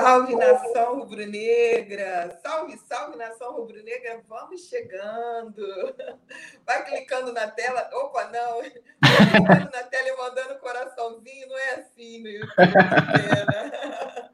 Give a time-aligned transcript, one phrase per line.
[0.00, 2.38] Salve, nação rubro-negra!
[2.42, 4.22] Salve, salve, nação rubro-negra!
[4.26, 5.62] Vamos chegando!
[6.66, 7.88] Vai clicando na tela.
[7.92, 8.60] Opa, não!
[8.60, 8.70] Vai
[9.30, 11.48] clicando na tela e mandando coraçãozinho.
[11.48, 12.54] Não é assim no YouTube.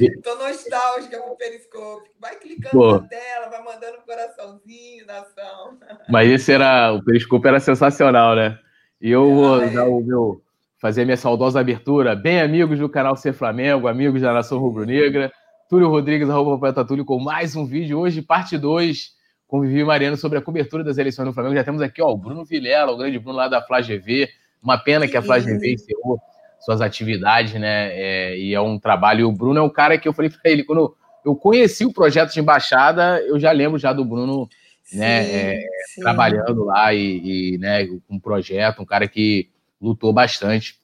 [0.00, 2.10] Estou nostálgica com o Periscope.
[2.20, 2.98] Vai clicando Pô.
[2.98, 5.78] na tela, vai mandando coraçãozinho, nação.
[6.08, 6.92] Mas esse era.
[6.92, 8.58] O Periscope era sensacional, né?
[9.00, 10.42] E eu vou dar o meu
[10.80, 12.16] fazer a minha saudosa abertura.
[12.16, 15.30] Bem, amigos do canal Ser Flamengo, amigos da Nação Rubro-Negra,
[15.68, 17.98] Túlio Rodrigues, arroba Poeta Túlio, com mais um vídeo.
[17.98, 19.10] Hoje, parte 2,
[19.46, 21.54] com Vivi Mariano sobre a cobertura das eleições do Flamengo.
[21.54, 24.26] Já temos aqui ó, o Bruno Vilela, o grande Bruno lá da Fla GV.
[24.62, 26.18] Uma pena que a Fla GV encerrou
[26.60, 27.90] suas atividades, né?
[27.92, 29.20] É, e é um trabalho.
[29.20, 31.92] E o Bruno é um cara que eu falei para ele, quando eu conheci o
[31.92, 34.48] projeto de embaixada, eu já lembro já do Bruno
[34.92, 35.60] né, sim, é,
[35.94, 36.00] sim.
[36.00, 40.78] trabalhando lá e, e né, com um projeto, um cara que lutou bastante,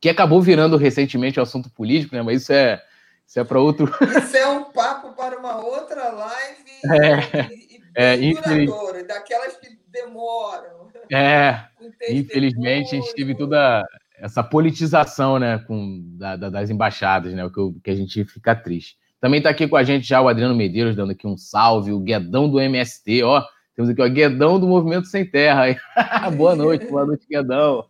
[0.00, 2.22] que acabou virando recentemente o assunto político, né?
[2.22, 2.82] Mas isso é,
[3.26, 3.90] isso é para outro.
[4.18, 8.70] Isso é um papo para uma outra live é, e, e é, infeliz...
[9.06, 10.88] daquelas que demoram.
[11.10, 11.64] É,
[12.10, 13.84] infelizmente a gente teve toda
[14.16, 18.54] essa politização, né, com da, da, das embaixadas, né, o que, que a gente fica
[18.54, 18.96] triste.
[19.20, 22.00] Também está aqui com a gente já o Adriano Medeiros, dando aqui um salve, o
[22.00, 25.64] Guedão do MST, ó, temos aqui o Guedão do Movimento Sem Terra.
[26.36, 27.86] boa noite, boa noite, Guedão.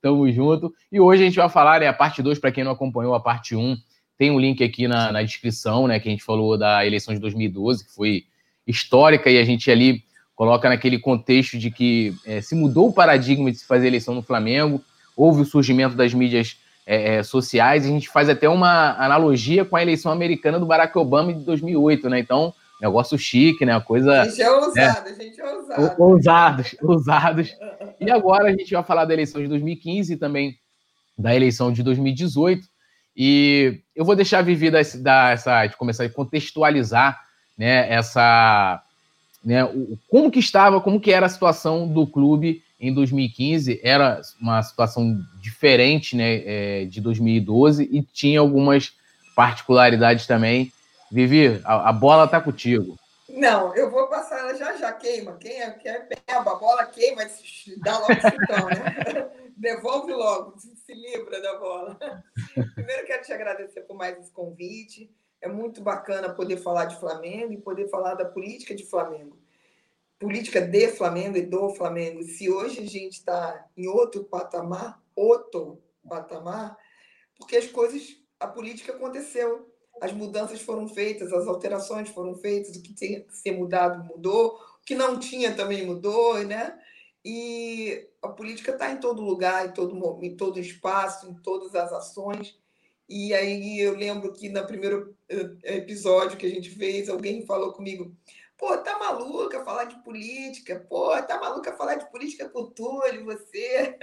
[0.00, 0.72] Tamo junto.
[0.90, 3.20] E hoje a gente vai falar, né, a parte 2, para quem não acompanhou a
[3.20, 3.76] parte 1, um,
[4.16, 7.20] tem um link aqui na, na, descrição, né, que a gente falou da eleição de
[7.20, 8.24] 2012, que foi
[8.66, 10.02] histórica, e a gente ali
[10.34, 14.22] coloca naquele contexto de que é, se mudou o paradigma de se fazer eleição no
[14.22, 14.82] Flamengo,
[15.16, 16.56] houve o surgimento das mídias
[16.86, 20.96] é, é, sociais, a gente faz até uma analogia com a eleição americana do Barack
[20.98, 22.18] Obama de 2008, né?
[22.18, 23.78] Então, negócio chique, né?
[23.80, 24.22] Coisa.
[24.22, 25.16] A gente é ousado, né?
[25.18, 26.02] a gente é ousado.
[26.02, 27.56] Ousados, ousados.
[28.00, 30.58] E agora a gente vai falar da eleição de 2015 e também
[31.16, 32.66] da eleição de 2018.
[33.16, 37.20] E eu vou deixar a Vivi da, da, essa, de começar a contextualizar
[37.56, 38.82] né, essa.
[39.44, 43.80] Né, o, como que estava, como que era a situação do clube em 2015.
[43.82, 48.92] Era uma situação diferente né, é, de 2012 e tinha algumas
[49.36, 50.72] particularidades também
[51.14, 52.98] Vivi, a, a bola tá contigo.
[53.28, 55.36] Não, eu vou passar ela já já queima.
[55.36, 57.22] Quem é, quem é peba, a bola queima,
[57.84, 59.30] dá logo chutão, né?
[59.56, 61.96] Devolve logo, se livra da bola.
[62.74, 65.08] Primeiro quero te agradecer por mais esse convite.
[65.40, 69.38] É muito bacana poder falar de Flamengo e poder falar da política de Flamengo.
[70.18, 72.24] Política de Flamengo e do Flamengo.
[72.24, 76.76] Se hoje a gente está em outro patamar, outro patamar,
[77.38, 82.82] porque as coisas, a política aconteceu as mudanças foram feitas, as alterações foram feitas, o
[82.82, 86.78] que tinha que ser mudado mudou, o que não tinha também mudou, né?
[87.24, 91.92] E a política está em todo lugar, em todo, em todo espaço, em todas as
[91.92, 92.58] ações.
[93.08, 97.72] E aí eu lembro que no primeiro eh, episódio que a gente fez, alguém falou
[97.72, 98.14] comigo:
[98.58, 100.84] pô, tá maluca falar de política?
[100.88, 103.96] Pô, tá maluca falar de política com o Túlio, você?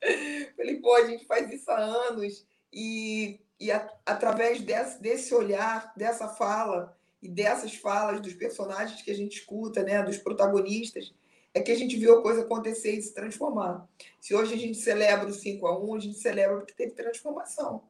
[0.56, 2.46] Falei, pô, a gente faz isso há anos.
[2.72, 9.10] E e a, através desse, desse olhar, dessa fala e dessas falas dos personagens que
[9.10, 11.12] a gente escuta, né, dos protagonistas,
[11.54, 13.86] é que a gente viu a coisa acontecer e se transformar.
[14.20, 17.82] Se hoje a gente celebra o 5 a 1 a gente celebra porque teve transformação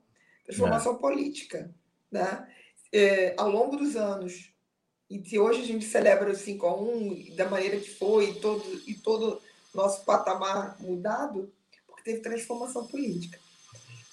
[0.44, 0.98] transformação é.
[0.98, 1.70] política.
[2.10, 2.48] Né?
[2.92, 4.52] É, ao longo dos anos.
[5.08, 8.34] E se hoje a gente celebra o 5 a 1 da maneira que foi, e
[8.40, 9.40] todo, e todo
[9.74, 11.52] nosso patamar mudado,
[11.86, 13.38] porque teve transformação política.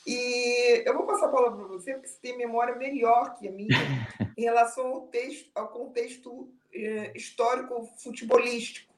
[0.09, 3.51] E eu vou passar a palavra para você, porque você tem memória melhor que a
[3.51, 3.69] minha
[4.35, 8.91] em relação ao, texto, ao contexto eh, histórico futebolístico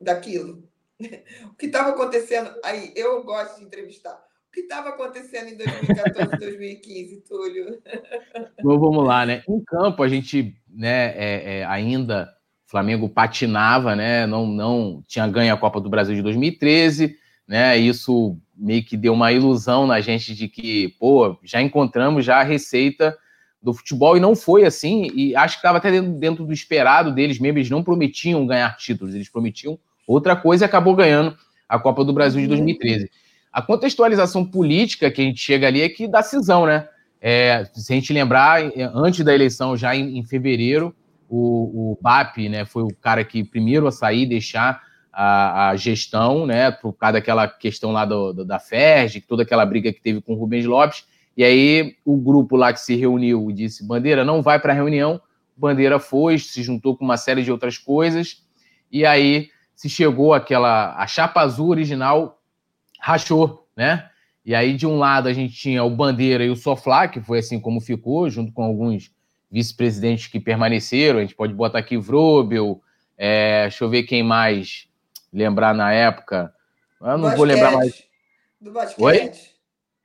[0.00, 0.62] daquilo.
[1.50, 2.92] O que estava acontecendo aí?
[2.94, 4.14] Eu gosto de entrevistar.
[4.48, 7.82] O que estava acontecendo em 2014, 2015, Túlio?
[8.56, 9.42] Então, vamos lá, né?
[9.48, 12.32] Em campo, a gente né, é, é, ainda
[12.64, 14.24] o Flamengo patinava, né?
[14.24, 17.76] Não, não tinha ganho a Copa do Brasil de 2013, né?
[17.76, 22.44] Isso meio que deu uma ilusão na gente de que, pô, já encontramos já a
[22.44, 23.16] receita
[23.62, 27.10] do futebol e não foi assim, e acho que estava até dentro, dentro, do esperado
[27.12, 31.34] deles mesmo, eles não prometiam ganhar títulos, eles prometiam outra coisa e acabou ganhando
[31.66, 33.04] a Copa do Brasil de 2013.
[33.04, 33.08] Uhum.
[33.50, 36.88] A contextualização política que a gente chega ali é que dá cisão, né?
[37.20, 38.60] É, se a gente lembrar,
[38.94, 40.94] antes da eleição, já em, em fevereiro,
[41.26, 44.82] o, o BAP né, foi o cara que primeiro a sair, deixar
[45.14, 49.64] a, a, gestão, né, por causa daquela questão lá do, do, da FERJ, toda aquela
[49.64, 51.06] briga que teve com o Rubens Lopes,
[51.36, 55.20] e aí o grupo lá que se reuniu disse, Bandeira, não vai para a reunião,
[55.56, 58.42] Bandeira foi, se juntou com uma série de outras coisas,
[58.90, 62.40] e aí se chegou aquela, a chapa azul original
[63.00, 64.08] rachou, né,
[64.46, 67.38] E aí, de um lado, a gente tinha o Bandeira e o Soflá, que foi
[67.38, 69.10] assim como ficou, junto com alguns
[69.50, 71.18] vice-presidentes que permaneceram.
[71.18, 72.82] A gente pode botar aqui Vrobel,
[73.16, 74.86] é, deixa eu ver quem mais
[75.34, 76.54] lembrar na época.
[77.00, 77.36] Eu não basquete.
[77.36, 78.04] vou lembrar mais.
[78.60, 79.02] Do basquete.
[79.02, 79.32] Oi?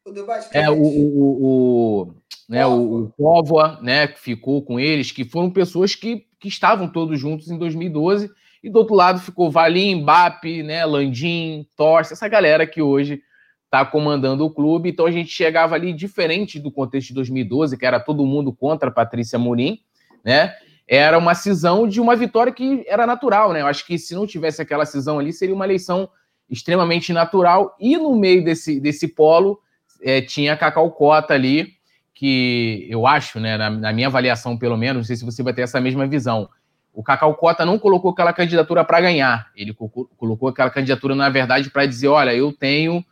[0.03, 0.61] O do basquete.
[0.61, 2.13] É, o, o, o,
[2.49, 7.19] né, o, Póvoa, né, que ficou com eles, que foram pessoas que, que estavam todos
[7.19, 8.29] juntos em 2012.
[8.61, 13.21] E do outro lado ficou Valim, Bap, né, Landim, Torce, essa galera que hoje
[13.63, 14.89] está comandando o clube.
[14.89, 18.89] Então a gente chegava ali diferente do contexto de 2012, que era todo mundo contra
[18.89, 19.79] a Patrícia Morim,
[20.25, 20.55] né?
[20.91, 23.61] Era uma cisão de uma vitória que era natural, né?
[23.61, 26.09] Eu acho que se não tivesse aquela cisão ali, seria uma eleição
[26.49, 27.75] extremamente natural.
[27.79, 29.59] E no meio desse, desse polo
[30.01, 31.73] é, tinha Cacau Cota ali,
[32.11, 35.53] que eu acho, né, na, na minha avaliação pelo menos, não sei se você vai
[35.53, 36.49] ter essa mesma visão.
[36.91, 39.75] O Cacau Cota não colocou aquela candidatura para ganhar, ele
[40.17, 43.05] colocou aquela candidatura, na verdade, para dizer: olha, eu tenho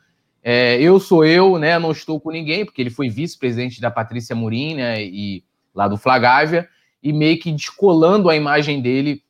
[0.44, 1.78] é, eu sou eu, né?
[1.78, 5.04] Não estou com ninguém, porque ele foi vice-presidente da Patrícia Murim, né?
[5.04, 5.44] E
[5.76, 6.68] lá do Flagávia,
[7.02, 9.22] e meio que descolando a imagem dele,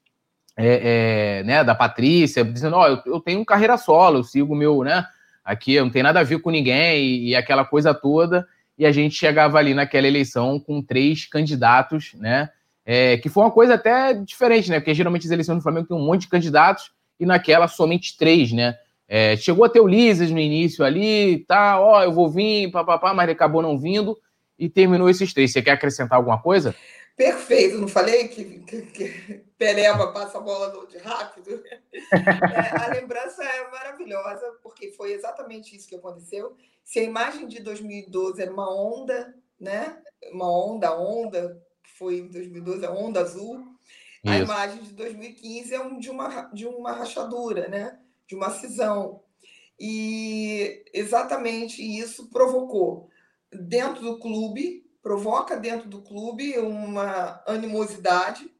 [0.55, 1.63] é, é, né?
[1.63, 5.05] Da Patrícia, dizendo: Ó, oh, eu, eu, tenho carreira solo, eu sigo meu, né?
[5.45, 8.47] Aqui não tem nada a ver com ninguém, e, e aquela coisa toda.
[8.77, 12.49] E a gente chegava ali naquela eleição com três candidatos, né?
[12.85, 14.79] É, que foi uma coisa até diferente, né?
[14.79, 18.51] Porque geralmente as eleições do Flamengo tem um monte de candidatos e naquela somente três,
[18.51, 18.75] né?
[19.07, 23.13] É, chegou a ter o Lises no início ali, tá, ó, eu vou vir, papapá,
[23.13, 24.17] mas ele acabou não vindo
[24.59, 25.51] e terminou esses três.
[25.51, 26.75] Você quer acrescentar alguma coisa?
[27.17, 31.63] Perfeito, não falei que, que, que Pereba passa a bola de rápido?
[31.91, 36.55] É, a lembrança é maravilhosa, porque foi exatamente isso que aconteceu.
[36.83, 39.99] Se a imagem de 2012 era uma onda, né?
[40.31, 43.65] Uma onda, onda, que foi em 2012, a onda azul,
[44.23, 44.33] isso.
[44.33, 47.99] a imagem de 2015 é um, de, uma, de uma rachadura, né?
[48.27, 49.21] de uma cisão.
[49.79, 53.09] E exatamente isso provocou
[53.51, 58.51] dentro do clube, provoca dentro do clube uma animosidade,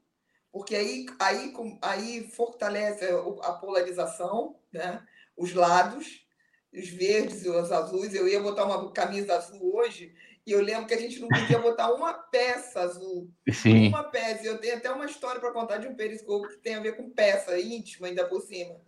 [0.50, 3.04] porque aí, aí, aí fortalece
[3.42, 5.06] a polarização, né?
[5.36, 6.26] os lados,
[6.74, 8.16] os verdes e os azuis.
[8.16, 10.16] Eu ia botar uma camisa azul hoje
[10.46, 13.30] e eu lembro que a gente não podia botar uma peça azul.
[13.52, 13.90] Sim.
[13.90, 14.46] Uma peça.
[14.46, 17.10] Eu tenho até uma história para contar de um periscope que tem a ver com
[17.10, 18.80] peça íntima, ainda por cima.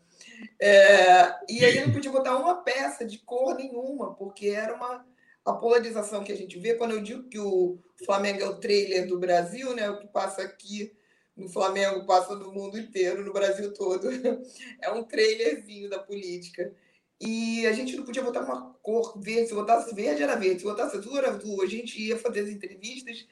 [0.61, 5.05] É, e aí não podia botar uma peça de cor nenhuma, porque era uma
[5.49, 6.75] a polarização que a gente vê.
[6.75, 10.41] Quando eu digo que o Flamengo é o trailer do Brasil, né, o que passa
[10.41, 10.91] aqui
[11.39, 14.09] no Flamengo passa no mundo inteiro, no Brasil todo.
[14.81, 16.73] É um trailerzinho da política.
[17.19, 19.47] E a gente não podia botar uma cor verde.
[19.47, 20.59] Se botasse verde, era verde.
[20.59, 21.61] Se botasse azul, era azul.
[21.61, 23.27] A gente ia fazer as entrevistas,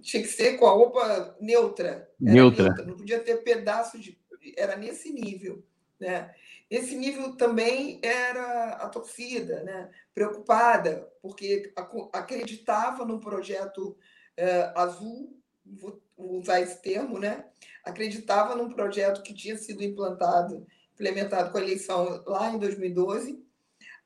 [0.00, 2.08] tinha que ser com a roupa neutra.
[2.18, 2.64] Neutra.
[2.64, 2.84] neutra.
[2.84, 4.18] Não podia ter pedaços de.
[4.56, 5.64] Era nesse nível.
[6.00, 6.34] Né?
[6.72, 9.90] Esse nível também era a torcida, né?
[10.14, 11.70] preocupada, porque
[12.10, 17.44] acreditava no projeto uh, azul, vou usar esse termo, né?
[17.84, 23.44] acreditava num projeto que tinha sido implantado, implementado com a eleição lá em 2012,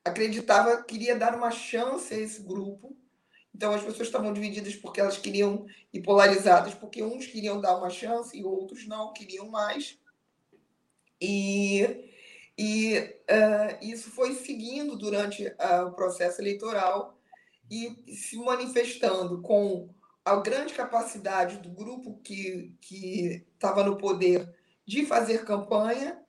[0.03, 2.97] acreditava, queria dar uma chance a esse grupo.
[3.55, 7.89] Então as pessoas estavam divididas porque elas queriam e polarizadas porque uns queriam dar uma
[7.89, 9.97] chance e outros não queriam mais.
[11.19, 12.06] E,
[12.57, 17.17] e uh, isso foi seguindo durante uh, o processo eleitoral
[17.69, 19.89] e se manifestando com
[20.25, 22.75] a grande capacidade do grupo que
[23.53, 24.53] estava no poder
[24.85, 26.19] de fazer campanha,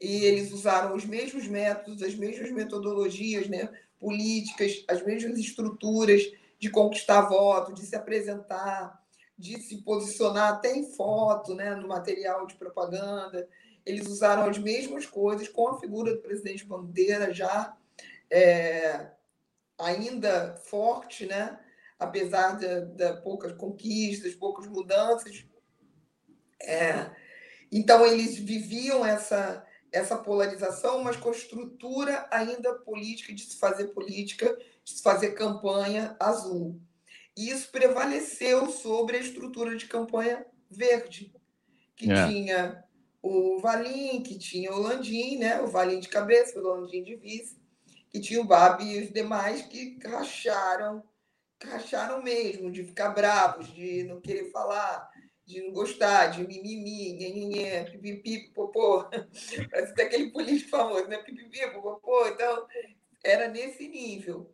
[0.00, 3.68] e eles usaram os mesmos métodos, as mesmas metodologias né,
[4.00, 6.22] políticas, as mesmas estruturas
[6.58, 9.00] de conquistar voto, de se apresentar,
[9.38, 13.48] de se posicionar até em foto, né, no material de propaganda,
[13.84, 17.76] eles usaram as mesmas coisas com a figura do presidente Bandeira já
[18.30, 19.08] é,
[19.78, 21.58] ainda forte, né?
[22.02, 25.44] apesar de, poucas conquistas, poucas mudanças.
[26.60, 27.10] É,
[27.70, 34.56] então, eles viviam essa, essa polarização, mas com estrutura ainda política, de se fazer política,
[34.84, 36.80] de se fazer campanha azul.
[37.36, 41.32] E isso prevaleceu sobre a estrutura de campanha verde,
[41.96, 42.26] que é.
[42.26, 42.84] tinha
[43.22, 45.60] o Valim, que tinha o Landim, né?
[45.62, 47.56] o Valim de cabeça, o Landim de vice,
[48.10, 51.02] que tinha o Babi e os demais que racharam,
[51.62, 55.08] racharam mesmo, de ficar bravos, de não querer falar,
[55.46, 59.04] de não gostar, de mimimi, nhenhenhé, pipipi, popô.
[59.70, 61.18] Parece até aquele político famoso, né?
[61.18, 62.26] Pipipi, popô.
[62.26, 62.66] Então,
[63.24, 64.52] era nesse nível.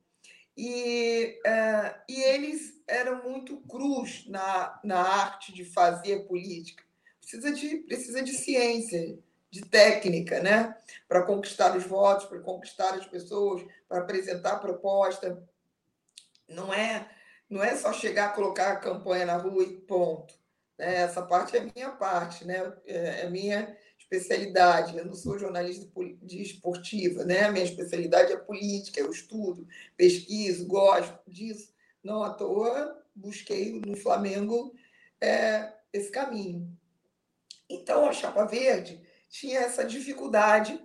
[0.57, 6.88] E, uh, e eles eram muito crus na, na arte de fazer política
[7.29, 9.19] precisa de, precisa de ciência,
[9.51, 10.75] de técnica, né?
[11.07, 15.43] Para conquistar os votos, para conquistar as pessoas, para apresentar a proposta.
[16.49, 17.11] Não é,
[17.49, 20.35] não é só chegar, colocar a campanha na rua e ponto.
[20.79, 21.03] Né?
[21.03, 22.73] Essa parte é minha parte, né?
[22.87, 24.97] É, é minha especialidade.
[24.97, 25.87] Eu não sou jornalista
[26.23, 27.45] de esportiva, né?
[27.45, 29.67] A minha especialidade é política, eu estudo,
[29.97, 31.75] pesquiso, gosto disso.
[32.03, 34.75] Não à toa busquei no Flamengo
[35.21, 36.78] é, esse caminho.
[37.69, 40.81] Então, a Chapa Verde tinha essa dificuldade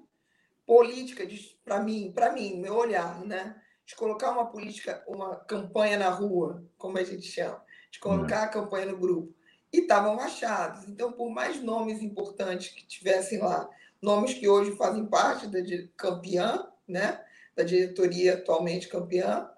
[0.66, 1.26] política
[1.64, 3.62] para mim, para mim, meu olhar, né?
[3.86, 8.48] De colocar uma política, uma campanha na rua, como a gente chama, de colocar a
[8.48, 9.34] campanha no grupo.
[9.72, 10.88] E estavam rachados.
[10.88, 13.70] Então, por mais nomes importantes que tivessem lá,
[14.02, 15.60] nomes que hoje fazem parte da
[15.98, 17.24] campeã, né?
[17.56, 19.50] Da diretoria atualmente campeã,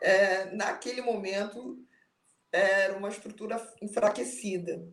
[0.00, 1.78] é, naquele momento
[2.52, 4.86] era uma estrutura enfraquecida,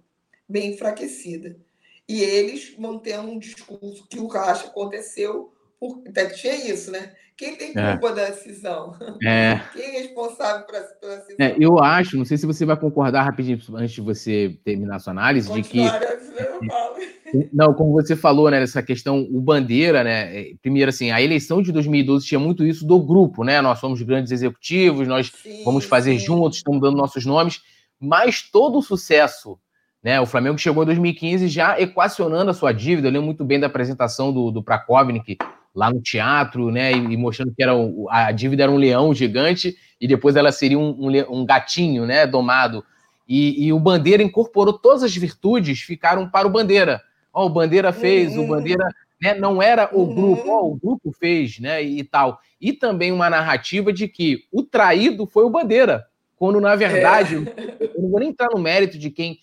[0.48, 1.60] bem enfraquecida.
[2.08, 6.02] E eles mantendo um discurso que o racha aconteceu, por...
[6.08, 7.14] até tinha isso, né?
[7.42, 7.92] Quem tem é.
[7.94, 8.14] culpa é.
[8.14, 8.96] da decisão?
[9.24, 9.60] É.
[9.74, 11.36] Quem é responsável pela decisão?
[11.40, 15.00] É, eu acho, não sei se você vai concordar rapidinho antes de você terminar a
[15.00, 17.50] sua análise, Continuar, de que.
[17.54, 20.38] Não, como você falou, né, essa questão, o Bandeira, né?
[20.40, 23.62] É, primeiro, assim, a eleição de 2012 tinha muito isso do grupo, né?
[23.62, 26.26] Nós somos grandes executivos, nós sim, vamos fazer sim.
[26.26, 27.62] juntos, estamos dando nossos nomes,
[28.00, 29.58] mas todo o sucesso
[30.04, 33.08] né, o Flamengo chegou em 2015 já equacionando a sua dívida.
[33.08, 35.38] Eu lembro muito bem da apresentação do, do Prakovnik
[35.74, 39.14] lá no teatro, né, e, e, mostrando que era um, a dívida era um leão
[39.14, 42.84] gigante e depois ela seria um, um, um gatinho, né, domado.
[43.28, 47.02] E, e, o Bandeira incorporou todas as virtudes, ficaram para o Bandeira.
[47.34, 48.44] Ó, oh, o Bandeira fez, uhum.
[48.44, 48.86] o Bandeira
[49.22, 50.16] né, não era o uhum.
[50.16, 52.40] grupo, oh, o grupo fez, né, e tal.
[52.60, 56.06] E também uma narrativa de que o traído foi o Bandeira,
[56.36, 57.90] quando na verdade, é.
[57.96, 59.38] eu não vou nem entrar no mérito de quem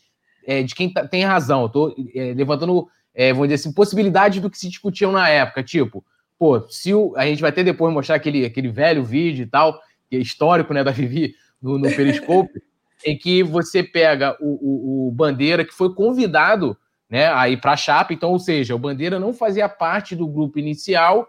[0.49, 1.61] é, de quem tá, tem razão.
[1.61, 5.63] Eu estou é, levantando, é, vamos dizer assim, possibilidade do que se discutiam na época.
[5.63, 6.03] Tipo,
[6.39, 9.79] pô, se o, a gente vai até depois mostrar aquele, aquele velho vídeo e tal,
[10.09, 12.63] que é histórico, né, da Vivi no, no Periscope,
[13.05, 16.75] em que você pega o, o, o, Bandeira, que foi convidado
[17.11, 20.27] né, a ir para a Chapa, então, ou seja, o Bandeira não fazia parte do
[20.27, 21.29] grupo inicial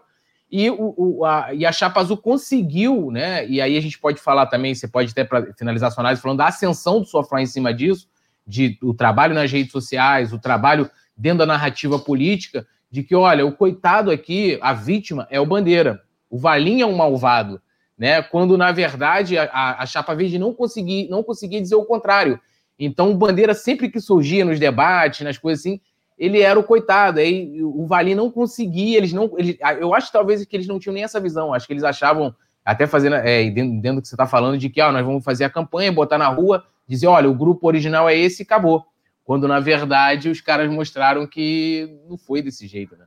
[0.50, 3.46] e, o, o, a, e a Chapa Azul conseguiu, né?
[3.46, 6.22] E aí a gente pode falar também, você pode até para finalizar a sua análise,
[6.22, 8.08] falando da ascensão do Sofá em cima disso,
[8.50, 13.46] de o trabalho nas redes sociais, o trabalho dentro da narrativa política, de que, olha,
[13.46, 17.62] o coitado aqui, a vítima é o Bandeira, o Valim é um malvado,
[17.96, 18.20] né?
[18.22, 22.40] Quando, na verdade, a, a Chapa Verde não conseguia, não conseguia dizer o contrário.
[22.76, 25.80] Então, o Bandeira, sempre que surgia nos debates, nas coisas assim,
[26.18, 27.20] ele era o coitado.
[27.20, 29.30] Aí o Valim não conseguia, eles não.
[29.38, 31.54] Eles, eu acho talvez que eles não tinham nem essa visão.
[31.54, 34.68] Acho que eles achavam, até fazendo, é, dentro, dentro do que você está falando, de
[34.68, 38.08] que ó, nós vamos fazer a campanha, botar na rua, dizer, olha, o grupo original
[38.08, 38.84] é esse e acabou.
[39.24, 43.06] Quando, na verdade, os caras mostraram que não foi desse jeito, né?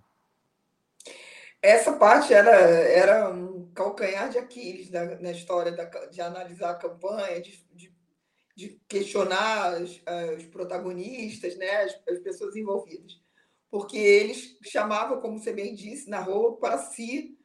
[1.62, 6.76] Essa parte era, era um calcanhar de Aquiles na, na história da, de analisar a
[6.76, 7.94] campanha, de, de,
[8.56, 10.02] de questionar os,
[10.38, 13.14] os, protagonistas, né, as, as, pessoas envolvidas.
[13.72, 17.38] Porque eles chamavam, como você bem disse, na rua, para si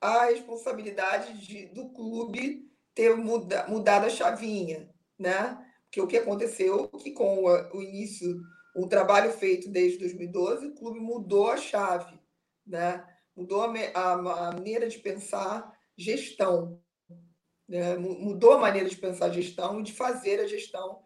[0.00, 4.88] a responsabilidade de, do clube ter muda, mudado a chavinha,
[5.18, 5.65] né?
[5.96, 8.38] Que o que aconteceu que com o início,
[8.74, 12.20] o trabalho feito desde 2012, o clube mudou a chave,
[12.66, 13.02] né?
[13.34, 16.78] mudou a, a, a maneira de pensar gestão,
[17.66, 17.96] né?
[17.96, 21.00] mudou a maneira de pensar gestão de fazer a gestão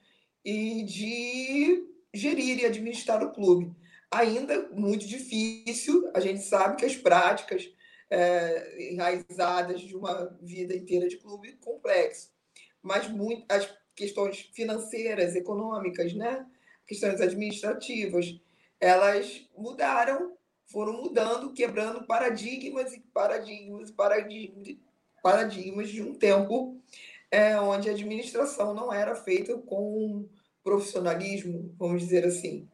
[0.44, 3.72] e de gerir e administrar o clube.
[4.10, 7.72] Ainda muito difícil, a gente sabe que as práticas
[8.10, 12.32] é, enraizadas de uma vida inteira de clube complexo,
[12.82, 16.46] mas muito, as questões financeiras, econômicas, né?
[16.86, 18.34] questões administrativas,
[18.80, 20.32] elas mudaram,
[20.64, 24.76] foram mudando, quebrando paradigmas e paradigmas, paradigmas,
[25.22, 26.80] paradigmas de um tempo
[27.30, 30.26] é, onde a administração não era feita com
[30.64, 32.66] profissionalismo, vamos dizer assim.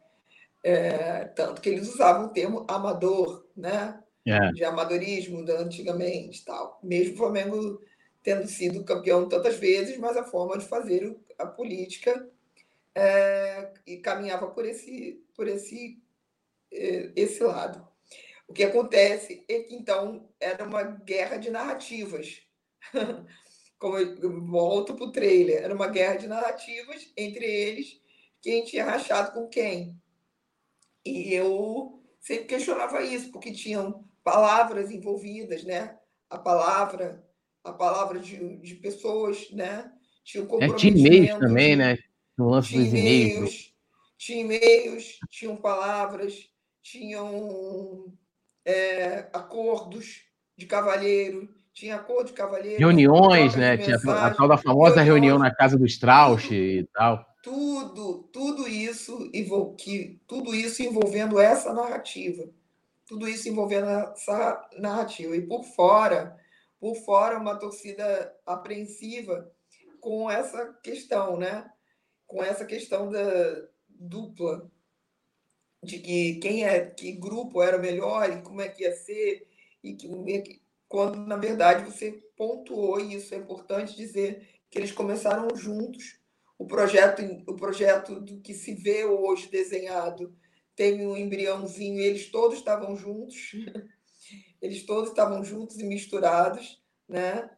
[0.63, 4.01] É, tanto que eles usavam o termo amador, né?
[4.25, 4.53] É.
[4.53, 6.79] De amadorismo da antigamente, tal.
[6.83, 7.81] Mesmo o Flamengo
[8.27, 12.29] tendo sido campeão tantas vezes, mas a forma de fazer a política
[12.93, 16.03] é, e caminhava por esse, por esse,
[16.73, 17.87] é, esse lado.
[18.49, 22.43] O que acontece é que, então, era uma guerra de narrativas.
[23.79, 28.03] Como eu volto para o trailer, era uma guerra de narrativas entre eles,
[28.43, 29.97] quem tinha rachado com quem.
[31.05, 35.97] E eu sempre questionava isso, porque tinham palavras envolvidas, né?
[36.29, 37.25] A palavra
[37.67, 39.91] a palavra de, de pessoas, né?
[40.25, 40.99] Tinha o comprometimento.
[40.99, 41.99] É, tinha e-mails também, né?
[42.37, 43.75] No lance tinha dos e-mails.
[44.17, 46.49] Tinha e-mails, tinham palavras,
[46.83, 48.13] tinham
[48.65, 50.23] é, acordos
[50.57, 52.79] de cavalheiro, tinha acordo de cavalheiro.
[52.79, 53.77] Reuniões, né?
[53.77, 57.27] Tinha a tal da famosa reuniões, reunião na casa do Strauss e tal.
[57.43, 59.31] Tudo, tudo isso,
[59.79, 62.49] que, tudo isso envolvendo essa narrativa.
[63.07, 65.37] Tudo isso envolvendo essa narrativa.
[65.37, 66.37] E por fora,
[66.79, 69.51] por fora, uma torcida apreensiva
[70.01, 71.71] com essa questão, né?
[72.27, 74.71] Com essa questão da dupla
[75.83, 79.47] de que quem é que grupo era melhor e como é que ia ser
[79.83, 85.55] e que quando na verdade você pontuou e isso é importante dizer que eles começaram
[85.57, 86.19] juntos
[86.59, 90.35] o projeto o projeto do que se vê hoje desenhado
[90.75, 93.53] tem um embriãozinho eles todos estavam juntos
[94.61, 97.51] eles todos estavam juntos e misturados né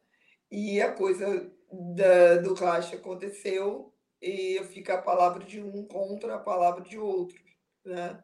[0.50, 6.38] e a coisa da, do racha aconteceu e fica a palavra de um contra a
[6.38, 7.38] palavra de outro
[7.84, 8.22] né?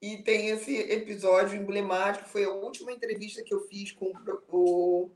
[0.00, 4.12] E tem esse episódio emblemático, foi a última entrevista que eu fiz com
[4.50, 5.10] o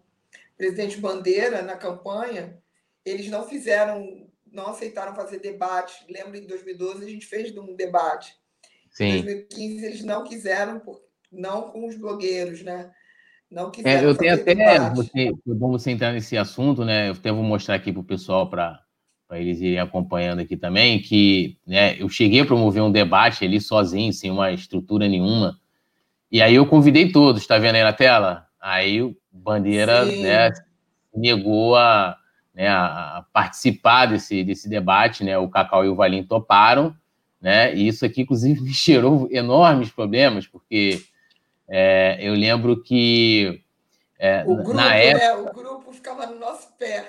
[0.56, 2.62] presidente Bandeira na campanha.
[3.04, 6.06] Eles não fizeram, não aceitaram fazer debate.
[6.08, 8.34] Lembra em 2012 a gente fez um debate.
[8.90, 9.18] Sim.
[9.18, 10.80] Em 2015 eles não quiseram,
[11.30, 12.90] não com os blogueiros, né?
[13.50, 14.08] Não quiseram.
[14.08, 17.08] É, eu tenho até, você, foi bom você entrar nesse assunto, né?
[17.08, 18.80] Eu até vou mostrar aqui para o pessoal para
[19.30, 23.60] para eles irem acompanhando aqui também, que né, eu cheguei a promover um debate ali
[23.60, 25.56] sozinho, sem uma estrutura nenhuma.
[26.32, 28.48] E aí eu convidei todos, tá vendo aí na tela?
[28.60, 30.50] Aí o Bandeira né,
[31.14, 32.16] negou a,
[32.52, 35.38] né, a, participar desse, desse debate, né?
[35.38, 36.92] O Cacau e o Valim toparam,
[37.40, 37.72] né?
[37.72, 41.00] E isso aqui, inclusive, me gerou enormes problemas, porque
[41.70, 43.62] é, eu lembro que
[44.18, 45.24] é, o grupo, na época...
[45.24, 47.04] Né, o grupo ficava no nosso pé.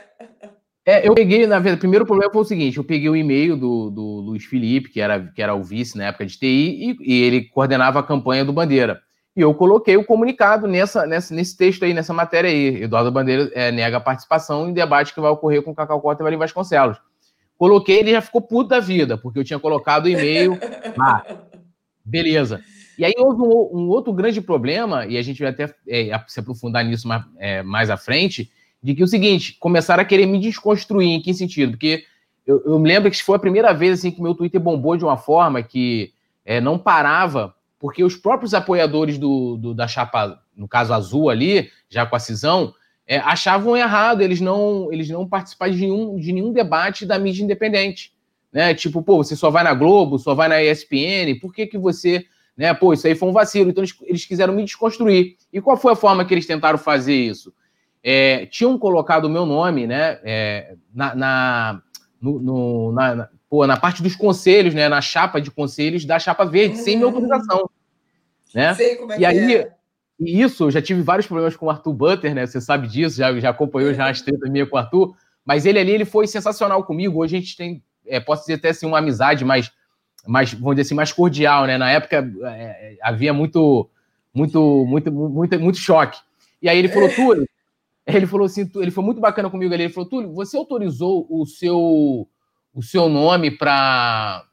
[0.85, 3.57] É, eu peguei, na verdade, o primeiro problema foi o seguinte: eu peguei o e-mail
[3.57, 6.97] do, do Luiz Felipe, que era, que era o vice na época de TI, e,
[7.01, 9.01] e ele coordenava a campanha do Bandeira.
[9.35, 12.83] E eu coloquei o comunicado nessa, nessa, nesse texto aí, nessa matéria aí.
[12.83, 16.25] Eduardo Bandeira é, nega a participação em debate que vai ocorrer com Cacau Cota e
[16.25, 16.97] Valim Vasconcelos.
[17.57, 20.57] Coloquei, ele já ficou puto da vida, porque eu tinha colocado o e-mail.
[20.99, 21.23] Ah,
[22.03, 22.61] beleza.
[23.01, 26.39] E aí houve um, um, outro grande problema, e a gente vai até é, se
[26.39, 28.51] aprofundar nisso mais, é, mais à frente,
[28.83, 31.71] de que o seguinte, começaram a querer me desconstruir, em que sentido?
[31.71, 32.03] Porque
[32.45, 35.03] eu, eu me lembro que foi a primeira vez assim, que meu Twitter bombou de
[35.03, 36.13] uma forma que
[36.45, 41.71] é, não parava, porque os próprios apoiadores do, do, da chapa, no caso azul ali,
[41.89, 42.71] já com a cisão,
[43.07, 47.43] é, achavam errado eles não, eles não participarem de nenhum, de nenhum debate da mídia
[47.43, 48.13] independente.
[48.53, 48.75] Né?
[48.75, 52.27] Tipo, pô, você só vai na Globo, só vai na ESPN, por que, que você.
[52.61, 52.73] Né?
[52.73, 53.69] Pô, isso aí foi um vacilo.
[53.69, 55.35] Então eles, eles quiseram me desconstruir.
[55.51, 57.53] E qual foi a forma que eles tentaram fazer isso?
[58.03, 61.81] é, tinham colocado o meu nome, né, é, na, na,
[62.19, 66.17] no, no, na, na, pô, na, parte dos conselhos, né, na chapa de conselhos da
[66.17, 66.83] chapa verde, uhum.
[66.83, 67.69] sem minha autorização.
[68.53, 68.73] Né?
[68.73, 69.71] Sei como é e aí, é.
[70.19, 72.45] E isso, eu já tive vários problemas com o Arthur Butter, né?
[72.45, 75.15] Você sabe disso, já, já acompanhou já as tretas minhas com o Arthur.
[75.43, 77.19] Mas ele ali, ele foi sensacional comigo.
[77.19, 79.71] Hoje a gente tem, é, posso dizer até assim, uma amizade mais,
[80.27, 81.77] mais, vamos dizer assim, mais cordial, né?
[81.77, 83.89] Na época é, havia muito,
[84.33, 86.19] muito, muito, muito, muito choque.
[86.61, 87.47] E aí ele falou, Túlio,
[88.05, 89.83] ele falou assim, ele foi muito bacana comigo ali.
[89.83, 92.27] Ele falou: Túlio, você autorizou o seu,
[92.73, 94.45] o seu nome para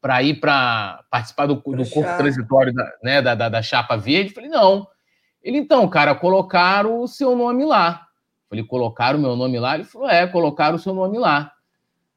[0.00, 4.30] para ir para participar do, do corpo transitório da, né, da, da, da, chapa verde?
[4.30, 4.86] Eu falei, não.
[5.42, 8.06] Ele, então, cara, colocaram o seu nome lá.
[8.44, 9.74] Eu falei, colocaram o meu nome lá?
[9.74, 11.50] Ele falou, é, colocaram o seu nome lá.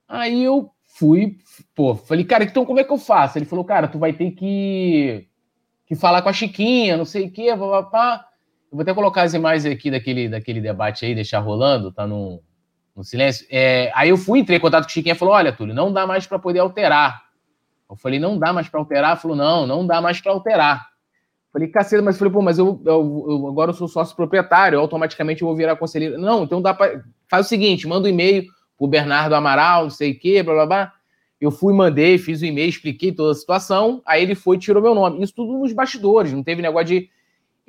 [0.08, 1.38] Aí eu fui,
[1.74, 3.38] pô, falei, cara, então como é que eu faço?
[3.38, 5.26] Ele falou, cara, tu vai ter que,
[5.86, 8.26] que falar com a Chiquinha, não sei o quê, papapá.
[8.70, 12.44] Eu vou até colocar as imagens aqui daquele, daquele debate aí, deixar rolando, tá no,
[12.96, 13.48] no silêncio.
[13.50, 16.06] É, aí eu fui, entrei em contato com o Chiquinha falou: olha, Túlio, não dá
[16.06, 17.24] mais para poder alterar.
[17.90, 19.12] Eu falei, não dá mais para alterar?
[19.14, 20.88] Ele falou, não, não dá mais para alterar.
[21.52, 25.42] Falei, caceta, mas falei, pô, mas eu, eu, eu, agora eu sou sócio proprietário, automaticamente
[25.42, 26.20] eu vou virar conselheiro.
[26.20, 27.04] Não, então dá para.
[27.28, 28.46] Faz o seguinte, manda um e-mail
[28.80, 30.94] pro Bernardo Amaral, não sei o quê, blá blá blá.
[31.40, 34.82] Eu fui, mandei, fiz o e-mail, expliquei toda a situação, aí ele foi e tirou
[34.82, 35.24] meu nome.
[35.24, 37.10] Isso tudo nos bastidores, não teve negócio de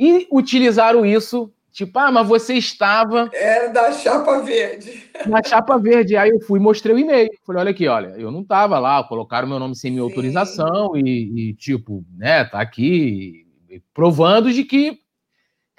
[0.03, 3.29] e utilizaram isso, tipo, ah, mas você estava.
[3.35, 5.05] Era da chapa verde.
[5.27, 6.17] Na chapa verde.
[6.17, 7.29] Aí eu fui e mostrei o e-mail.
[7.47, 10.09] Falei, olha aqui, olha, eu não estava lá, colocaram meu nome sem minha Sim.
[10.09, 13.47] autorização e, e, tipo, né, tá aqui
[13.93, 14.99] provando de que.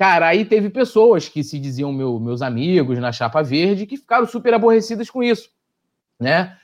[0.01, 4.25] Cara, aí teve pessoas que se diziam meu, meus amigos na chapa verde que ficaram
[4.25, 5.47] super aborrecidas com isso,
[6.19, 6.57] né?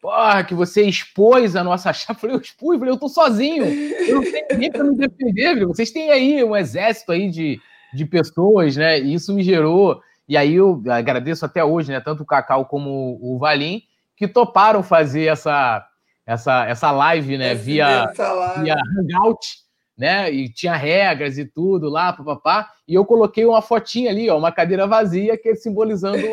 [0.00, 2.14] porra, que você expôs a nossa chapa.
[2.14, 4.96] Eu falei, eu expus, eu falei, eu tô sozinho, eu não tenho ninguém para me
[4.96, 5.68] defender, viu?
[5.68, 7.60] vocês têm aí um exército aí de,
[7.92, 8.98] de pessoas, né?
[8.98, 12.00] E isso me gerou, e aí eu agradeço até hoje, né?
[12.00, 13.82] Tanto o Cacau como o Valim,
[14.16, 15.86] que toparam fazer essa,
[16.24, 17.54] essa, essa live, né?
[17.54, 18.62] via, live.
[18.62, 19.67] via Hangout,
[19.98, 20.30] né?
[20.30, 22.72] E tinha regras e tudo lá, papapá.
[22.86, 26.24] E eu coloquei uma fotinha ali, ó, uma cadeira vazia, que é simbolizando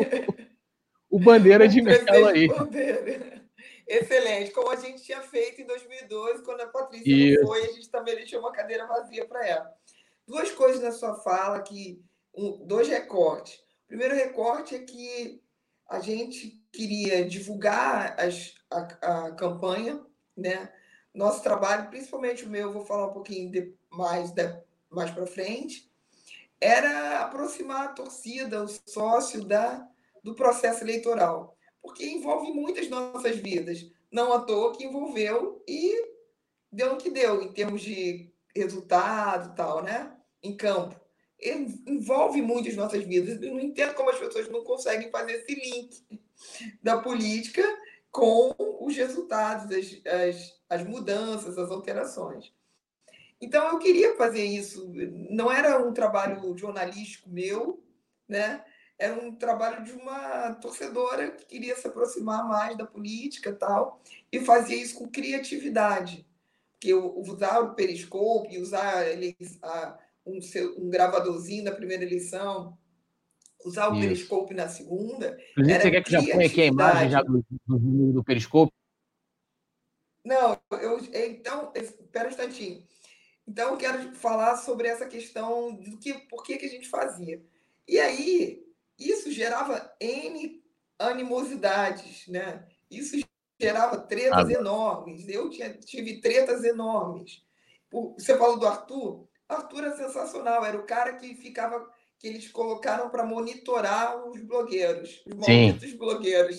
[1.10, 2.46] o, o bandeira de Melo aí.
[2.46, 3.36] Bandeira.
[3.88, 7.40] Excelente, como a gente tinha feito em 2012, quando a Patrícia Isso.
[7.40, 9.70] não foi, a gente também deixou uma cadeira vazia para ela.
[10.26, 12.00] Duas coisas na sua fala, que
[12.36, 13.54] um, dois recortes.
[13.84, 15.40] O primeiro recorte é que
[15.88, 20.00] a gente queria divulgar as, a, a campanha,
[20.36, 20.68] né?
[21.16, 24.42] Nosso trabalho, principalmente o meu, vou falar um pouquinho de, mais, de,
[24.90, 25.90] mais para frente,
[26.60, 29.88] era aproximar a torcida, o sócio da,
[30.22, 33.90] do processo eleitoral, porque envolve muitas nossas vidas.
[34.12, 36.06] Não à toa que envolveu e
[36.70, 40.14] deu o que deu, em termos de resultado tal, né?
[40.42, 41.00] Em campo.
[41.86, 43.40] envolve muito as nossas vidas.
[43.42, 46.04] Eu não entendo como as pessoas não conseguem fazer esse link
[46.82, 47.62] da política
[48.10, 52.52] com os resultados, as, as, as mudanças, as alterações.
[53.40, 54.92] Então, eu queria fazer isso.
[55.30, 57.82] Não era um trabalho jornalístico meu,
[58.28, 58.64] né?
[58.98, 64.00] Era um trabalho de uma torcedora que queria se aproximar mais da política tal,
[64.32, 66.26] e fazia isso com criatividade.
[66.72, 69.04] Porque usar o periscope, usar
[70.24, 70.38] um,
[70.78, 72.76] um gravadorzinho na primeira eleição,
[73.64, 74.00] usar o Isso.
[74.00, 75.38] periscope na segunda.
[75.52, 78.72] Inclusive, você quer que já ponha aqui a imagem já do, do, do periscope?
[80.26, 82.84] Não, eu, então, espera um instantinho.
[83.46, 87.40] Então, eu quero falar sobre essa questão do que, por que, que a gente fazia.
[87.86, 88.66] E aí,
[88.98, 90.60] isso gerava N
[90.98, 92.66] animosidades, né?
[92.90, 93.16] Isso
[93.60, 95.28] gerava tretas ah, enormes.
[95.28, 97.44] Eu tinha, tive tretas enormes.
[98.18, 99.28] Você falou do Arthur?
[99.48, 101.88] Arthur é sensacional, era o cara que ficava
[102.26, 106.58] que eles colocaram para monitorar os blogueiros, os malditos blogueiros.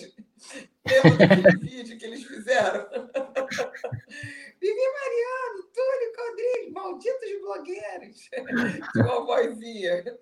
[0.86, 2.88] Lembra daquele vídeo que eles fizeram?
[4.60, 8.30] Vivi Mariano, Túlio Rodrigues, malditos blogueiros.
[8.92, 10.18] Tinha uma vozinha.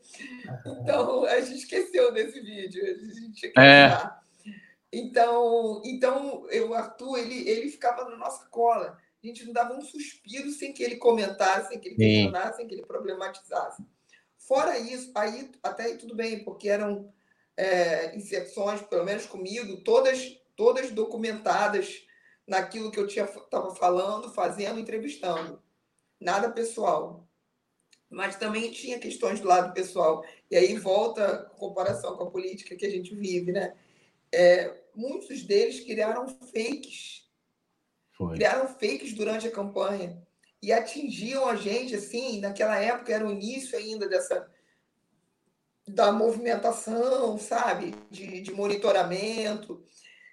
[0.66, 2.84] Então, a gente esqueceu desse vídeo.
[2.84, 4.10] A gente tinha que é.
[4.92, 8.98] Então, então o Arthur, ele, ele ficava na nossa cola.
[9.22, 12.66] A gente não dava um suspiro sem que ele comentasse, sem que ele questionasse, sem
[12.66, 13.82] que ele problematizasse.
[14.46, 17.12] Fora isso, aí até aí tudo bem, porque eram
[17.56, 22.06] é, inserções, pelo menos comigo, todas, todas documentadas
[22.46, 25.60] naquilo que eu estava falando, fazendo, entrevistando.
[26.20, 27.26] Nada pessoal.
[28.08, 30.24] Mas também tinha questões do lado pessoal.
[30.48, 33.74] E aí volta a comparação com a política que a gente vive, né?
[34.30, 37.28] É, muitos deles criaram fakes.
[38.12, 38.36] Foi.
[38.36, 40.24] Criaram fakes durante a campanha
[40.66, 44.50] e atingiam a gente, assim, naquela época era o início ainda dessa
[45.86, 49.86] da movimentação, sabe, de, de monitoramento,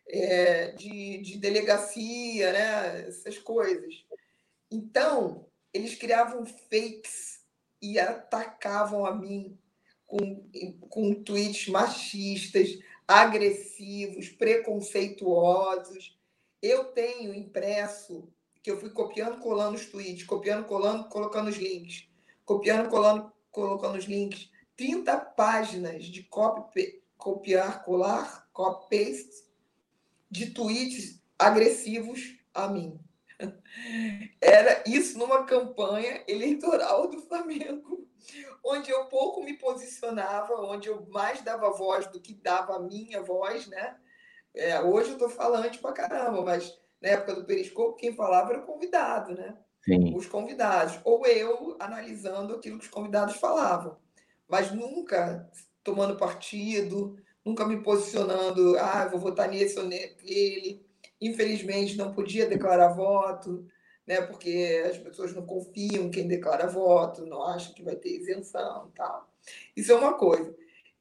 [0.08, 4.04] é, de, de delegacia, né, essas coisas.
[4.72, 7.44] Então, eles criavam fakes
[7.80, 9.56] e atacavam a mim
[10.08, 10.50] com,
[10.90, 16.18] com tweets machistas, agressivos, preconceituosos.
[16.60, 18.33] Eu tenho impresso
[18.64, 22.08] que eu fui copiando, colando os tweets, copiando, colando, colocando os links,
[22.46, 29.44] copiando, colando, colocando os links, 30 páginas de copy, copiar, colar, copy paste
[30.32, 32.98] de tweets agressivos a mim.
[34.40, 38.08] Era isso numa campanha eleitoral do Flamengo,
[38.64, 43.22] onde eu pouco me posicionava, onde eu mais dava voz do que dava a minha
[43.22, 43.98] voz, né?
[44.56, 48.62] É, hoje eu tô falante pra caramba, mas na época do Periscope, quem falava era
[48.62, 49.58] o convidado, né?
[49.84, 50.16] Sim.
[50.16, 50.98] Os convidados.
[51.04, 53.98] Ou eu analisando aquilo que os convidados falavam.
[54.48, 55.52] Mas nunca
[55.84, 60.82] tomando partido, nunca me posicionando, ah, vou votar nesse ou naquele.
[61.20, 63.68] Infelizmente, não podia declarar voto,
[64.08, 64.22] né?
[64.22, 68.90] porque as pessoas não confiam em quem declara voto, não acham que vai ter isenção
[68.96, 69.30] tal.
[69.76, 70.56] Isso é uma coisa.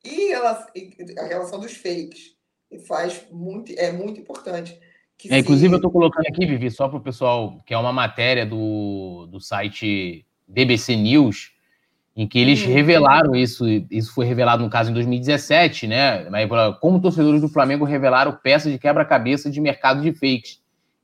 [0.04, 2.36] E a relação dos fakes
[2.88, 4.80] faz muito, é muito importante
[5.28, 8.44] é, inclusive, eu estou colocando aqui, Vivi, só para o pessoal, que é uma matéria
[8.46, 11.52] do, do site BBC News,
[12.16, 12.72] em que eles uhum.
[12.72, 13.64] revelaram isso.
[13.90, 16.26] Isso foi revelado, no caso, em 2017, né?
[16.80, 20.60] Como torcedores do Flamengo revelaram peças de quebra-cabeça de mercado de fakes,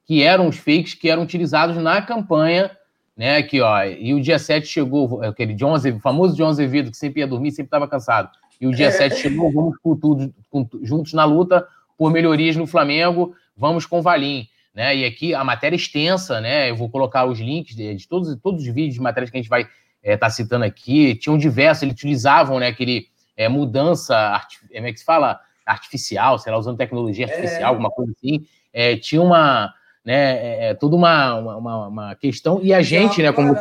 [0.07, 2.70] que eram os fakes que eram utilizados na campanha,
[3.16, 3.37] né?
[3.37, 3.85] Aqui, ó.
[3.85, 7.50] E o dia 7 chegou, aquele John Azevedo, famoso John Azevedo, que sempre ia dormir,
[7.52, 8.31] sempre estava cansado.
[8.61, 12.66] E o dia 7 chegou, vamos com tudo, com, juntos na luta por melhorias no
[12.66, 14.47] Flamengo vamos com Valim.
[14.75, 14.99] Né?
[14.99, 16.71] E aqui a matéria extensa, né?
[16.71, 19.40] Eu vou colocar os links de, de todos, todos os vídeos de matérias que a
[19.40, 21.16] gente vai estar é, tá citando aqui.
[21.16, 24.40] Tinham diversos, eles utilizavam né, aquele é, mudança,
[24.73, 25.40] como é que se fala?
[25.66, 27.29] Artificial, sei lá, usando tecnologia é.
[27.29, 27.66] artificial, é.
[27.66, 28.47] alguma coisa assim.
[28.73, 33.33] É, tinha uma, né, é, é, toda uma, uma, uma, questão, e a gente, né,
[33.33, 33.57] como.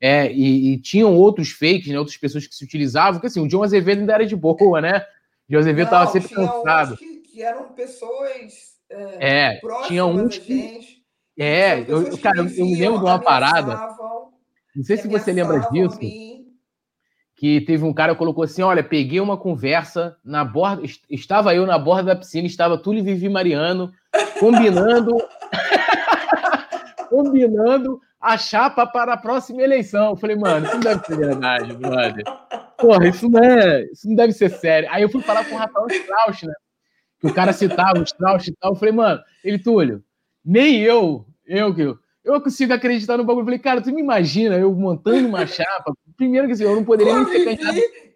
[0.00, 3.48] É, e, e, tinham outros fakes, né, outras pessoas que se utilizavam, porque assim, o
[3.48, 5.04] John Azevedo ainda era de boa, né?
[5.48, 6.96] O John Azevedo estava sempre cansado.
[6.96, 10.80] Que, que, eram pessoas é, é tinha uns que,
[11.38, 13.78] É, eu, cara, eu, eu me lembro de uma parada.
[14.74, 15.98] Não sei se você lembra disso.
[17.36, 20.82] Que teve um cara que colocou assim: olha, peguei uma conversa na borda.
[21.08, 23.92] Estava eu na borda da piscina, estava Túlio Vivi Mariano,
[24.40, 25.16] combinando.
[27.08, 30.10] combinando a chapa para a próxima eleição.
[30.10, 32.24] Eu falei, mano, isso não deve ser verdade, brother.
[32.76, 34.88] Porra, isso não, é, isso não deve ser sério.
[34.92, 36.52] Aí eu fui falar com o Rafael Strauss, né?
[37.20, 38.72] Que o cara citava o Strauss e tal.
[38.72, 40.02] Eu falei, mano, ele, Túlio,
[40.44, 41.82] nem eu, eu que
[42.24, 43.42] eu, consigo acreditar no bagulho.
[43.42, 45.92] Eu falei, cara, tu me imagina eu montando uma chapa?
[46.16, 48.07] Primeiro que assim, eu não poderia nem ser candidato.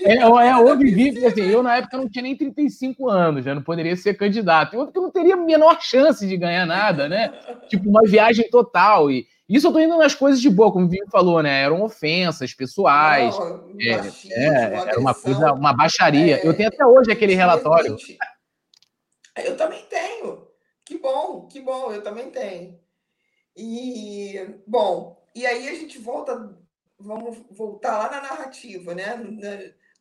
[0.00, 3.62] É, é ou vivi, assim, eu na época não tinha nem 35 anos, já não
[3.62, 4.74] poderia ser candidato.
[4.74, 7.32] E outro que eu não teria a menor chance de ganhar nada, né?
[7.68, 9.10] Tipo, uma viagem total.
[9.10, 11.62] E isso eu tô indo nas coisas de boa, como o Vinho falou, né?
[11.62, 13.36] Eram ofensas pessoais.
[13.38, 16.36] Não, é, é, era uma coisa, uma baixaria.
[16.36, 17.96] É, eu tenho até hoje aquele relatório.
[19.36, 20.46] Eu também tenho.
[20.84, 22.78] Que bom, que bom, eu também tenho.
[23.56, 26.54] E, bom, e aí a gente volta,
[26.98, 29.16] vamos voltar lá na narrativa, né?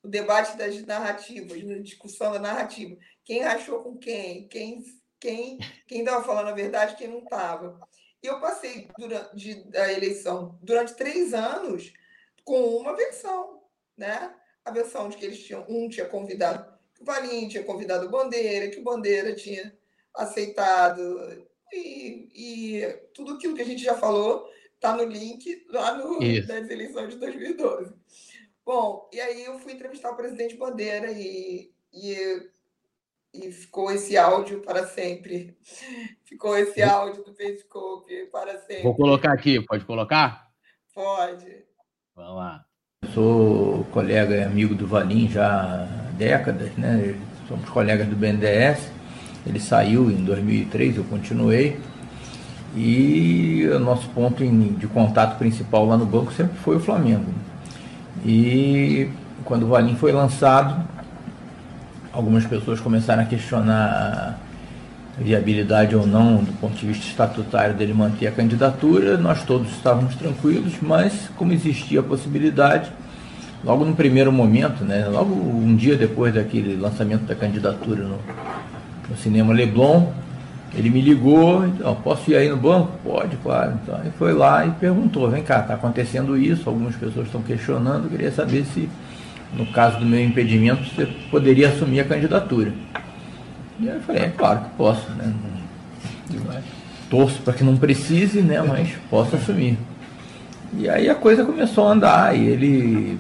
[0.08, 2.98] O debate das narrativas, na discussão da narrativa.
[3.26, 4.48] Quem achou com quem?
[4.48, 4.84] Quem
[5.20, 7.80] quem quem estava falando a verdade, quem não estava.
[8.24, 11.92] E eu passei durante a eleição durante três anos
[12.44, 13.62] com uma versão,
[13.98, 14.34] né?
[14.64, 16.66] A versão de que eles tinham um tinha convidado,
[16.96, 19.78] que o Valim tinha convidado o Bandeira, que o Bandeira tinha
[20.16, 26.20] aceitado e, e tudo aquilo que a gente já falou está no link lá no,
[26.20, 27.94] nas eleições de 2012.
[28.68, 32.50] Bom, e aí eu fui entrevistar o presidente Bandeira e, e,
[33.34, 35.58] e ficou esse áudio para sempre.
[36.26, 38.84] Ficou esse áudio do Periscope para sempre.
[38.84, 40.50] Vou colocar aqui, pode colocar?
[40.94, 41.64] Pode.
[42.14, 42.66] Vamos lá.
[43.14, 45.86] Sou colega e amigo do Valim já há
[46.18, 47.18] décadas, né?
[47.48, 48.92] Somos colegas do BNDES.
[49.46, 51.80] Ele saiu em 2003, eu continuei.
[52.76, 57.47] E o nosso ponto de contato principal lá no banco sempre foi o Flamengo.
[58.26, 59.10] E
[59.46, 60.84] quando o Valim foi lançado,
[62.12, 64.40] algumas pessoas começaram a questionar
[65.20, 69.18] a viabilidade ou não, do ponto de vista estatutário, dele manter a candidatura.
[69.18, 72.92] Nós todos estávamos tranquilos, mas como existia a possibilidade,
[73.64, 78.20] logo no primeiro momento, né, logo um dia depois daquele lançamento da candidatura no,
[79.10, 80.12] no cinema Leblon,
[80.74, 82.92] ele me ligou, então, posso ir aí no banco?
[83.04, 83.80] Pode, claro.
[83.82, 88.10] Então ele foi lá e perguntou, vem cá, está acontecendo isso, algumas pessoas estão questionando,
[88.10, 88.90] queria saber se,
[89.54, 92.74] no caso do meu impedimento, você poderia assumir a candidatura.
[93.80, 95.34] E eu falei, é claro que posso, né?
[97.10, 98.62] Torço para que não precise, né?
[98.62, 99.78] Mas posso assumir.
[100.78, 103.20] E aí a coisa começou a andar, e ele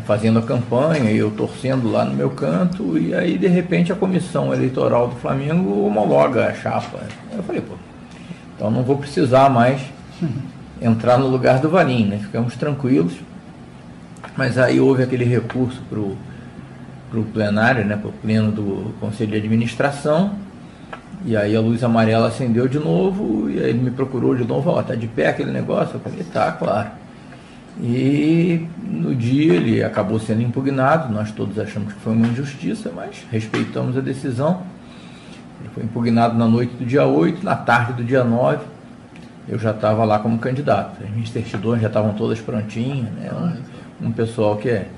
[0.00, 4.52] fazendo a campanha, eu torcendo lá no meu canto, e aí de repente a comissão
[4.52, 7.00] eleitoral do Flamengo homologa a chapa.
[7.34, 7.74] Eu falei, pô,
[8.56, 9.80] então não vou precisar mais
[10.80, 12.18] entrar no lugar do Valim, né?
[12.18, 13.14] Ficamos tranquilos.
[14.36, 19.36] Mas aí houve aquele recurso para o plenário, né, para o pleno do Conselho de
[19.36, 20.32] Administração,
[21.24, 24.70] e aí a luz amarela acendeu de novo, e aí ele me procurou de novo,
[24.70, 25.94] ó, tá de pé aquele negócio?
[25.94, 27.03] Eu falei, tá, claro.
[27.80, 33.26] E no dia ele acabou sendo impugnado, nós todos achamos que foi uma injustiça, mas
[33.30, 34.62] respeitamos a decisão.
[35.60, 38.64] Ele foi impugnado na noite do dia 8, na tarde do dia 9,
[39.48, 41.02] eu já estava lá como candidato.
[41.02, 43.30] As minhas certidões já estavam todas prontinhas, né?
[44.00, 44.88] um, um pessoal que é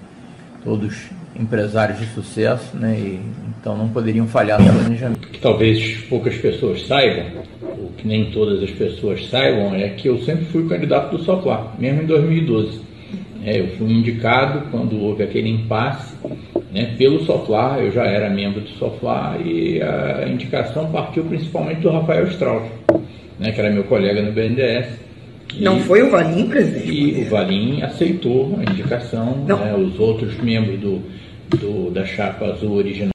[0.63, 2.97] todos empresários de sucesso, né?
[2.99, 3.21] E,
[3.61, 5.29] então não poderiam falhar no planejamento.
[5.29, 7.43] Que talvez poucas pessoas saibam,
[7.79, 11.73] ou que nem todas as pessoas saibam, é que eu sempre fui candidato do Sofá,
[11.79, 12.81] mesmo em 2012.
[13.45, 16.15] É, eu fui indicado quando houve aquele impasse
[16.73, 21.91] né, pelo Sofá, eu já era membro do Sofá e a indicação partiu principalmente do
[21.91, 22.69] Rafael Strauss,
[23.39, 25.07] né, que era meu colega no BNDES.
[25.61, 26.91] Não e, foi o Valim, presidente?
[26.93, 31.03] E o Valim aceitou a indicação, né, os outros membros do,
[31.49, 33.13] do, da chapa azul original.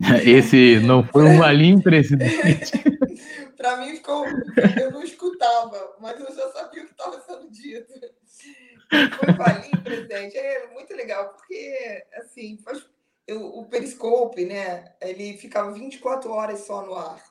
[0.24, 2.72] Esse não foi um Valim, presidente.
[3.56, 4.26] Para mim ficou.
[4.80, 7.92] Eu não escutava, mas eu já sabia o que estava sendo dito.
[8.90, 10.36] Foi um Valim, presidente.
[10.36, 12.84] É muito legal, porque, assim, faz,
[13.26, 14.92] eu, o Periscope, né?
[15.00, 17.22] Ele ficava 24 horas só no ar.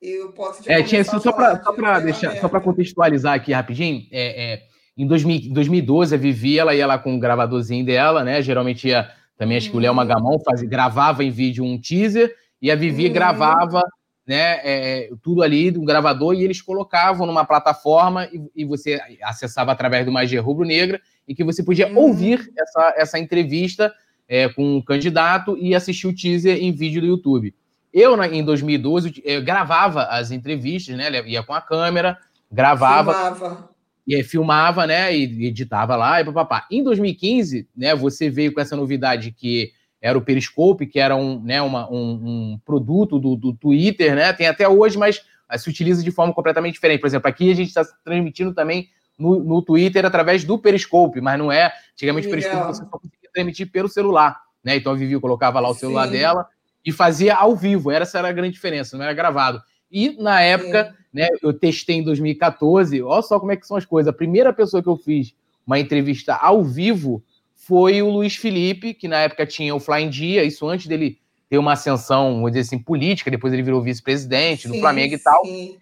[0.00, 4.52] Eu posso é, tinha só para só para deixar, só para contextualizar aqui rapidinho, é,
[4.52, 4.62] é
[4.96, 8.40] em 2000, 2012 a Vivi ela ia lá com o gravadorzinho dela, né?
[8.42, 9.96] Geralmente ia também acho que o Léo uhum.
[9.96, 13.12] Magamão fazia, gravava em vídeo um teaser e a Vivi uhum.
[13.12, 13.82] gravava
[14.26, 19.72] né, é, tudo ali, um gravador, e eles colocavam numa plataforma e, e você acessava
[19.72, 21.98] através do Magia Rubro Negra e que você podia uhum.
[21.98, 23.92] ouvir essa, essa entrevista
[24.28, 27.54] é, com um candidato e assistir o teaser em vídeo do YouTube.
[27.92, 31.10] Eu, em 2012, eu gravava as entrevistas, né?
[31.26, 32.18] Ia com a câmera,
[32.50, 33.12] gravava.
[33.12, 33.73] Filmava.
[34.06, 35.16] E filmava, né?
[35.16, 36.66] E editava lá e papapá.
[36.70, 37.94] Em 2015, né?
[37.94, 39.72] Você veio com essa novidade que
[40.04, 44.34] era o Periscope, que era um, né, uma, um, um produto do, do, Twitter, né?
[44.34, 45.22] Tem até hoje, mas
[45.56, 47.00] se utiliza de forma completamente diferente.
[47.00, 51.38] Por exemplo, aqui a gente está transmitindo também no, no, Twitter através do Periscope, mas
[51.38, 51.72] não é.
[51.94, 54.76] Antigamente o Periscope você só conseguia transmitir pelo celular, né?
[54.76, 56.12] Então a Vivi colocava lá o celular Sim.
[56.12, 56.46] dela
[56.84, 57.90] e fazia ao vivo.
[57.90, 59.62] Essa era a grande diferença, não era gravado.
[59.90, 61.03] E na época, Sim.
[61.14, 64.12] Né, eu testei em 2014, olha só como é que são as coisas.
[64.12, 65.32] A primeira pessoa que eu fiz
[65.64, 67.22] uma entrevista ao vivo
[67.54, 71.56] foi o Luiz Felipe, que na época tinha o Flying Dia, isso antes dele ter
[71.56, 75.44] uma ascensão, vamos dizer assim, política, depois ele virou vice-presidente do Flamengo e tal.
[75.44, 75.76] Sim.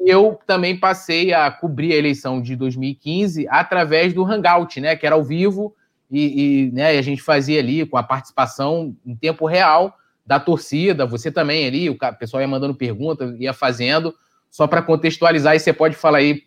[0.00, 5.04] E eu também passei a cobrir a eleição de 2015 através do Hangout, né, que
[5.04, 5.76] era ao vivo,
[6.10, 11.04] e, e, né, a gente fazia ali com a participação em tempo real da torcida,
[11.04, 14.14] você também ali, o pessoal ia mandando perguntas, ia fazendo,
[14.52, 16.44] só para contextualizar, e você pode falar aí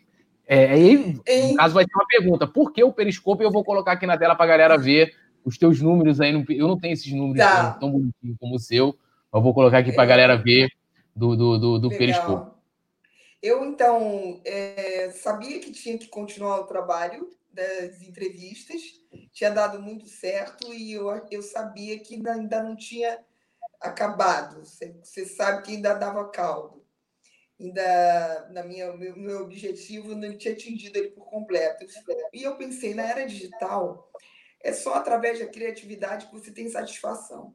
[0.47, 3.43] é, aí, no caso, vai ter uma pergunta: por que o Periscope?
[3.43, 6.31] Eu vou colocar aqui na tela para a galera ver os teus números aí.
[6.31, 7.73] eu não tenho esses números tá.
[7.73, 8.95] tão, bonitinhos como o seu,
[9.31, 10.69] mas vou colocar aqui para a galera ver
[11.15, 12.53] do, do, do, do Periscope.
[13.41, 18.81] Eu, então, é, sabia que tinha que continuar o trabalho das entrevistas,
[19.31, 23.19] tinha dado muito certo e eu, eu sabia que ainda, ainda não tinha
[23.81, 24.63] acabado.
[24.65, 26.74] Você, você sabe que ainda dava caldo
[27.59, 31.85] ainda na minha meu, meu objetivo não tinha atingido ele por completo.
[32.33, 34.11] E eu pensei, na era digital,
[34.61, 37.53] é só através da criatividade que você tem satisfação.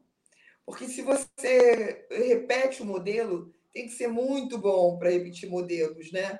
[0.65, 6.39] Porque se você repete o modelo, tem que ser muito bom para repetir modelos, né?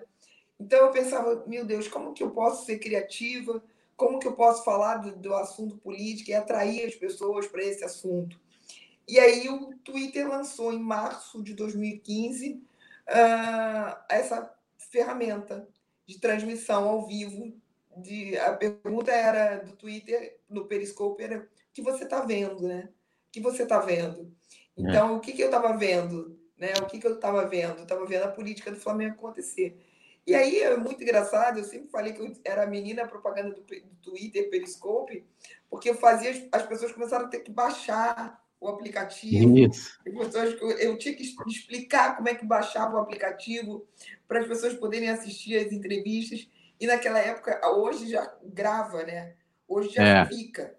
[0.60, 3.64] Então eu pensava, meu Deus, como que eu posso ser criativa?
[3.96, 7.84] Como que eu posso falar do, do assunto político e atrair as pessoas para esse
[7.84, 8.40] assunto?
[9.08, 12.62] E aí o Twitter lançou em março de 2015
[13.12, 14.54] uh, essa
[14.90, 15.68] ferramenta
[16.06, 17.54] de transmissão ao vivo.
[17.98, 22.90] De, a pergunta era do Twitter, no Periscope, era o que você está vendo, né?
[23.28, 24.34] O que você está vendo?
[24.78, 25.12] Então, é.
[25.12, 26.40] o que, que eu estava vendo?
[26.58, 26.74] Né?
[26.82, 27.82] O que, que eu estava vendo?
[27.82, 29.78] Estava vendo a política do Flamengo acontecer.
[30.26, 33.62] E aí é muito engraçado, eu sempre falei que eu era a menina propaganda do,
[33.62, 35.26] do Twitter, Periscope,
[35.70, 39.58] porque eu fazia, as pessoas começaram a ter que baixar o aplicativo.
[39.58, 40.00] Isso.
[40.80, 43.88] Eu tinha que explicar como é que baixava o aplicativo
[44.28, 46.48] para as pessoas poderem assistir as entrevistas.
[46.80, 49.34] E naquela época, hoje já grava, né?
[49.68, 50.26] Hoje já é.
[50.28, 50.76] fica.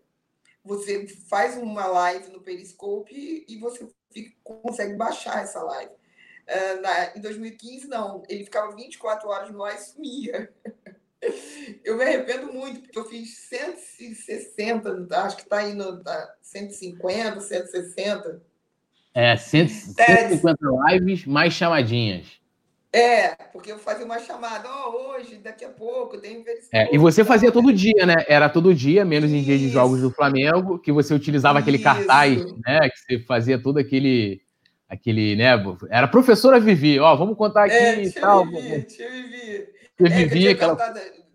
[0.65, 5.93] Você faz uma live no Periscope e você fica, consegue baixar essa live.
[5.93, 8.23] Uh, na, em 2015, não.
[8.29, 10.53] Ele ficava 24 horas no ar e sumia.
[11.85, 17.41] Eu me arrependo muito, porque eu fiz 160, acho que está aí no tá 150,
[17.41, 18.43] 160.
[19.15, 20.59] É, 150
[20.89, 22.27] é, lives mais chamadinhas.
[22.93, 26.99] É, porque eu fazia uma chamada, ó, oh, hoje, daqui a pouco, tem é, E
[26.99, 28.17] você fazia todo dia, né?
[28.29, 31.85] Era todo dia, menos em dia de jogos do Flamengo, que você utilizava aquele Isso.
[31.85, 32.91] cartaz, né?
[32.91, 34.43] Que você fazia todo aquele,
[34.87, 35.53] aquele, né?
[35.89, 38.45] Era professora Vivi, ó, vamos contar aqui é, e tal.
[38.45, 39.82] Vivi, tia Vivi.
[40.03, 40.77] Você é, vivia aquela.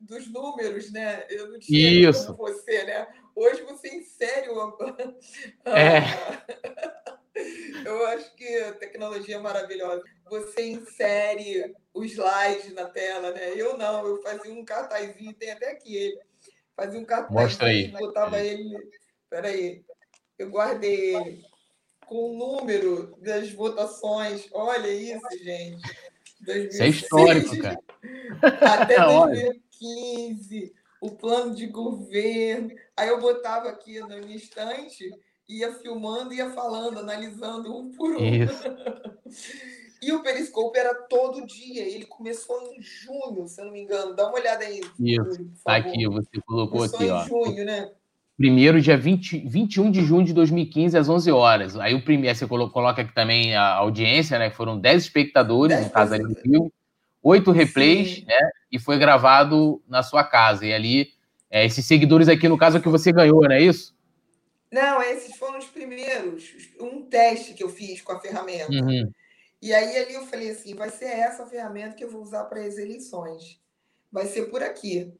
[0.01, 1.25] Dos números, né?
[1.29, 2.33] Eu não tinha Isso.
[2.33, 3.07] como você, né?
[3.35, 4.77] Hoje você insere o.
[5.65, 6.01] É.
[7.85, 10.01] Eu acho que a tecnologia é maravilhosa.
[10.27, 13.51] Você insere os slides na tela, né?
[13.55, 16.19] Eu não, eu fazia um cartazinho, tem até aqui ele.
[16.75, 17.87] Fazia um cartazinho, Mostra aí.
[17.89, 18.75] botava ele.
[19.29, 19.83] Peraí,
[20.39, 21.45] eu guardei ele
[22.07, 24.47] com o número das votações.
[24.51, 25.81] Olha isso, gente.
[26.41, 27.79] 2006, Isso é histórico, cara.
[28.41, 32.71] Até 2015, o plano de governo.
[32.95, 35.11] Aí eu botava aqui no instante,
[35.47, 38.19] ia filmando, ia falando, analisando um por um.
[40.01, 41.83] e o Periscope era todo dia.
[41.83, 44.15] Ele começou em junho, se eu não me engano.
[44.15, 44.81] Dá uma olhada aí.
[44.99, 47.23] Isso, tá aqui, você colocou começou aqui, em ó.
[47.25, 47.91] junho, né?
[48.37, 51.75] Primeiro, dia 20, 21 de junho de 2015, às 11 horas.
[51.75, 54.51] Aí o primeiro, você coloca aqui também a audiência, né?
[54.51, 56.71] Foram 10 espectadores, 10 no caso ali do Rio,
[57.21, 58.25] 8 replays, Sim.
[58.25, 58.49] né?
[58.71, 60.65] E foi gravado na sua casa.
[60.65, 61.09] E ali,
[61.49, 63.95] é, esses seguidores aqui, no caso, é que você ganhou, não é isso?
[64.71, 66.53] Não, esses foram os primeiros.
[66.79, 68.71] Um teste que eu fiz com a ferramenta.
[68.71, 69.11] Uhum.
[69.61, 72.61] E aí ali eu falei assim, vai ser essa ferramenta que eu vou usar para
[72.61, 73.59] as eleições.
[74.11, 75.11] Vai ser por aqui.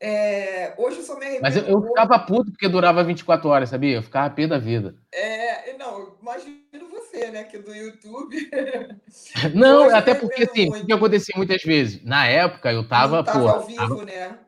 [0.00, 1.40] É, hoje eu sou meio.
[1.40, 3.96] Mas eu, eu ficava puto porque durava 24 horas, sabia?
[3.96, 4.96] Eu ficava pé da vida.
[5.12, 7.44] É, não, imagino você né?
[7.44, 8.50] Que do YouTube.
[9.54, 12.02] Não, Hoje até porque assim, o que acontecia muitas vezes?
[12.02, 13.18] Na época eu tava.
[13.18, 14.04] Não tava ao vivo, tava...
[14.04, 14.38] né?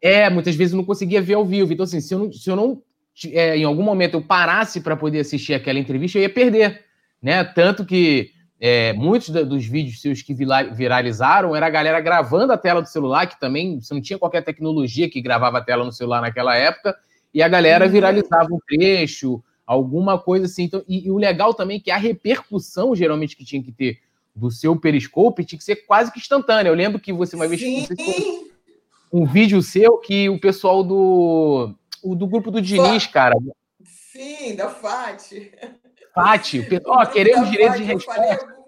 [0.00, 1.72] É, muitas vezes eu não conseguia ver ao vivo.
[1.72, 2.82] Então, assim, se eu não, se eu não
[3.30, 6.84] é, em algum momento eu parasse para poder assistir aquela entrevista, eu ia perder.
[7.22, 7.44] Né?
[7.44, 12.82] Tanto que é, muitos dos vídeos seus que viralizaram era a galera gravando a tela
[12.82, 16.20] do celular, que também você não tinha qualquer tecnologia que gravava a tela no celular
[16.20, 16.96] naquela época,
[17.32, 17.92] e a galera uhum.
[17.92, 19.42] viralizava um trecho,
[19.72, 20.64] alguma coisa assim.
[20.64, 24.00] Então, e, e, o legal também é que a repercussão, geralmente, que tinha que ter
[24.34, 26.70] do seu periscope tinha que ser quase que instantânea.
[26.70, 27.60] Eu lembro que você uma vez
[29.12, 33.34] um vídeo seu que o pessoal do, o, do grupo do Diniz, cara.
[33.84, 35.52] Sim, da FAT.
[36.14, 38.62] Fati, ó, queremos direito de resposta.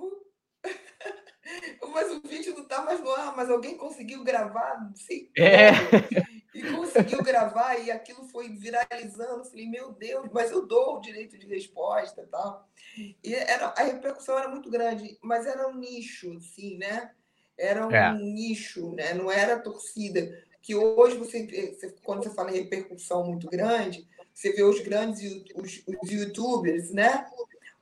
[1.94, 5.70] mas o vídeo não está mais no ar, mas alguém conseguiu gravar, não sei é.
[6.54, 9.44] e conseguiu gravar, e aquilo foi viralizando.
[9.44, 12.68] Falei, meu Deus, mas eu dou o direito de resposta e tal.
[13.22, 17.10] E era, a repercussão era muito grande, mas era um nicho, assim, né?
[17.58, 18.14] Era um é.
[18.14, 19.14] nicho, né?
[19.14, 20.42] Não era torcida.
[20.62, 21.74] Que hoje, você,
[22.04, 27.26] quando você fala em repercussão muito grande, você vê os grandes os, os youtubers, né?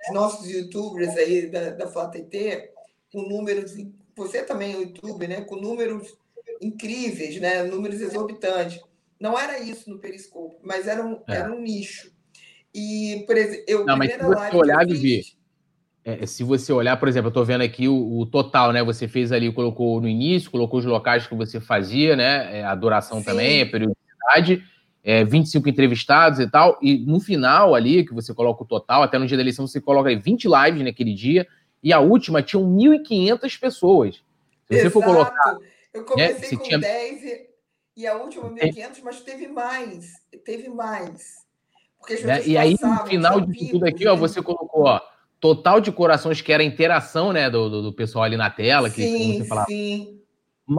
[0.08, 2.70] Os nossos youtubers aí da, da FlaTT,
[3.12, 3.74] com números.
[4.16, 5.42] Você também é youtuber, né?
[5.42, 6.16] Com números
[6.62, 7.62] incríveis, né?
[7.64, 8.80] Números exorbitantes.
[9.20, 11.36] Não era isso no Periscope, mas era um, é.
[11.36, 12.10] era um nicho.
[12.74, 13.84] E, por exemplo, eu.
[13.84, 15.22] Não, mas se você olhar, Vivi,
[16.04, 18.82] é, se você olhar, por exemplo, eu estou vendo aqui o, o, total, né?
[18.82, 22.60] Você fez ali, colocou no início, colocou os locais que você fazia, né?
[22.60, 23.24] É, a duração Sim.
[23.24, 24.64] também, a periodicidade
[25.04, 29.18] é, 25 entrevistados e tal, e no final ali, que você coloca o total, até
[29.18, 31.46] no dia da eleição você coloca aí 20 lives naquele dia,
[31.82, 34.14] e a última tinham 1.500 pessoas.
[34.16, 34.22] Se
[34.68, 34.92] você Exato.
[34.92, 35.58] for colocar...
[35.92, 36.78] Eu comecei né, com tinha...
[36.78, 37.46] 10 e,
[37.96, 40.12] e a última 1.500, mas teve mais,
[40.44, 41.42] teve mais.
[41.98, 42.46] Porque as né?
[42.46, 45.00] E aí, no final de tudo aqui, ó, você colocou, ó,
[45.38, 48.90] total de corações, que era a interação, né, do, do, do pessoal ali na tela,
[48.90, 49.66] que sim, você falava.
[49.66, 50.22] Sim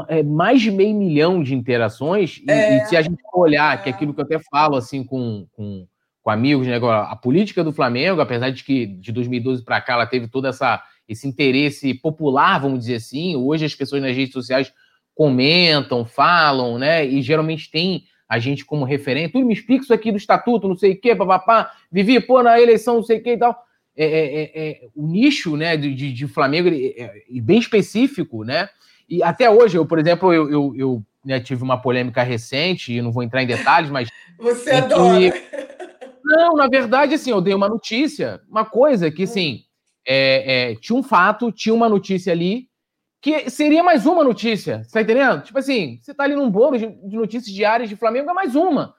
[0.07, 3.82] é, mais de meio milhão de interações, e, é, e se a gente olhar, é.
[3.82, 5.86] que é aquilo que eu até falo assim com, com,
[6.22, 9.93] com amigos, né, agora, a política do Flamengo, apesar de que de 2012 para cá
[9.93, 14.34] ela teve todo essa, esse interesse popular, vamos dizer assim, hoje as pessoas nas redes
[14.34, 14.72] sociais
[15.16, 20.11] comentam, falam, né, e geralmente tem a gente como referente, tudo me explica isso aqui
[20.11, 23.34] do estatuto, não sei o quê, papapá, Vivi, pô, na eleição, não sei o quê
[23.34, 23.55] e tal.
[23.95, 28.68] É, é, é, é o nicho né, de, de, Flamengo é, bem específico, né?
[29.07, 33.01] E até hoje, eu, por exemplo, eu, eu, eu né, tive uma polêmica recente, e
[33.01, 34.09] não vou entrar em detalhes, mas.
[34.39, 35.32] Você adora!
[35.32, 35.43] Que...
[36.24, 39.64] Não, na verdade, assim, eu dei uma notícia, uma coisa que, assim,
[40.05, 42.68] é, é, tinha um fato, tinha uma notícia ali,
[43.24, 45.41] que seria mais uma notícia, você tá entendendo?
[45.43, 48.53] Tipo assim, você tá ali num bolo de, de notícias diárias de Flamengo, é mais
[48.53, 48.95] uma.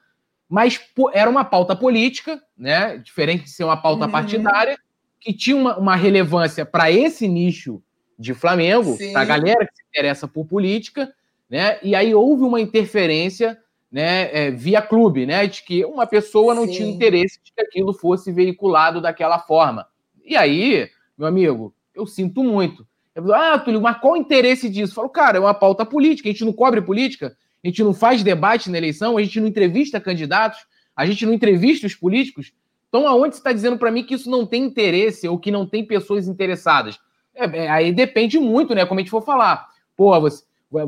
[0.49, 2.97] Mas pô, era uma pauta política, né?
[2.97, 4.11] Diferente de ser uma pauta uhum.
[4.11, 4.79] partidária,
[5.21, 7.83] que tinha uma, uma relevância para esse nicho
[8.17, 9.15] de Flamengo, Sim.
[9.15, 11.13] a galera que se interessa por política,
[11.47, 11.77] né?
[11.83, 13.59] E aí houve uma interferência,
[13.91, 16.71] né, é, via clube, né, de que uma pessoa não Sim.
[16.71, 19.87] tinha interesse de que aquilo fosse veiculado daquela forma.
[20.23, 22.87] E aí, meu amigo, eu sinto muito.
[23.33, 24.91] Ah, Túlio, mas qual o interesse disso?
[24.91, 27.93] Eu falo, cara, é uma pauta política, a gente não cobre política, a gente não
[27.93, 30.59] faz debate na eleição, a gente não entrevista candidatos,
[30.95, 32.53] a gente não entrevista os políticos.
[32.89, 35.65] Então, aonde você está dizendo para mim que isso não tem interesse ou que não
[35.65, 36.99] tem pessoas interessadas?
[37.33, 38.85] É, é, aí depende muito, né?
[38.85, 39.67] Como a gente for falar.
[39.95, 40.43] Pô, você,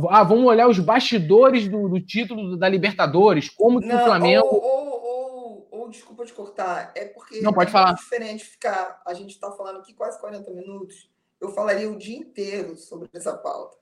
[0.09, 4.45] ah, vamos olhar os bastidores do, do título da Libertadores, como que Não, o Flamengo.
[4.45, 7.93] Ou, ou, ou, ou, desculpa te cortar, é porque Não, pode é falar.
[7.93, 9.01] diferente ficar.
[9.05, 11.09] A gente está falando aqui quase 40 minutos.
[11.39, 13.77] Eu falaria o dia inteiro sobre essa pauta.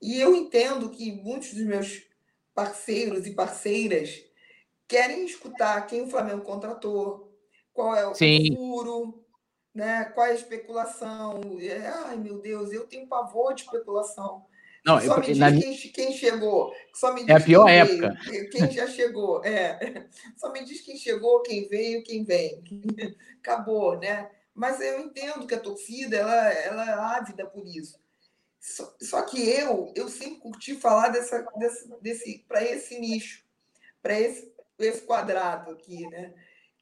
[0.00, 2.02] E eu entendo que muitos dos meus
[2.54, 4.24] parceiros e parceiras
[4.86, 7.32] querem escutar quem o Flamengo contratou,
[7.72, 8.54] qual é o Sim.
[8.54, 9.24] furo,
[9.74, 10.04] né?
[10.06, 11.40] Qual é a especulação?
[11.60, 14.44] É, ai, meu Deus, eu tenho pavor de especulação.
[14.84, 15.52] Não, só me diz na...
[15.52, 16.74] quem, quem, chegou.
[16.92, 18.18] Só me diz é a pior época.
[18.26, 19.44] Veio, quem já chegou.
[19.44, 20.08] É.
[20.36, 22.64] Só me diz quem chegou, quem veio, quem vem.
[23.38, 24.28] Acabou, né?
[24.54, 27.98] Mas eu entendo que a torcida ela, ela é ávida por isso.
[28.60, 33.44] Só, só que eu, eu sempre curti falar dessa, desse, desse, para esse nicho,
[34.00, 36.32] para esse, esse quadrado aqui, né?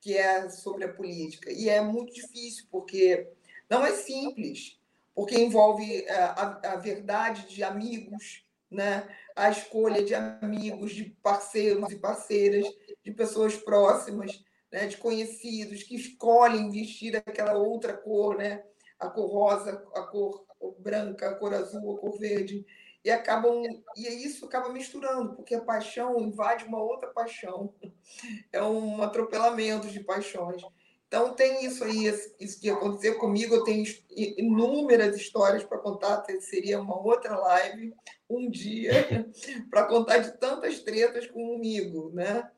[0.00, 1.50] que é sobre a política.
[1.52, 3.28] E é muito difícil, porque
[3.68, 4.78] não é simples,
[5.14, 9.08] porque envolve é, a, a verdade de amigos, né?
[9.36, 12.66] a escolha de amigos, de parceiros e parceiras,
[13.02, 14.86] de pessoas próximas, né?
[14.86, 18.62] de conhecidos que escolhem vestir aquela outra cor, né?
[18.98, 20.44] a cor rosa, a cor
[20.78, 22.66] branca, a cor azul, a cor verde
[23.04, 23.62] e acabam
[23.96, 27.72] e isso acaba misturando porque a paixão invade uma outra paixão
[28.52, 30.62] é um atropelamento de paixões
[31.08, 32.06] Então, tem isso aí,
[32.38, 33.54] isso que aconteceu comigo.
[33.54, 36.24] Eu tenho inúmeras histórias para contar.
[36.40, 37.92] Seria uma outra live,
[38.28, 39.26] um dia,
[39.68, 42.48] para contar de tantas tretas comigo, né?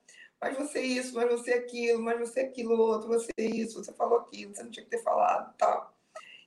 [0.43, 4.53] Mas você isso, mas você aquilo, mas você aquilo outro, você isso, você falou aquilo,
[4.53, 5.97] você não tinha que ter falado, tal.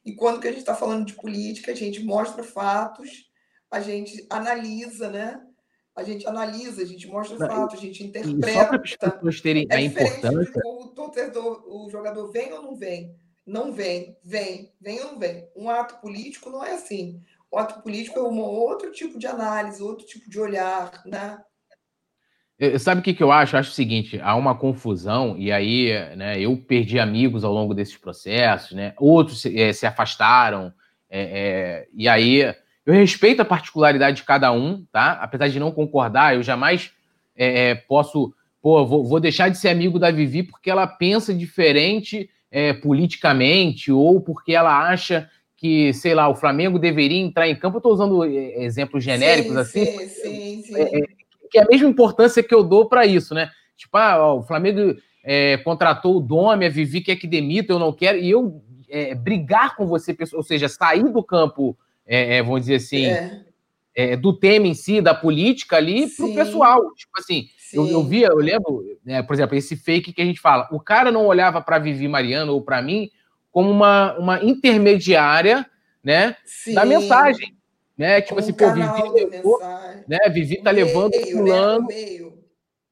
[0.04, 3.32] E quando que a gente está falando de política, a gente mostra fatos,
[3.72, 5.42] a gente analisa, né?
[5.96, 8.52] A gente analisa, a gente mostra não, fatos, a gente interpreta.
[8.52, 10.62] Só para terem é a importância.
[10.66, 13.16] O, torcedor, o jogador vem ou não vem?
[13.46, 15.48] Não vem, vem, vem ou não vem.
[15.56, 17.24] Um ato político não é assim.
[17.50, 21.42] O ato político é um outro tipo de análise, outro tipo de olhar, né?
[22.80, 23.56] Sabe o que, que eu acho?
[23.56, 27.74] Eu acho o seguinte: há uma confusão, e aí né, eu perdi amigos ao longo
[27.74, 28.94] desses processos, né?
[28.98, 30.72] outros se, é, se afastaram,
[31.10, 35.14] é, é, e aí eu respeito a particularidade de cada um, tá?
[35.22, 36.92] Apesar de não concordar, eu jamais
[37.88, 42.30] posso, pô, vou, vou, deixar de ser amigo da Vivi porque ela pensa diferente
[42.82, 47.78] politicamente, ou porque ela acha que, sei lá, o Flamengo deveria entrar em campo.
[47.78, 49.86] Eu estou usando exemplos genéricos sim, assim.
[49.86, 51.25] Sim, sim, sim
[51.56, 53.50] que é a mesma importância que eu dou para isso, né?
[53.78, 54.94] Tipo, ah, ó, o Flamengo
[55.24, 59.16] é, contratou o Domi, a Vivi quer que demita, eu não quero, e eu é,
[59.16, 63.42] brigar com você, ou seja, sair do campo, é, é vamos dizer assim, é.
[63.96, 64.18] é.
[64.18, 66.94] do tema em si, da política ali, para o pessoal.
[66.94, 70.42] Tipo assim, eu, eu via, eu lembro, né, por exemplo, esse fake que a gente
[70.42, 73.10] fala, o cara não olhava para Vivi Mariano ou para mim
[73.50, 75.66] como uma, uma intermediária,
[76.04, 76.74] né, Sim.
[76.74, 77.55] da mensagem
[77.98, 78.22] né?
[78.22, 79.60] Tipo assim, pô, Vivi, levou,
[80.08, 80.20] né?
[80.30, 81.26] Vivi tá meio, levando né?
[81.32, 81.88] fulano.
[81.88, 82.32] Né?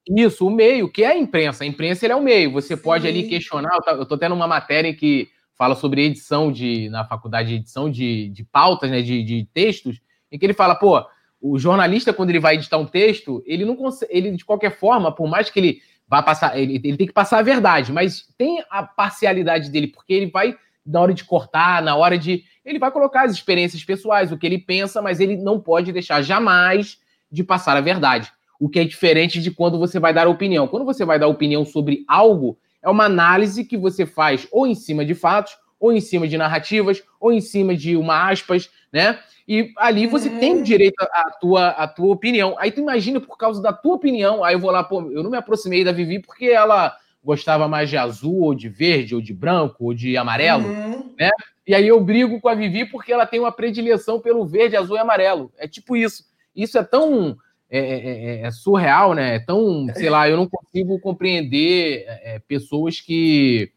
[0.06, 1.64] Isso, o meio, que é a imprensa.
[1.64, 2.52] A imprensa ele é o meio.
[2.52, 2.82] Você Sim.
[2.82, 3.78] pode ali questionar.
[3.86, 8.28] Eu tô tendo uma matéria que fala sobre edição de na faculdade de edição de,
[8.28, 9.00] de pautas, né?
[9.00, 10.00] De, de textos,
[10.30, 11.04] em que ele fala, pô,
[11.40, 15.14] o jornalista, quando ele vai editar um texto, ele não consegue, ele, de qualquer forma,
[15.14, 18.64] por mais que ele vá passar, ele, ele tem que passar a verdade, mas tem
[18.70, 22.90] a parcialidade dele, porque ele vai, na hora de cortar, na hora de ele vai
[22.90, 26.98] colocar as experiências pessoais, o que ele pensa, mas ele não pode deixar jamais
[27.30, 28.32] de passar a verdade.
[28.58, 30.66] O que é diferente de quando você vai dar opinião.
[30.68, 34.74] Quando você vai dar opinião sobre algo, é uma análise que você faz ou em
[34.74, 39.18] cima de fatos, ou em cima de narrativas, ou em cima de uma aspas, né?
[39.46, 40.38] E ali você uhum.
[40.38, 42.54] tem direito à tua, à tua opinião.
[42.58, 45.30] Aí tu imagina, por causa da tua opinião, aí eu vou lá, pô, eu não
[45.30, 49.32] me aproximei da Vivi porque ela gostava mais de azul, ou de verde, ou de
[49.32, 51.14] branco, ou de amarelo, uhum.
[51.18, 51.30] né?
[51.66, 54.96] E aí eu brigo com a Vivi porque ela tem uma predileção pelo verde, azul
[54.96, 55.52] e amarelo.
[55.56, 56.24] É tipo isso.
[56.54, 57.36] Isso é tão
[57.70, 59.36] é, é, é, é surreal, né?
[59.36, 63.72] É tão, sei lá, eu não consigo compreender é, pessoas que,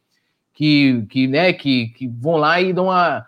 [0.54, 3.26] que, que, né, que, que vão lá e dão uma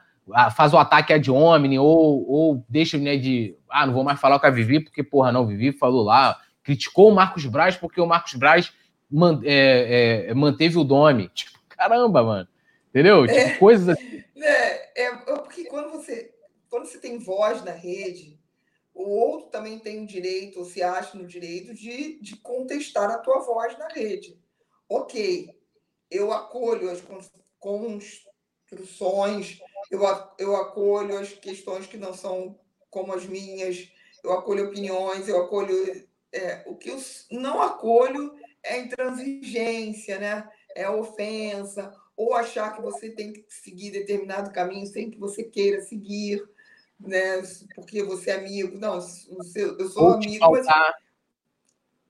[0.55, 4.39] faz o ataque ad hominem ou, ou deixa né, de ah, não vou mais falar
[4.39, 8.05] com a Vivi porque, porra, não, Vivi falou lá, criticou o Marcos Braz porque o
[8.05, 8.72] Marcos Braz
[9.10, 11.30] man, é, é, manteve o Dome.
[11.34, 12.47] Tipo, caramba, mano.
[12.89, 13.26] Entendeu?
[13.26, 14.24] Tipo, é, coisas assim.
[14.42, 16.34] É, é, porque quando você,
[16.70, 18.40] quando você tem voz na rede,
[18.94, 23.20] o outro também tem o direito, ou se acha no direito, de, de contestar a
[23.20, 24.40] tua voz na rede.
[24.88, 25.50] Ok,
[26.10, 27.02] eu acolho as
[27.60, 29.60] construções,
[29.92, 30.02] eu,
[30.38, 32.60] eu acolho as questões que não são
[32.90, 33.92] como as minhas,
[34.24, 36.08] eu acolho opiniões, eu acolho.
[36.32, 36.98] É, o que eu
[37.32, 40.48] não acolho é intransigência, né?
[40.76, 45.80] é ofensa, ou achar que você tem que seguir determinado caminho sem que você queira
[45.80, 46.43] seguir,
[46.99, 47.41] né?
[47.74, 48.78] Porque você é amigo.
[48.78, 50.67] Não, eu sou ou amigo, mas...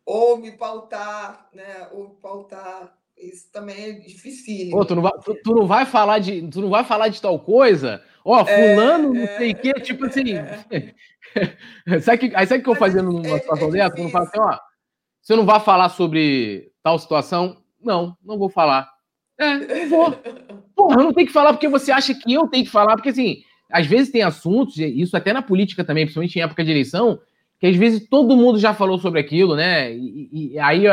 [0.03, 1.87] ou me pautar, né?
[1.91, 2.97] Ou pautar.
[3.15, 4.71] Isso também é difícil.
[4.71, 7.21] Pô, tu, não vai, tu, tu, não vai falar de, tu não vai falar de
[7.21, 8.03] tal coisa?
[8.25, 10.33] Ó, é, fulano, é, não sei o quê, tipo assim.
[10.33, 11.99] É.
[12.01, 13.95] sabe que, aí sabe o que eu fazendo numa é, situação é dessa?
[13.95, 14.57] Eu não falo assim, ó,
[15.21, 17.61] você não vai falar sobre tal situação?
[17.79, 18.89] Não, não vou falar.
[19.39, 20.11] É, não vou.
[20.75, 23.09] Porra, eu não tenho que falar porque você acha que eu tenho que falar, porque
[23.09, 27.19] assim, às vezes tem assuntos, isso até na política também, principalmente em época de eleição,
[27.59, 29.93] que às vezes todo mundo já falou sobre aquilo, né?
[29.93, 30.85] E, e aí,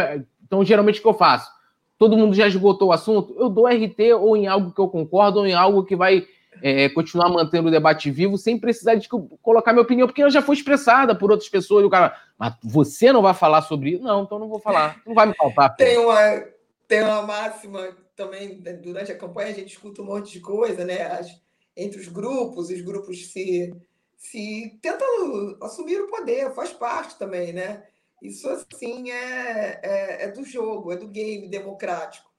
[0.44, 1.50] então, geralmente o que eu faço?
[1.98, 5.40] Todo mundo já esgotou o assunto, eu dou RT ou em algo que eu concordo,
[5.40, 6.26] ou em algo que vai
[6.62, 10.42] é, continuar mantendo o debate vivo, sem precisar de colocar minha opinião, porque ela já
[10.42, 11.82] foi expressada por outras pessoas.
[11.82, 14.02] E o cara, mas você não vai falar sobre isso?
[14.02, 15.00] Não, então não vou falar.
[15.06, 15.74] Não vai me faltar.
[15.76, 16.44] Tem uma,
[16.86, 20.84] tem uma máxima também né, durante a campanha a gente escuta um monte de coisa,
[20.84, 21.02] né?
[21.02, 21.40] As,
[21.76, 23.72] entre os grupos, os grupos se,
[24.16, 27.86] se tentam assumir o poder, faz parte também, né?
[28.22, 32.30] Isso assim é, é, é do jogo, é do game democrático.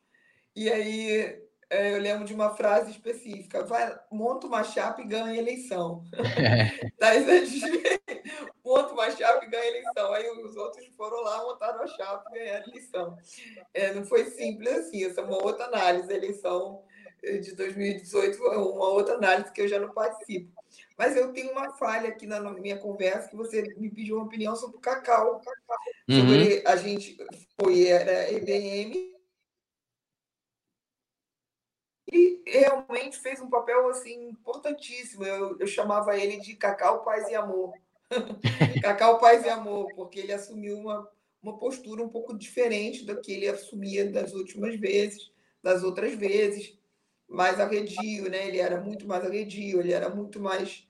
[0.56, 5.38] E aí eu lembro de uma frase específica: vai, monta uma chapa e ganha a
[5.38, 6.04] eleição.
[6.38, 6.88] É.
[8.64, 10.14] monta uma chapa e ganha a eleição.
[10.14, 13.18] Aí os outros foram lá, montaram a chapa e ganharam a eleição.
[13.74, 16.12] É, não foi simples assim, essa é uma outra análise.
[16.12, 16.84] A eleição
[17.24, 20.52] de 2018 é uma outra análise que eu já não participo.
[20.98, 24.56] Mas eu tenho uma falha aqui na minha conversa, que você me pediu uma opinião
[24.56, 25.42] sobre o Cacau.
[26.10, 26.20] Uhum.
[26.20, 27.18] Sobre a gente
[27.60, 29.17] foi, era EBM,
[32.12, 35.26] e realmente fez um papel assim importantíssimo.
[35.26, 37.74] Eu, eu chamava ele de Cacau Paz e Amor.
[38.82, 41.10] Cacau Paz e Amor, porque ele assumiu uma,
[41.42, 45.32] uma postura um pouco diferente da que ele assumia das últimas vezes,
[45.62, 46.78] das outras vezes,
[47.28, 48.48] mais arredio, né?
[48.48, 50.88] Ele era muito mais arredio, ele era muito mais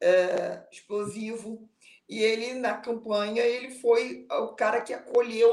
[0.00, 1.68] é, explosivo.
[2.08, 5.52] E ele, na campanha, ele foi o cara que acolheu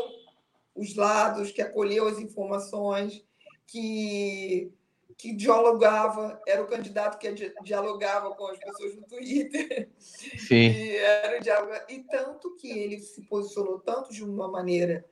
[0.76, 3.24] os lados, que acolheu as informações,
[3.65, 4.72] que
[5.18, 9.89] que dialogava, era o candidato que dialogava com as pessoas no Twitter.
[9.97, 10.70] Sim.
[10.70, 15.03] E, era diálogo, e tanto que ele se posicionou tanto de uma maneira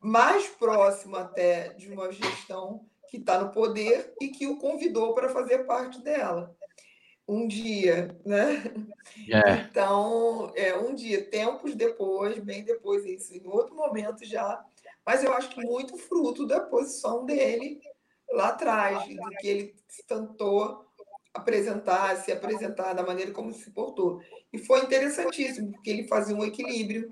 [0.00, 5.28] mais próxima até de uma gestão que está no poder e que o convidou para
[5.28, 6.56] fazer parte dela.
[7.28, 8.64] Um dia, né?
[9.28, 9.52] É.
[9.52, 14.64] Então, é, um dia, tempos depois, bem depois, isso, em outro momento já,
[15.04, 17.80] mas eu acho que muito fruto da posição dele
[18.32, 19.74] lá atrás, do que ele
[20.06, 20.84] tentou
[21.32, 24.20] apresentar, se apresentar da maneira como se portou.
[24.52, 27.10] E foi interessantíssimo, porque ele fazia um equilíbrio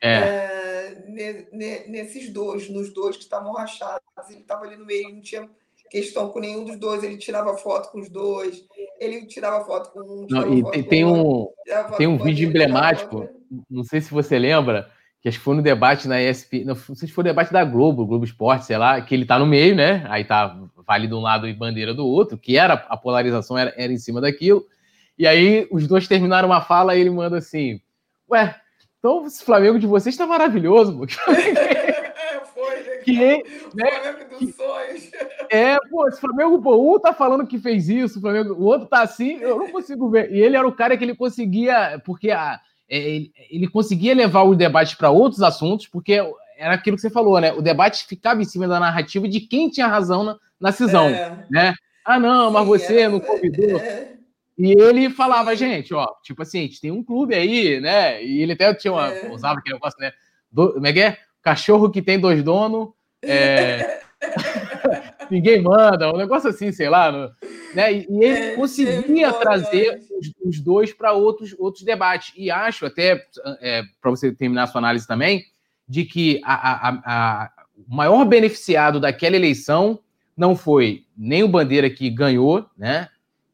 [0.00, 0.94] é.
[1.16, 4.02] É, nesses dois, nos dois que estavam rachados.
[4.30, 5.48] Ele estava ali no meio, não tinha
[5.90, 8.64] questão com nenhum dos dois, ele tirava foto com os dois,
[9.00, 10.26] ele tirava foto com um.
[10.28, 11.48] Não, e tem, tem um,
[11.96, 13.28] tem um vídeo emblemático,
[13.70, 14.90] não sei se você lembra,
[15.20, 17.52] que acho que foi no debate na ESP, não, não sei se foi no debate
[17.52, 20.04] da Globo, Globo Esporte, sei lá, que ele tá no meio, né?
[20.08, 20.56] Aí tá
[20.86, 23.98] vale de um lado e bandeira do outro, que era a polarização era, era em
[23.98, 24.64] cima daquilo.
[25.18, 27.80] E aí os dois terminaram uma fala e ele manda assim:
[28.30, 28.54] Ué,
[28.98, 31.06] então esse Flamengo de vocês tá maravilhoso, pô.
[32.54, 32.96] Foi, né?
[33.04, 33.14] Que,
[33.74, 33.90] né?
[33.90, 35.10] Flamengo dos sonhos.
[35.50, 38.86] É, pô, esse Flamengo, pô, um tá falando que fez isso, o, Flamengo, o outro
[38.86, 40.32] tá assim, eu não consigo ver.
[40.32, 44.54] E ele era o cara que ele conseguia, porque a ele, ele conseguia levar o
[44.54, 46.20] debate para outros assuntos, porque
[46.56, 47.52] era aquilo que você falou, né?
[47.52, 51.46] O debate ficava em cima da narrativa de quem tinha razão na, na cisão, é.
[51.50, 51.74] né?
[52.04, 53.78] Ah, não, mas Sim, você é, não convidou.
[53.78, 54.12] É.
[54.58, 58.24] E ele falava, gente, ó, tipo assim, a gente tem um clube aí, né?
[58.24, 59.30] E ele até tinha uma, é.
[59.30, 60.10] usava aquele negócio, né?
[60.50, 61.18] Do, como é que é?
[61.42, 62.88] Cachorro que tem dois donos,
[63.22, 64.02] é...
[65.30, 67.12] ninguém manda, um negócio assim, sei lá.
[67.12, 67.30] No,
[67.74, 67.92] né?
[67.92, 72.32] E, e ele é, conseguia trazer os, os dois para outros, outros debates.
[72.36, 73.26] E acho, até,
[73.60, 75.44] é, para você terminar a sua análise também,
[75.88, 77.50] de que a, a, a,
[77.88, 80.00] o maior beneficiado daquela eleição
[80.36, 83.08] não foi nem o Bandeira que ganhou, né?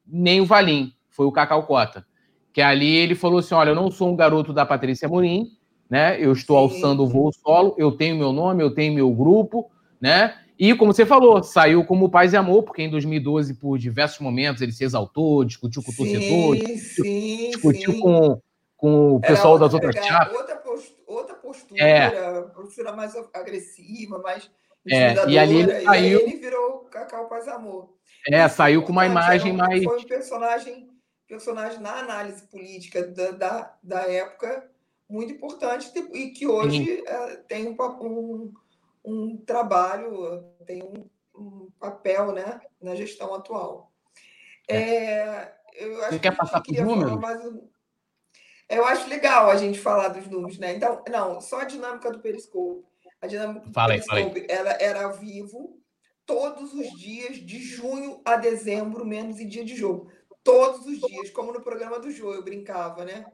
[0.07, 2.05] nem o Valim, foi o Cacau Cota.
[2.53, 5.47] Que ali ele falou assim: olha, eu não sou um garoto da Patrícia Morim,
[5.89, 6.19] né?
[6.19, 9.69] Eu estou alçando o voo solo, eu tenho meu nome, eu tenho meu grupo,
[9.99, 10.35] né?
[10.57, 14.61] E, como você falou, saiu como paz e amor, porque em 2012, por diversos momentos,
[14.61, 17.99] ele se exaltou, discutiu com o torcedor, sim, discutiu sim.
[17.99, 18.41] Com,
[18.77, 20.35] com o pessoal outra, das outras chapas.
[20.37, 20.61] Outra,
[21.07, 22.41] outra postura, é.
[22.53, 24.49] postura mais agressiva, mais
[24.87, 26.19] é, e ali ele saiu.
[26.19, 27.89] ele virou Cacau Paz e Amor.
[28.27, 29.83] É, saiu com uma imagem um, mais.
[29.83, 30.89] Foi um personagem,
[31.27, 34.69] personagem na análise política da, da, da época
[35.09, 38.53] muito importante e que hoje é, tem um, um
[39.05, 43.91] um trabalho, tem um, um papel né, na gestão atual.
[44.67, 47.19] É, é eu acho Você quer passar para os números?
[47.19, 47.41] Mais...
[48.67, 50.73] Eu acho legal a gente falar dos números, né?
[50.73, 52.83] Então, não, só a dinâmica do Periscope.
[53.21, 55.79] A dinâmica do Periscope, ela era vivo
[56.25, 60.11] todos os dias, de junho a dezembro, menos em dia de jogo
[60.45, 63.25] todos os dias, como no programa do Jô, eu brincava, né?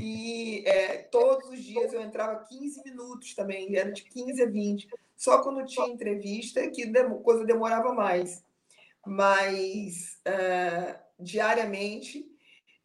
[0.00, 4.88] E é, todos os dias eu entrava 15 minutos também, era de 15 a 20.
[5.16, 6.86] Só quando tinha entrevista que
[7.24, 8.44] coisa demorava mais.
[9.04, 12.24] Mas é, diariamente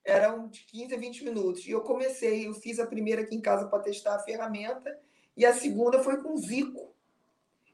[0.04, 1.68] eram de 15 a 20 minutos.
[1.68, 5.00] E eu comecei, eu fiz a primeira aqui em casa para testar a ferramenta,
[5.38, 6.92] e a segunda foi com o Zico.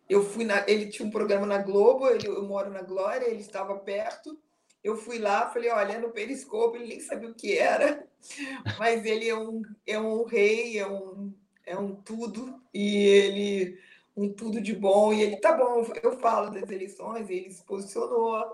[0.09, 3.39] Eu fui na, ele tinha um programa na Globo, ele, eu moro na Glória, ele
[3.39, 4.37] estava perto
[4.85, 8.07] eu fui lá, falei, olha, no Periscope, ele nem sabia o que era,
[8.77, 11.33] mas ele é um, é um rei, é um,
[11.65, 13.79] é um tudo, e ele,
[14.15, 18.45] um tudo de bom, e ele, tá bom, eu falo das eleições, ele se posicionou,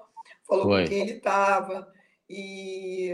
[0.47, 0.83] falou foi.
[0.83, 1.93] com quem ele estava,
[2.29, 3.13] e,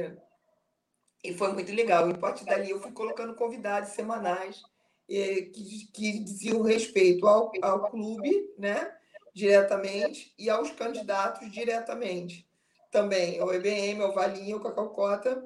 [1.24, 2.07] e foi muito legal.
[2.07, 4.61] E a partir dali eu fui colocando convidados semanais
[5.07, 8.93] que, que diziam respeito ao, ao clube, né,
[9.34, 12.46] diretamente, e aos candidatos diretamente
[12.91, 15.43] também, o EBM, o Valinho, o Cacau Cota.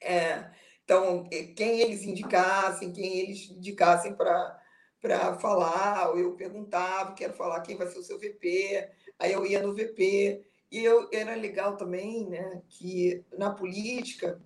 [0.00, 0.50] É,
[0.84, 4.60] Então, quem eles indicassem, quem eles indicassem para
[5.02, 9.60] para falar, eu perguntava, quero falar quem vai ser o seu VP, aí eu ia
[9.60, 10.44] no VP.
[10.70, 14.40] E eu, era legal também né, que na política,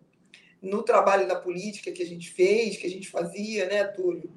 [0.61, 4.32] no trabalho da política que a gente fez, que a gente fazia, né, Túlio?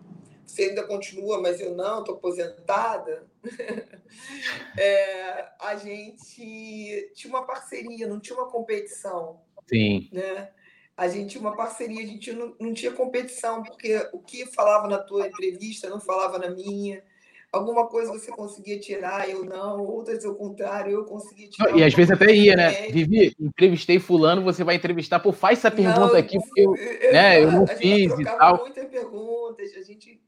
[0.49, 3.27] Você ainda continua, mas eu não, estou aposentada.
[4.77, 9.41] é, a gente tinha uma parceria, não tinha uma competição.
[9.67, 10.09] Sim.
[10.11, 10.49] Né?
[10.97, 14.87] A gente tinha uma parceria, a gente não, não tinha competição, porque o que falava
[14.87, 17.03] na tua entrevista não falava na minha
[17.51, 21.75] alguma coisa você conseguia tirar, eu não, outras ao contrário, eu conseguia tirar.
[21.75, 22.87] E às vezes até ia, né?
[22.89, 27.13] Vivi, entrevistei fulano, você vai entrevistar, pô, faz essa pergunta não, aqui, porque eu, eu,
[27.13, 28.59] né, eu não fiz e tal.
[28.59, 30.21] muitas perguntas, a gente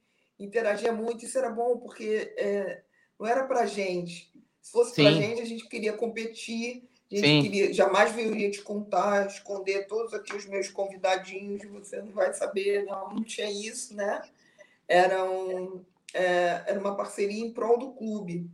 [0.44, 2.82] interagia muito, isso era bom, porque é,
[3.20, 4.32] não era pra gente.
[4.62, 7.42] Se fosse pra gente, a gente queria competir, a gente Sim.
[7.42, 12.86] queria, jamais viria te contar, esconder todos aqui os meus convidadinhos, você não vai saber,
[12.86, 14.22] não, não tinha isso, né?
[14.88, 18.50] Eram é, era uma parceria em prol do clube,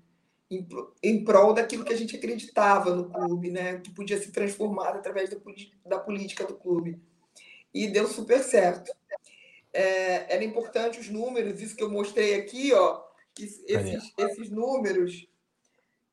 [0.50, 0.68] em,
[1.04, 3.80] em prol daquilo que a gente acreditava no clube, né?
[3.80, 5.38] que podia se transformar através da,
[5.86, 7.02] da política do clube.
[7.74, 8.92] E deu super certo.
[9.80, 13.03] É, era importante os números, isso que eu mostrei aqui, ó,
[13.38, 15.28] esses, esses números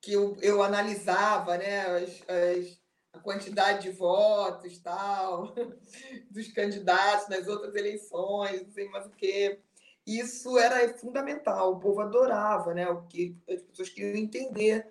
[0.00, 2.78] que eu, eu analisava, né, as, as,
[3.14, 5.54] a quantidade de votos tal,
[6.30, 9.58] dos candidatos nas outras eleições, não sei mais o quê
[10.06, 12.88] isso era fundamental, o povo adorava, né?
[12.88, 14.86] O que as pessoas queriam entender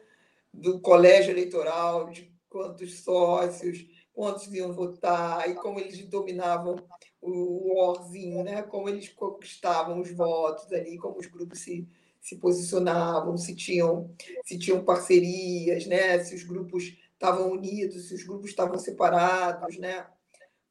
[0.51, 6.77] do colégio eleitoral, de quantos sócios, quantos iam votar e como eles dominavam
[7.23, 8.61] o orzinho, né?
[8.63, 11.87] Como eles conquistavam os votos ali, como os grupos se,
[12.21, 14.09] se posicionavam, se tinham
[14.43, 16.19] se tinham parcerias, né?
[16.23, 20.05] Se os grupos estavam unidos, se os grupos estavam separados, né?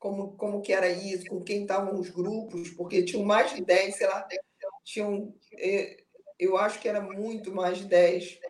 [0.02, 3.94] como, como que era isso, com quem estavam os grupos, porque tinham mais de 10,
[3.94, 4.26] sei lá,
[4.82, 6.02] tinham, é,
[6.40, 8.40] eu acho que era muito mais de 10.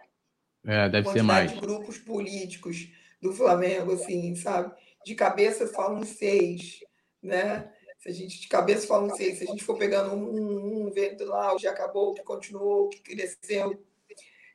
[0.64, 1.53] É, deve ser mais.
[1.53, 2.88] de grupos políticos
[3.20, 4.74] do Flamengo, assim, sabe?
[5.05, 6.80] De cabeça falam seis,
[7.22, 7.70] né?
[8.03, 10.90] Se a gente de cabeça fala seis, se a gente for pegando um, um, um
[10.90, 13.80] vendo lá, o que acabou, o que continuou, o que cresceu,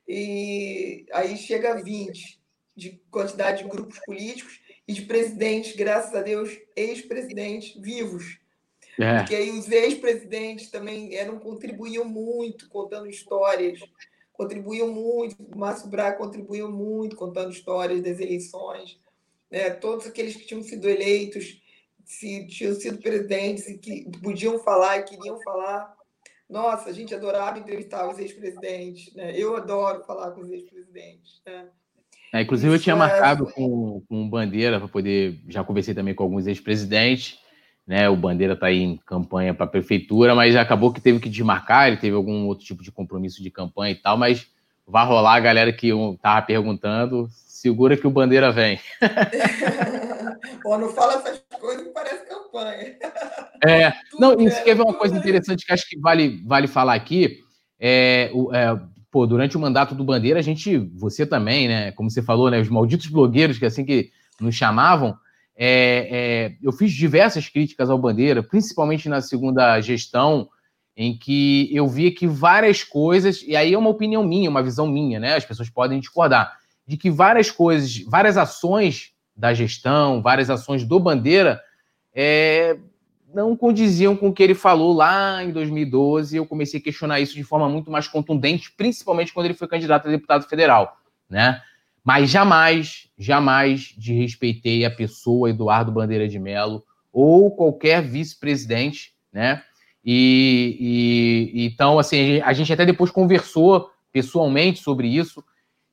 [0.06, 2.38] e aí chega a 20
[2.76, 8.38] de quantidade de grupos políticos, e de presidentes, graças a Deus, ex-presidentes vivos.
[8.98, 9.18] É.
[9.18, 13.80] Porque aí os ex-presidentes também eram, contribuíam muito contando histórias,
[14.32, 18.98] contribuíam muito, o Márcio Braga contribuiu muito contando histórias das eleições.
[19.50, 19.68] Né?
[19.70, 21.60] Todos aqueles que tinham sido eleitos,
[22.08, 25.94] se tinham sido presidentes e que podiam falar e queriam falar.
[26.48, 29.14] Nossa, a gente adorava entrevistar os ex-presidentes.
[29.14, 29.38] Né?
[29.38, 31.42] Eu adoro falar com os ex-presidentes.
[31.44, 31.66] Né?
[32.32, 35.38] É, inclusive, eu tinha é marcado com, com o Bandeira para poder.
[35.48, 37.38] Já conversei também com alguns ex-presidentes.
[37.86, 41.28] Né, o Bandeira está aí em campanha para a prefeitura, mas acabou que teve que
[41.28, 44.46] desmarcar, ele teve algum outro tipo de compromisso de campanha e tal, mas
[44.86, 48.78] vai rolar a galera que estava perguntando, segura que o Bandeira vem.
[50.62, 52.96] Pô, não fala essas coisas que parece campanha.
[53.66, 57.40] É, não, isso quer ver uma coisa interessante que acho que vale, vale falar aqui.
[57.78, 58.80] É, o, é,
[59.10, 61.92] pô, durante o mandato do Bandeira, a gente, você também, né?
[61.92, 62.60] Como você falou, né?
[62.60, 65.16] Os malditos blogueiros, que é assim que nos chamavam,
[65.56, 70.48] é, é, eu fiz diversas críticas ao Bandeira, principalmente na segunda gestão,
[70.96, 74.86] em que eu via que várias coisas, e aí é uma opinião minha, uma visão
[74.86, 75.34] minha, né?
[75.34, 80.98] As pessoas podem discordar, de que várias coisas, várias ações da gestão, várias ações do
[80.98, 81.62] Bandeira,
[82.12, 82.76] é,
[83.32, 86.36] não condiziam com o que ele falou lá em 2012.
[86.36, 90.08] Eu comecei a questionar isso de forma muito mais contundente, principalmente quando ele foi candidato
[90.08, 90.98] a deputado federal,
[91.30, 91.62] né?
[92.02, 96.82] Mas jamais, jamais desrespeitei a pessoa Eduardo Bandeira de Mello
[97.12, 99.62] ou qualquer vice-presidente, né?
[100.04, 105.44] E, e, então, assim, a gente até depois conversou pessoalmente sobre isso.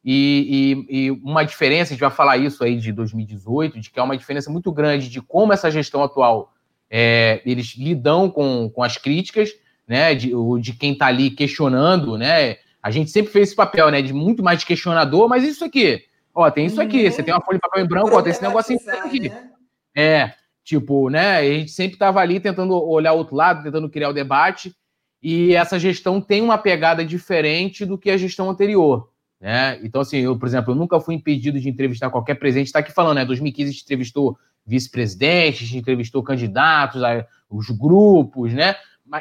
[0.08, 4.00] E, e, e, uma diferença, a gente vai falar isso aí de 2018, de que
[4.00, 6.54] há uma diferença muito grande de como essa gestão atual
[6.90, 9.50] é, eles lidam com, com as críticas,
[9.88, 10.32] né, de,
[10.62, 14.44] de quem está ali questionando, né, a gente sempre fez esse papel, né, de muito
[14.44, 16.04] mais de questionador, mas isso aqui,
[16.34, 17.12] ó, tem isso aqui, uhum.
[17.12, 19.30] você tem uma folha de papel em branco, ó, tem esse negocinho aqui.
[19.30, 19.50] Né?
[19.96, 20.34] É,
[20.64, 24.14] tipo, né, a gente sempre estava ali tentando olhar o outro lado, tentando criar o
[24.14, 24.72] debate,
[25.22, 29.10] e essa gestão tem uma pegada diferente do que a gestão anterior,
[29.40, 29.80] né?
[29.84, 32.92] Então, assim, eu, por exemplo, eu nunca fui impedido de entrevistar qualquer presidente, está aqui
[32.92, 37.02] falando, né, 2015 a gente entrevistou vice-presidentes, entrevistou candidatos,
[37.50, 38.76] os grupos, né?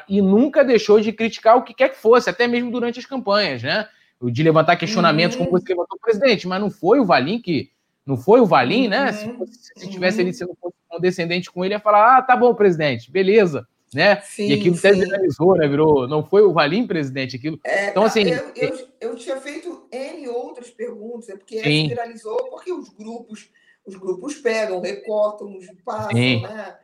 [0.09, 3.63] E nunca deixou de criticar o que quer que fosse, até mesmo durante as campanhas,
[3.63, 3.87] né?
[4.23, 5.45] De levantar questionamentos uhum.
[5.45, 7.71] como você levantou o presidente, mas não foi o Valim que
[8.07, 9.13] Não foi o Valim, né?
[9.13, 9.45] Se, uhum.
[9.47, 10.57] se tivesse ele sendo
[10.89, 13.67] condescendente com ele, ia falar: ah, tá bom, presidente, beleza.
[13.95, 14.21] Né?
[14.23, 15.69] Sim, e aquilo até viralizou, né?
[15.69, 17.59] Virou, não foi o Valim presidente, aquilo.
[17.65, 18.25] É, então, assim.
[18.29, 21.89] Eu, eu, eu, tinha feito N outras perguntas, é porque sim.
[21.89, 23.51] viralizou, porque os grupos,
[23.87, 26.77] os grupos pegam, recortam, passam, né?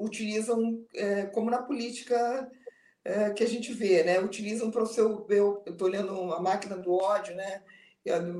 [0.00, 2.50] utilizam, é, como na política
[3.04, 4.20] é, que a gente vê, né?
[4.20, 5.26] Utilizam para o seu.
[5.28, 7.62] Eu estou olhando a máquina do ódio, né?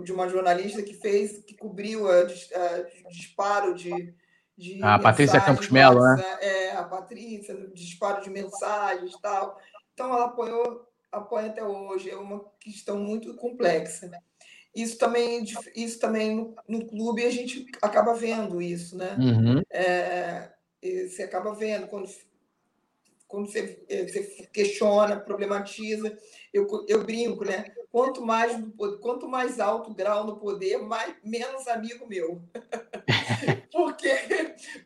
[0.03, 4.15] De uma jornalista que fez, que cobriu o disparo de.
[4.59, 6.23] De a Patrícia Campos Melo, né?
[6.41, 9.57] É, a Patrícia, disparo de mensagens e tal.
[9.95, 12.11] Então, ela apoiou, apoia até hoje.
[12.11, 14.11] É uma questão muito complexa.
[14.75, 15.45] Isso também,
[15.75, 19.17] isso também no, no clube a gente acaba vendo isso, né?
[19.19, 19.63] Uhum.
[19.71, 20.51] É,
[20.83, 22.09] você acaba vendo quando,
[23.29, 26.19] quando você, eh, você questiona, problematiza.
[26.53, 27.67] Eu, eu brinco, né?
[27.93, 28.57] Quanto mais,
[29.01, 32.43] quanto mais alto o grau no poder, mais, menos amigo meu.
[33.71, 34.11] Porque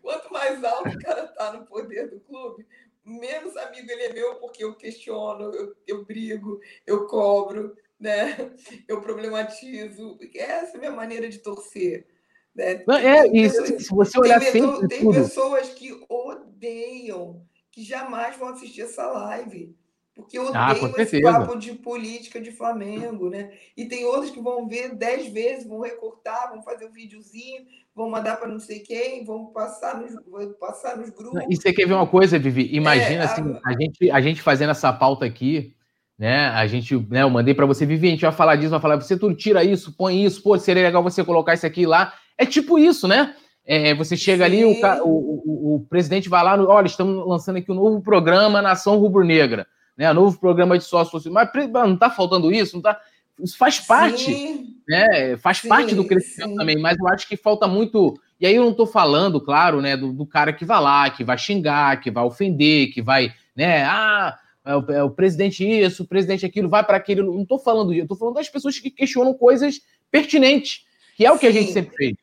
[0.02, 2.66] quanto mais alto o cara está no poder do clube,
[3.04, 8.52] menos amigo ele é meu, porque eu questiono, eu, eu brigo, eu cobro, né?
[8.86, 10.18] eu problematizo.
[10.34, 12.06] Essa é a minha maneira de torcer.
[12.54, 12.84] Né?
[13.02, 13.64] É, isso.
[13.80, 14.88] Se você olhar tem, sempre.
[14.88, 19.74] Tem pessoas que odeiam, que jamais vão assistir essa live.
[20.14, 23.50] Porque odeiam ah, esse papo de política de Flamengo, né?
[23.74, 27.64] E tem outros que vão ver dez vezes, vão recortar, vão fazer um videozinho,
[27.94, 31.42] vão mandar para não sei quem, vão passar nos, vão passar nos grupos.
[31.48, 32.68] E você quer ver uma coisa, Vivi?
[32.76, 33.70] Imagina é, assim, a...
[33.70, 35.74] a, gente, a gente fazendo essa pauta aqui,
[36.18, 36.48] né?
[36.48, 38.96] A gente, né, eu mandei para você, Vivi, a gente vai falar disso, vai falar,
[38.96, 42.12] você tudo tira isso, põe isso, pô, seria legal você colocar isso aqui lá.
[42.36, 43.34] É tipo isso, né?
[43.64, 44.52] É, você chega Sim.
[44.52, 48.98] ali, o, o, o, presidente vai lá, olha, estamos lançando aqui um novo programa Nação
[48.98, 50.12] Rubro-Negra, né?
[50.12, 53.00] Novo programa de sócio Mas não está faltando isso, não tá.
[53.40, 54.76] Isso faz parte, Sim.
[54.86, 55.36] né?
[55.38, 55.68] Faz Sim.
[55.68, 58.14] parte do crescimento também, mas eu acho que falta muito.
[58.38, 61.22] E aí eu não estou falando, claro, né, do, do, cara que vai lá, que
[61.22, 63.84] vai xingar, que vai ofender, que vai, né?
[63.84, 67.22] Ah, é o, é o presidente isso, o presidente aquilo, vai para aquele.
[67.22, 70.84] Não estou falando disso, eu estou falando das pessoas que questionam coisas pertinentes,
[71.16, 72.21] que é o que a gente sempre fez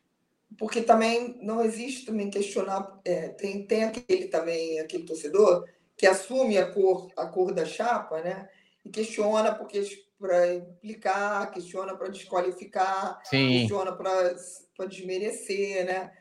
[0.60, 6.58] porque também não existe também questionar é, tem, tem aquele também aquele torcedor que assume
[6.58, 8.46] a cor a cor da chapa né?
[8.84, 9.82] E questiona porque
[10.18, 13.60] para implicar questiona para desqualificar Sim.
[13.60, 16.12] questiona para desmerecer né?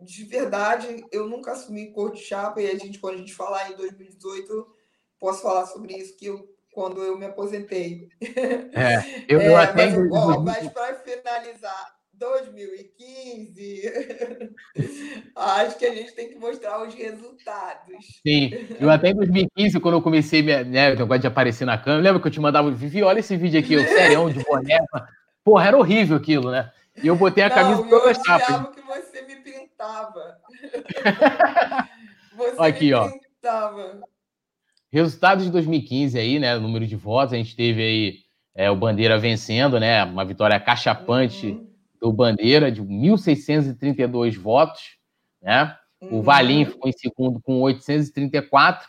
[0.00, 3.72] De verdade eu nunca assumi cor de chapa e a gente quando a gente falar
[3.72, 4.76] em 2018
[5.18, 8.08] posso falar sobre isso que eu quando eu me aposentei.
[8.22, 13.82] É eu, eu é, até mas, mas para finalizar 2015,
[15.36, 18.20] acho que a gente tem que mostrar os resultados.
[18.26, 18.50] Sim,
[18.80, 22.20] eu até em 2015, quando eu comecei, né, eu gosto de aparecer na câmera, lembra
[22.20, 24.78] que eu te mandava, Vivi, olha esse vídeo aqui, o serião de boné.
[25.44, 26.70] Porra, era horrível aquilo, né?
[27.02, 28.52] E eu botei a camisa Não, toda chapa.
[28.52, 30.38] Eu que você me pintava.
[32.36, 33.08] você aqui, me ó.
[33.08, 34.00] pintava.
[34.90, 38.14] Resultados de 2015 aí, né, número de votos, a gente teve aí
[38.56, 41.67] é, o Bandeira vencendo, né, uma vitória cachapante, uhum
[42.00, 44.98] do Bandeira, de 1.632 votos,
[45.42, 45.76] né?
[46.00, 46.18] Uhum.
[46.18, 48.88] O Valim ficou em segundo com 834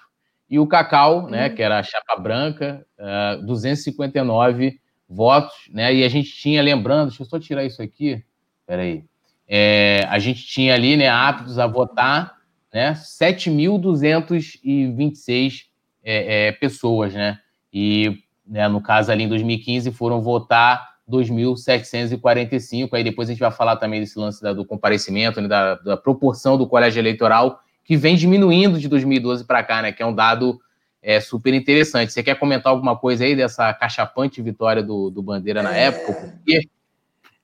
[0.49, 1.29] e o Cacau, né, uhum.
[1.31, 5.93] né, que era a chapa branca, uh, 259 votos, né?
[5.93, 8.23] E a gente tinha, lembrando, deixa eu só tirar isso aqui,
[8.65, 9.03] peraí.
[9.47, 12.37] É, a gente tinha ali, né, aptos a votar,
[12.71, 15.65] né, 7.226
[16.03, 17.39] é, é, pessoas, né?
[17.73, 22.89] E, né, no caso ali em 2015 foram votar 2.745.
[22.93, 25.97] Aí depois a gente vai falar também desse lance da, do comparecimento, né, da, da,
[25.97, 29.91] proporção do colégio eleitoral, que vem diminuindo de 2012 para cá, né?
[29.91, 30.59] Que é um dado
[31.01, 32.13] é, super interessante.
[32.13, 35.85] Você quer comentar alguma coisa aí dessa cachapante vitória do, do Bandeira na é...
[35.85, 36.13] época?
[36.13, 36.69] Por quê?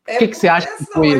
[0.07, 1.18] É, o que, que você acha que foi?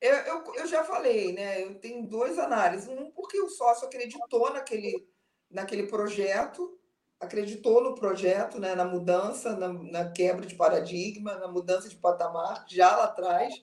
[0.00, 1.62] Eu, eu, eu, já falei, né?
[1.62, 2.88] Eu tenho duas análises.
[2.88, 5.06] Um, porque o sócio acreditou naquele,
[5.50, 6.78] naquele projeto,
[7.20, 12.64] acreditou no projeto, né, na mudança, na, na, quebra de paradigma, na mudança de patamar,
[12.68, 13.54] já lá atrás,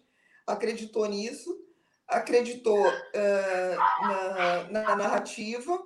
[0.48, 1.58] acreditou nisso,
[2.08, 5.82] acreditou uh, na, na, narrativa,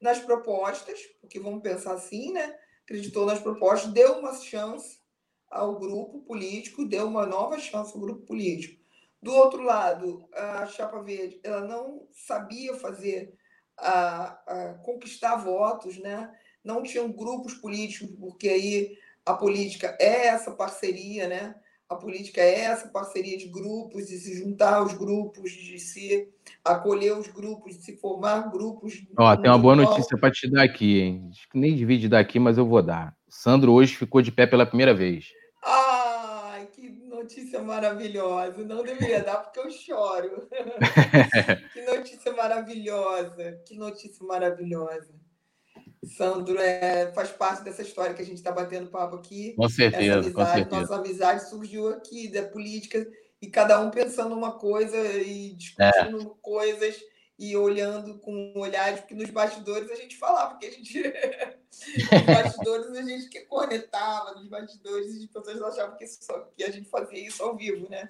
[0.00, 2.54] nas propostas, porque vamos pensar assim, né?
[2.84, 5.02] Acreditou nas propostas, deu uma chance
[5.50, 8.82] ao grupo político, deu uma nova chance ao grupo político.
[9.22, 13.34] Do outro lado, a Chapa Verde, ela não sabia fazer
[13.78, 16.30] a, a conquistar votos, né?
[16.64, 21.54] Não tinham grupos políticos, porque aí a política é essa parceria, né?
[21.88, 26.28] A política é essa parceria de grupos, de se juntar aos grupos, de se
[26.64, 29.04] acolher os grupos, de se formar grupos.
[29.16, 31.28] Ó, tem uma boa notícia para te dar aqui, hein?
[31.30, 33.14] Acho que nem divide daqui, mas eu vou dar.
[33.28, 35.26] Sandro hoje ficou de pé pela primeira vez.
[35.62, 38.64] Ai, que notícia maravilhosa.
[38.64, 40.48] Não deveria dar porque eu choro.
[41.72, 43.60] que notícia maravilhosa.
[43.66, 45.23] Que notícia maravilhosa.
[46.06, 49.54] Sandro é, faz parte dessa história que a gente está batendo papo aqui.
[49.54, 50.80] Com certeza, amizade, com certeza.
[50.80, 53.06] Nossa amizade surgiu aqui da política
[53.40, 56.30] e cada um pensando uma coisa e discutindo é.
[56.40, 56.96] coisas
[57.38, 61.02] e olhando com olhares, porque nos bastidores a gente falava, porque a gente.
[62.12, 66.70] nos bastidores a gente que conectava, nos bastidores as pessoas achavam que, só, que a
[66.70, 68.06] gente fazia isso ao vivo, né?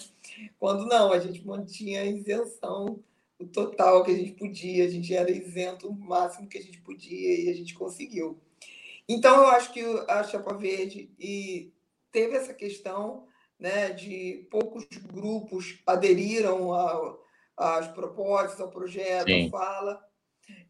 [0.58, 3.02] Quando não, a gente mantinha a isenção
[3.38, 6.80] o total que a gente podia, a gente era isento o máximo que a gente
[6.80, 8.38] podia e a gente conseguiu.
[9.08, 11.72] Então, eu acho que a Chapa Verde e
[12.10, 13.26] teve essa questão
[13.58, 16.72] né, de poucos grupos aderiram
[17.56, 19.50] as propostas, ao projeto, Sim.
[19.50, 20.02] fala.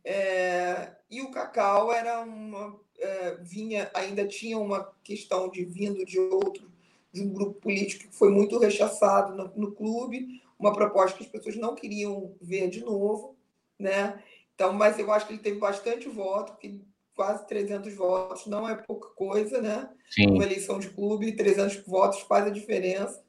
[0.05, 6.19] É, e o Cacau era uma é, vinha ainda tinha uma questão de vindo de
[6.19, 6.73] outro
[7.13, 11.31] de um grupo político que foi muito rechaçado no, no clube, uma proposta que as
[11.31, 13.37] pessoas não queriam ver de novo,
[13.79, 14.23] né?
[14.55, 16.81] Então, mas eu acho que ele teve bastante voto, que
[17.15, 19.89] quase 300 votos não é pouca coisa, né?
[20.11, 20.31] Sim.
[20.31, 23.23] Uma eleição de clube, 300 votos faz a diferença.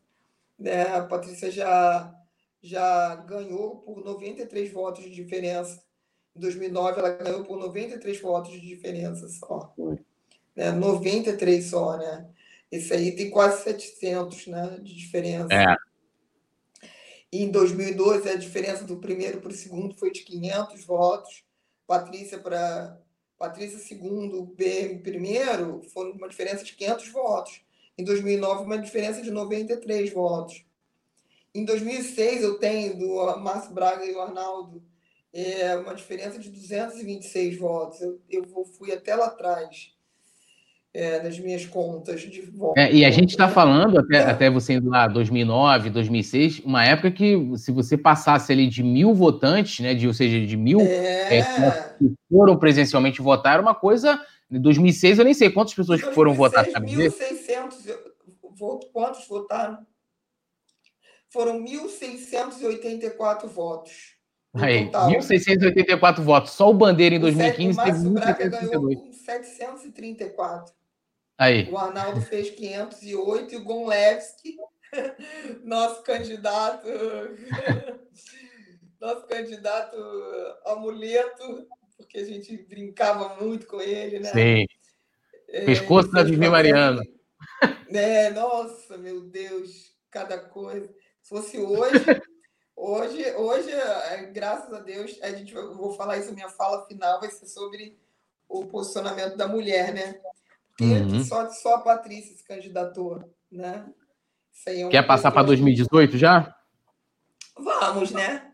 [0.58, 0.84] Né?
[0.84, 2.14] A Patrícia já
[2.62, 5.84] já ganhou por 93 votos de diferença.
[6.36, 9.72] Em 2009, ela ganhou por 93 votos de diferença só.
[10.56, 10.72] Né?
[10.72, 12.28] 93 só, né?
[12.72, 15.54] Esse aí tem quase 700 né, de diferença.
[15.54, 15.76] É.
[17.38, 21.44] Em 2012, a diferença do primeiro para o segundo foi de 500 votos.
[21.86, 22.98] Patrícia para
[23.38, 27.62] Patrícia segundo, B primeiro, foi uma diferença de 500 votos.
[27.98, 30.64] Em 2009, uma diferença de 93 votos.
[31.54, 34.82] Em 2006, eu tenho do Márcio Braga e o Arnaldo
[35.34, 38.00] é, uma diferença de 226 votos.
[38.00, 39.94] Eu, eu fui até lá atrás
[40.96, 42.82] é, nas minhas contas de votos.
[42.82, 44.24] É, e a gente está falando, até, é.
[44.24, 49.14] até você indo lá, 2009, 2006, uma época que se você passasse ali de mil
[49.14, 51.40] votantes, né, de, ou seja, de mil é.
[51.40, 51.44] é
[52.00, 54.20] que foram presencialmente votar, era uma coisa...
[54.50, 57.98] Em 2006, eu nem sei quantas pessoas 2006, foram votar, sabe 1.600
[58.94, 59.80] quantos votaram?
[61.36, 64.16] foram 1.684 votos.
[64.54, 66.52] Aí, 1.684 votos.
[66.52, 70.74] Só o Bandeira em 2015 o Márcio Braga ganhou com 734.
[71.38, 71.70] Aí.
[71.70, 74.58] O Arnaldo fez 508 e o Gonlevski,
[75.64, 76.88] nosso candidato,
[79.00, 79.98] nosso candidato
[80.66, 81.68] amuleto,
[81.98, 84.32] porque a gente brincava muito com ele, né?
[84.32, 84.66] Sim.
[85.50, 87.02] É, Pescoço da Vivi Mariano.
[87.90, 90.88] É, nossa, meu Deus, cada coisa.
[91.22, 92.04] Se fosse hoje,
[92.76, 97.20] hoje, hoje, é, graças a Deus, a gente eu vou falar isso, minha fala final
[97.20, 97.98] vai ser sobre
[98.48, 100.20] o posicionamento da mulher, né?
[100.82, 101.24] Uhum.
[101.24, 103.88] só, só a Patrícia se candidatou, né?
[104.68, 106.54] É Quer passar para 2018 já?
[107.58, 108.52] Vamos, né?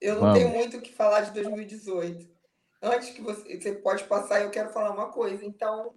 [0.00, 0.38] Eu não Vamos.
[0.38, 2.28] tenho muito o que falar de 2018.
[2.82, 5.44] Antes que você, você pode passar, eu quero falar uma coisa.
[5.44, 5.94] Então,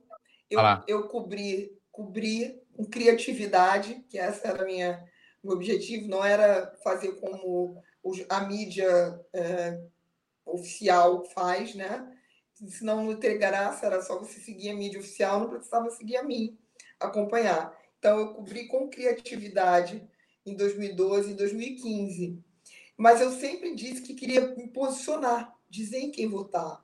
[0.49, 5.03] eu, eu cobri, cobri com criatividade, que essa era a minha
[5.45, 7.79] o objetivo não era fazer como
[8.29, 9.79] a mídia é,
[10.43, 12.11] oficial faz, né?
[12.67, 16.23] Senão não ter graça, era só você seguir a mídia oficial, não precisava seguir a
[16.23, 16.57] mim,
[16.99, 17.75] acompanhar.
[17.99, 20.07] Então, eu cobri com criatividade
[20.45, 22.43] em 2012 e 2015.
[22.97, 26.83] Mas eu sempre disse que queria me posicionar, dizer em quem votar,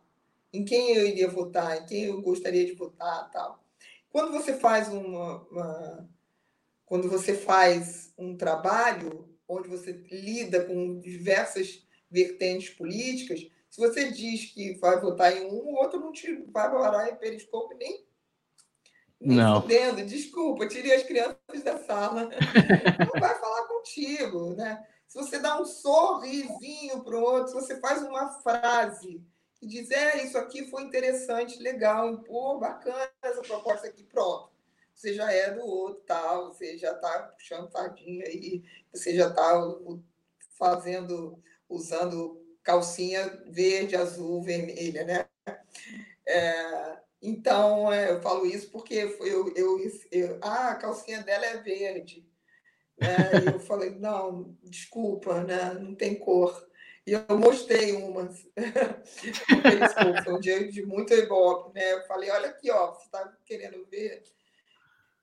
[0.51, 3.63] em quem eu iria votar, em quem eu gostaria de votar tal.
[4.09, 6.09] Quando você faz uma, uma
[6.85, 14.53] quando você faz um trabalho onde você lida com diversas vertentes políticas, se você diz
[14.53, 18.05] que vai votar em um, o outro não te vai parar em periscope nem,
[19.19, 19.63] nem não.
[19.63, 20.05] Fudendo.
[20.05, 22.29] Desculpa, tirei as crianças da sala.
[23.11, 24.85] não vai falar contigo, né?
[25.07, 29.19] Se você dá um sorrisinho para o outro, se você faz uma frase
[29.59, 34.51] e diz, é, isso aqui foi interessante, legal, pô, bacana essa proposta aqui, pronto
[35.01, 38.63] você já é do outro, tal, você já está puxando sardinha aí,
[38.93, 39.59] você já está
[40.57, 45.25] fazendo, usando calcinha verde, azul, vermelha, né?
[46.25, 49.79] É, então, é, eu falo isso porque eu, eu,
[50.11, 52.25] eu, ah, a calcinha dela é verde.
[52.99, 53.17] Né?
[53.53, 55.73] Eu falei, não, desculpa, né?
[55.73, 56.69] não tem cor.
[57.05, 58.47] E eu mostrei umas.
[60.23, 61.93] Foi um dia de muito ibope, né?
[61.93, 64.23] Eu falei, olha aqui, ó, você está querendo ver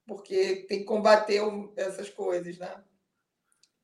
[0.08, 1.42] porque tem que combater
[1.76, 2.82] essas coisas, né?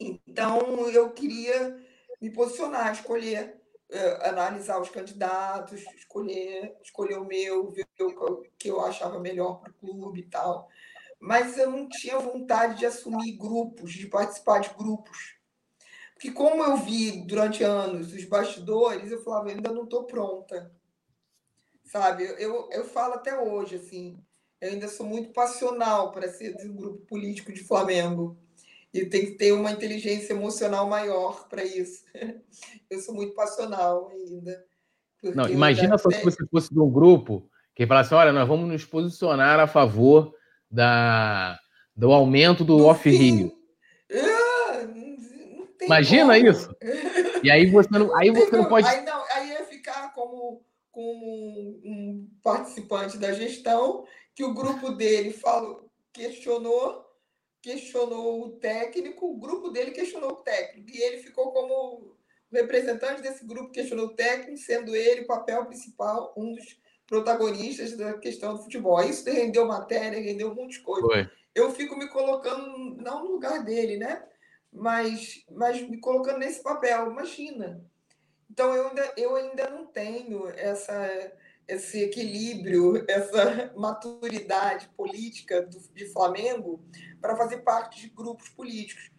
[0.01, 1.79] Então, eu queria
[2.25, 3.61] me posicionar, escolher,
[3.93, 9.71] uh, analisar os candidatos, escolher, escolher o meu, ver o que eu achava melhor para
[9.71, 10.67] o clube e tal.
[11.21, 15.37] mas eu não tinha vontade de assumir grupos, de participar de grupos.
[16.15, 20.75] Porque como eu vi durante anos os bastidores, eu falava, ainda não estou pronta.
[21.85, 22.25] Sabe?
[22.39, 24.19] Eu, eu falo até hoje, assim,
[24.61, 28.39] eu ainda sou muito passional para ser de um grupo político de Flamengo.
[28.95, 32.05] E tem que ter uma inteligência emocional maior para isso.
[32.89, 34.65] Eu sou muito passional ainda.
[35.35, 38.85] Não, imagina só se você fosse de um grupo que falasse, olha, nós vamos nos
[38.85, 40.33] posicionar a favor
[40.71, 41.59] da,
[41.97, 43.53] do aumento do, do off-rio.
[44.13, 44.87] Ah,
[45.83, 46.47] imagina como.
[46.47, 46.77] isso.
[47.43, 48.87] E aí você não, aí você não pode...
[48.87, 54.05] Aí, não, aí ia ficar como, como um participante da gestão
[54.37, 57.04] que o grupo dele falou, questionou
[57.65, 62.15] questionou o técnico, o grupo dele questionou o técnico, e ele ficou como
[62.53, 68.19] representante desse grupo questionou o técnico, sendo ele o papel principal, um dos protagonistas da
[68.19, 69.01] questão do futebol.
[69.03, 71.07] Isso rendeu matéria, rendeu um monte de coisa.
[71.07, 71.31] Foi.
[71.55, 74.23] Eu fico me colocando, não no lugar dele, né?
[74.71, 77.83] Mas, mas me colocando nesse papel, imagina.
[78.51, 81.33] Então, eu ainda, eu ainda não tenho essa
[81.67, 86.83] esse equilíbrio, essa maturidade política do, de Flamengo
[87.21, 89.11] para fazer parte de grupos políticos.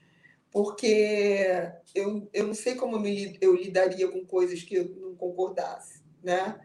[0.52, 6.02] Porque eu, eu não sei como me, eu lidaria com coisas que eu não concordasse,
[6.24, 6.60] né?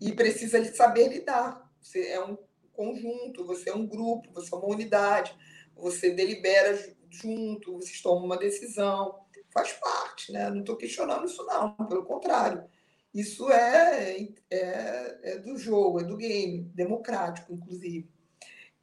[0.00, 1.70] E precisa saber lidar.
[1.80, 2.36] Você é um
[2.72, 5.36] conjunto, você é um grupo, você é uma unidade,
[5.76, 6.76] você delibera
[7.08, 9.20] junto, vocês tomam uma decisão.
[9.52, 10.50] Faz parte, né?
[10.50, 12.68] Não estou questionando isso, não, pelo contrário
[13.12, 18.08] isso é, é, é do jogo, é do game, democrático, inclusive.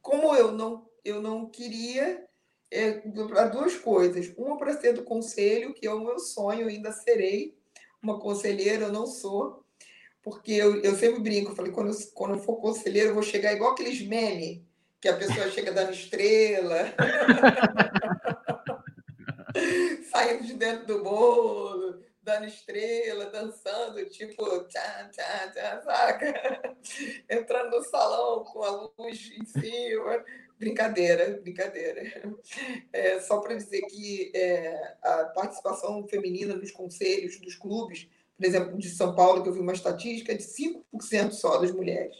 [0.02, 2.26] Como eu não, eu não queria,
[2.70, 2.92] é,
[3.28, 4.32] para duas coisas.
[4.36, 7.56] Uma, para ser do conselho, que é o meu sonho, ainda serei
[8.02, 9.64] uma conselheira, eu não sou,
[10.22, 13.22] porque eu, eu sempre brinco, eu falei, quando eu, quando eu for conselheiro, eu vou
[13.22, 14.60] chegar igual aqueles memes,
[15.00, 16.94] que a pessoa chega dando estrela,
[20.10, 26.76] saindo de dentro do bolo, dando estrela, dançando, tipo, tchá, tchá, tchá, saca?
[27.28, 30.22] Entrando no salão com a luz em cima.
[30.58, 32.02] Brincadeira, brincadeira.
[32.92, 38.06] É, só para dizer que é, a participação feminina nos conselhos dos clubes,
[38.36, 41.70] por exemplo, de São Paulo, que eu vi uma estatística, é de 5% só das
[41.70, 42.14] mulheres.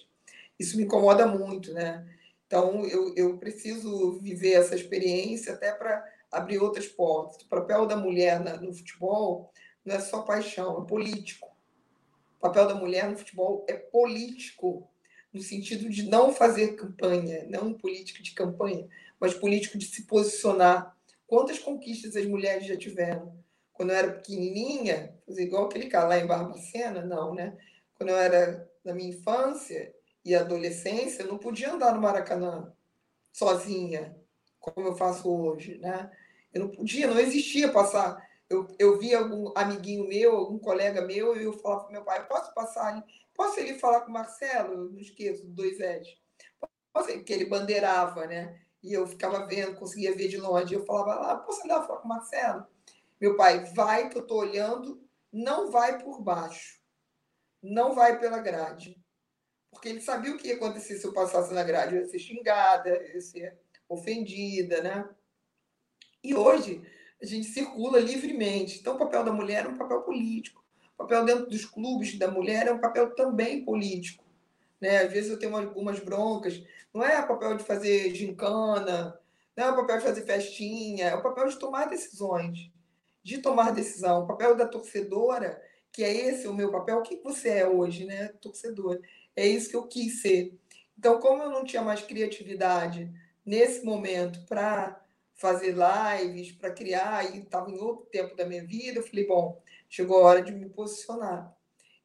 [0.58, 2.08] Isso me incomoda muito, né?
[2.46, 6.02] Então, eu, eu preciso viver essa experiência até para
[6.32, 7.42] abrir outras portas.
[7.42, 9.52] O papel da mulher no futebol
[9.84, 11.48] não é só paixão, é político.
[12.38, 14.88] O papel da mulher no futebol é político,
[15.32, 20.96] no sentido de não fazer campanha, não político de campanha, mas político de se posicionar.
[21.26, 23.36] Quantas conquistas as mulheres já tiveram?
[23.72, 27.56] Quando eu era pequenininha, fazer igual aquele cara lá em Barbacena, não, né?
[27.94, 32.72] Quando eu era na minha infância e adolescência, eu não podia andar no Maracanã
[33.32, 34.16] sozinha,
[34.58, 36.10] como eu faço hoje, né?
[36.52, 41.36] Eu não podia, não existia passar eu, eu vi algum amiguinho meu, algum colega meu,
[41.36, 43.04] e eu falava para meu pai, posso passar?
[43.34, 44.90] Posso ir falar com o Marcelo?
[44.90, 46.08] Não esqueço, dois Eds.
[46.92, 47.12] Posso?
[47.12, 48.60] Porque ele bandeirava, né?
[48.82, 50.74] E eu ficava vendo, conseguia ver de longe.
[50.74, 52.66] Eu falava lá, posso ir lá falar com o Marcelo?
[53.20, 56.80] Meu pai, vai que eu estou olhando, não vai por baixo.
[57.62, 58.96] Não vai pela grade.
[59.70, 61.94] Porque ele sabia o que ia acontecer se eu passasse na grade.
[61.94, 63.58] Eu ia ser xingada, eu ia ser
[63.88, 65.08] ofendida, né?
[66.22, 66.82] E hoje
[67.20, 68.78] a gente circula livremente.
[68.78, 70.64] Então, o papel da mulher é um papel político.
[70.94, 74.24] O papel dentro dos clubes da mulher é um papel também político.
[74.80, 74.98] Né?
[74.98, 76.62] Às vezes eu tenho algumas broncas.
[76.92, 79.18] Não é o papel de fazer gincana,
[79.56, 82.70] não é o papel de fazer festinha, é o papel de tomar decisões,
[83.22, 84.22] de tomar decisão.
[84.22, 85.60] O papel da torcedora,
[85.92, 88.28] que é esse o meu papel, o que você é hoje, né?
[88.40, 89.00] Torcedora.
[89.34, 90.56] É isso que eu quis ser.
[90.96, 93.10] Então, como eu não tinha mais criatividade
[93.44, 95.00] nesse momento para
[95.38, 99.62] fazer lives, para criar, e estava em outro tempo da minha vida, eu falei, bom,
[99.88, 101.56] chegou a hora de me posicionar.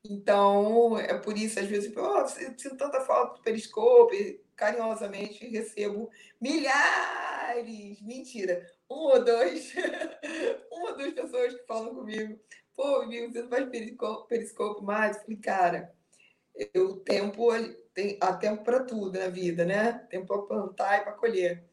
[0.05, 6.10] Então, é por isso, às vezes, eu oh, sinto tanta falta do Periscope, carinhosamente recebo
[6.39, 9.73] milhares, mentira, um ou dois,
[10.72, 12.39] uma ou duas pessoas que falam comigo,
[12.76, 13.68] pô, viu, você não faz
[14.27, 15.18] Periscope mais?
[15.18, 15.95] Eu falei, cara,
[16.76, 17.47] o tempo,
[17.95, 19.93] tem, há tempo para tudo na vida, né?
[20.10, 21.72] Tempo para plantar e para colher.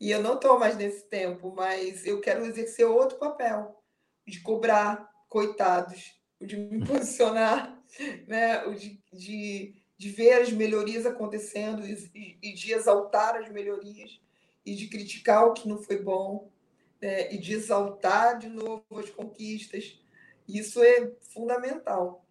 [0.00, 3.82] E eu não estou mais nesse tempo, mas eu quero exercer outro papel,
[4.26, 7.82] de cobrar coitados, de me posicionar,
[8.26, 8.58] né?
[8.74, 14.20] de, de, de ver as melhorias acontecendo e, e, de exaltar as melhorias
[14.64, 16.50] e de criticar o que não foi bom
[17.00, 17.32] né?
[17.32, 19.98] e de exaltar de novo as conquistas.
[20.46, 22.24] Isso é fundamental.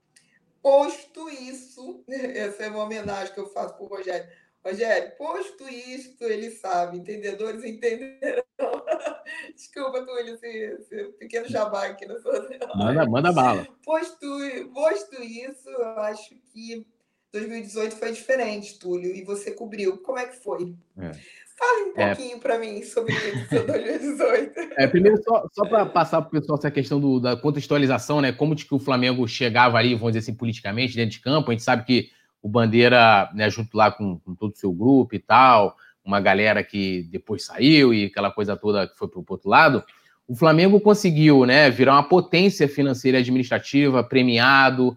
[0.61, 4.29] Posto isso, essa é uma homenagem que eu faço para o Rogério
[4.65, 8.43] Rogério, posto isto, ele sabe, entendedores entenderão.
[9.55, 12.49] Desculpa, Túlio, esse, esse pequeno jabá aqui na sua.
[12.75, 13.67] Manda, manda bala.
[13.83, 14.25] Posto,
[14.73, 16.83] posto isso, eu acho que
[17.31, 19.99] 2018 foi diferente, Túlio, e você cobriu.
[19.99, 20.75] Como é que foi?
[20.97, 21.11] É.
[21.57, 22.15] Fale um é.
[22.15, 22.39] pouquinho é...
[22.39, 24.65] para mim sobre isso, 2018.
[24.77, 28.33] É, primeiro, só, só para passar para o pessoal essa questão do, da contextualização, né?
[28.33, 31.49] Como de que o Flamengo chegava ali, vamos dizer assim, politicamente, dentro de campo.
[31.49, 32.09] A gente sabe que
[32.45, 36.63] o Bandeira, né, junto lá com, com todo o seu grupo e tal, uma galera
[36.63, 39.83] que depois saiu e aquela coisa toda que foi para o outro lado,
[40.27, 44.95] o Flamengo conseguiu né, virar uma potência financeira e administrativa, premiado,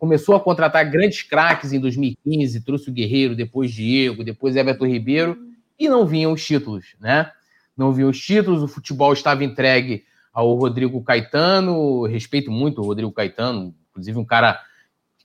[0.00, 5.38] começou a contratar grandes craques em 2015, trouxe o Guerreiro, depois Diego, depois Everton Ribeiro,
[5.78, 7.30] e não vinham os títulos, né?
[7.76, 10.02] Não vinham os títulos, o futebol estava entregue
[10.32, 14.60] ao Rodrigo Caetano, respeito muito o Rodrigo Caetano, inclusive um cara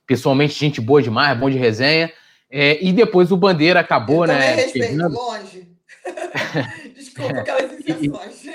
[0.06, 2.12] pessoalmente gente boa demais, bom de resenha.
[2.50, 4.54] É, e depois o Bandeira acabou, Eu né?
[4.54, 5.68] Respeito, longe.
[6.94, 8.46] Desculpa aquelas inserções.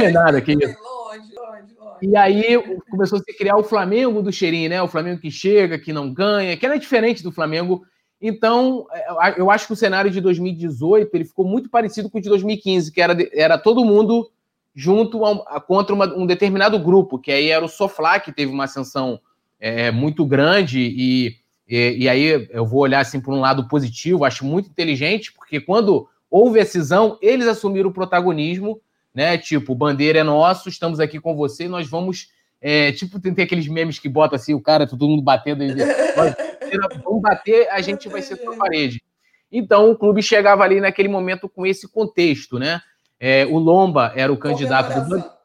[0.00, 0.76] É nada, que isso.
[0.80, 1.98] Longe, longe, longe.
[2.02, 4.80] E aí começou a se criar o Flamengo do cheirinho, né?
[4.80, 7.84] O Flamengo que chega, que não ganha, que era diferente do Flamengo.
[8.20, 12.20] Então, é, eu acho que o cenário de 2018 ele ficou muito parecido com o
[12.20, 14.30] de 2015, que era, era todo mundo
[14.74, 18.52] junto a, a, contra uma, um determinado grupo, que aí era o Soflá, que teve
[18.52, 19.18] uma ascensão
[19.58, 21.36] é, muito grande e,
[21.68, 25.60] e, e, aí eu vou olhar assim por um lado positivo, acho muito inteligente, porque
[25.60, 28.80] quando houve a cisão, eles assumiram o protagonismo,
[29.14, 29.38] né?
[29.38, 32.28] Tipo, bandeira é nosso, estamos aqui com você, nós vamos.
[32.60, 35.68] É, tipo, tem, tem aqueles memes que bota assim, o cara, todo mundo batendo, e,
[37.04, 39.02] vamos bater, a gente vai ser tua parede.
[39.50, 42.80] Então o clube chegava ali naquele momento com esse contexto, né?
[43.18, 45.35] É, o Lomba era o candidato do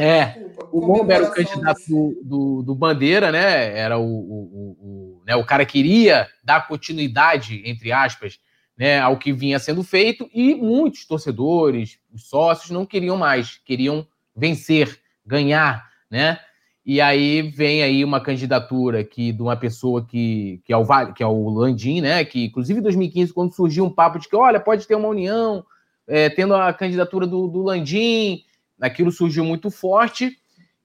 [0.00, 3.78] é, o Lomba era o candidato do, do, do, Bandeira, né?
[3.78, 5.36] Era o, o, o, né?
[5.36, 8.38] o cara queria dar continuidade, entre aspas,
[8.80, 14.06] né, ao que vinha sendo feito, e muitos torcedores, os sócios, não queriam mais, queriam
[14.34, 16.38] vencer, ganhar, né?
[16.84, 21.22] E aí vem aí uma candidatura que de uma pessoa que, que, é, o, que
[21.22, 22.24] é o Landim, né?
[22.24, 25.62] Que, inclusive, em 2015, quando surgiu um papo de que, olha, pode ter uma união,
[26.08, 28.42] é, tendo a candidatura do, do Landim,
[28.80, 30.36] aquilo surgiu muito forte.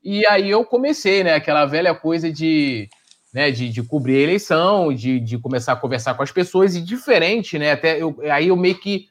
[0.03, 1.33] E aí eu comecei, né?
[1.33, 2.89] Aquela velha coisa de,
[3.33, 6.81] né, de, de cobrir a eleição, de, de começar a conversar com as pessoas, e
[6.81, 7.71] diferente, né?
[7.71, 9.07] Até eu, aí eu meio que.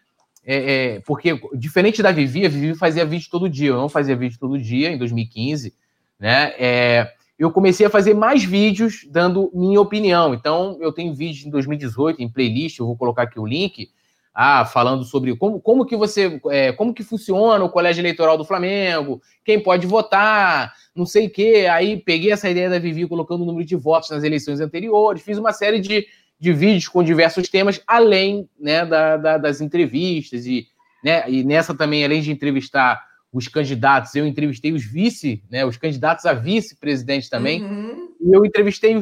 [0.47, 4.15] É, é, porque, diferente da Vivi, a Vivi fazia vídeo todo dia, eu não fazia
[4.15, 5.74] vídeo todo dia em 2015,
[6.20, 6.52] né?
[6.59, 10.35] É, eu comecei a fazer mais vídeos dando minha opinião.
[10.35, 13.90] Então, eu tenho vídeos em 2018 em playlist, eu vou colocar aqui o link
[14.35, 18.44] ah, falando sobre como, como que você, é, como que funciona o colégio eleitoral do
[18.44, 21.69] Flamengo, quem pode votar, não sei o quê.
[21.70, 25.39] Aí peguei essa ideia da Vivi colocando o número de votos nas eleições anteriores, fiz
[25.39, 26.06] uma série de,
[26.40, 30.47] de vídeos com diversos temas, além né, da, da, das entrevistas.
[30.47, 30.66] E,
[31.05, 33.01] né, e nessa também, além de entrevistar
[33.32, 38.09] os candidatos, eu entrevistei os vice, né, os candidatos a vice-presidente também, uhum.
[38.20, 38.94] e eu entrevistei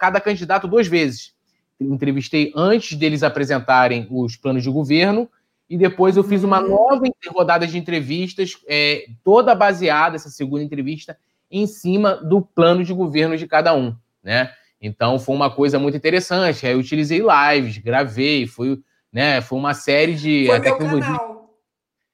[0.00, 1.32] cada candidato duas vezes
[1.80, 5.28] entrevistei antes deles apresentarem os planos de governo,
[5.68, 6.68] e depois eu fiz uma uhum.
[6.68, 11.16] nova rodada de entrevistas, é, toda baseada, essa segunda entrevista,
[11.50, 14.52] em cima do plano de governo de cada um, né?
[14.80, 16.66] Então foi uma coisa muito interessante.
[16.66, 18.80] Aí eu utilizei lives, gravei, foi,
[19.12, 20.46] né, foi uma série de.
[20.46, 21.06] Foi a tecnologia...
[21.06, 21.50] canal.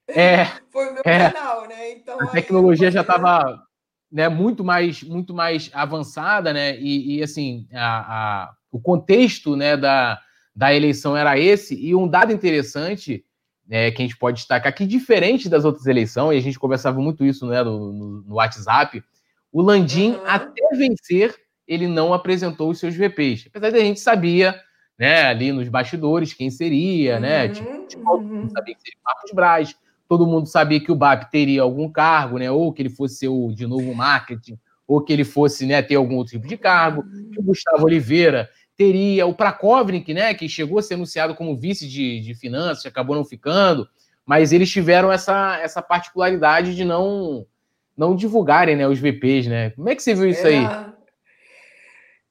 [0.09, 1.93] É, foi o meu é, canal, né?
[1.93, 3.63] Então, a tecnologia já estava
[4.11, 6.79] né, muito mais muito mais avançada, né?
[6.79, 10.21] E, e assim, a, a, o contexto né, da,
[10.55, 13.25] da eleição era esse, e um dado interessante
[13.69, 17.01] é, que a gente pode destacar, que diferente das outras eleições, e a gente conversava
[17.01, 19.03] muito isso né, no, no WhatsApp,
[19.53, 20.27] o Landim, uhum.
[20.27, 21.35] até vencer,
[21.67, 23.47] ele não apresentou os seus VPs.
[23.49, 24.55] Apesar de a gente sabia,
[24.99, 27.47] né, ali nos bastidores, quem seria, né?
[27.47, 27.87] Uhum.
[27.87, 29.77] Tipo, todo mundo sabia que seria o Marcos Braz,
[30.09, 32.51] todo mundo sabia que o BAP teria algum cargo, né?
[32.51, 36.17] Ou que ele fosse o de novo marketing, ou que ele fosse né, ter algum
[36.17, 40.83] outro tipo de cargo, que o Gustavo Oliveira teria o Prakovnik, né, que chegou a
[40.83, 43.89] ser anunciado como vice de, de finanças, acabou não ficando,
[44.25, 47.47] mas eles tiveram essa, essa particularidade de não
[47.97, 49.71] não divulgarem né, os VPs, né?
[49.71, 50.63] Como é que você viu isso aí?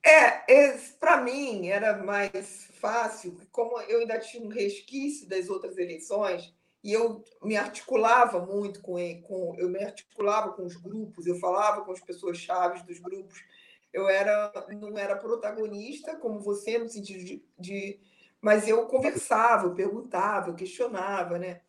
[0.06, 5.76] É, é para mim era mais fácil, como eu ainda tinha um resquício das outras
[5.80, 6.54] eleições,
[6.86, 8.94] e eu me articulava muito com,
[9.24, 13.44] com eu me articulava com os grupos, eu falava com as pessoas chaves dos grupos,
[13.92, 18.00] eu era não era protagonista como você no sentido de, de
[18.40, 21.62] mas eu conversava, eu perguntava, eu questionava, né?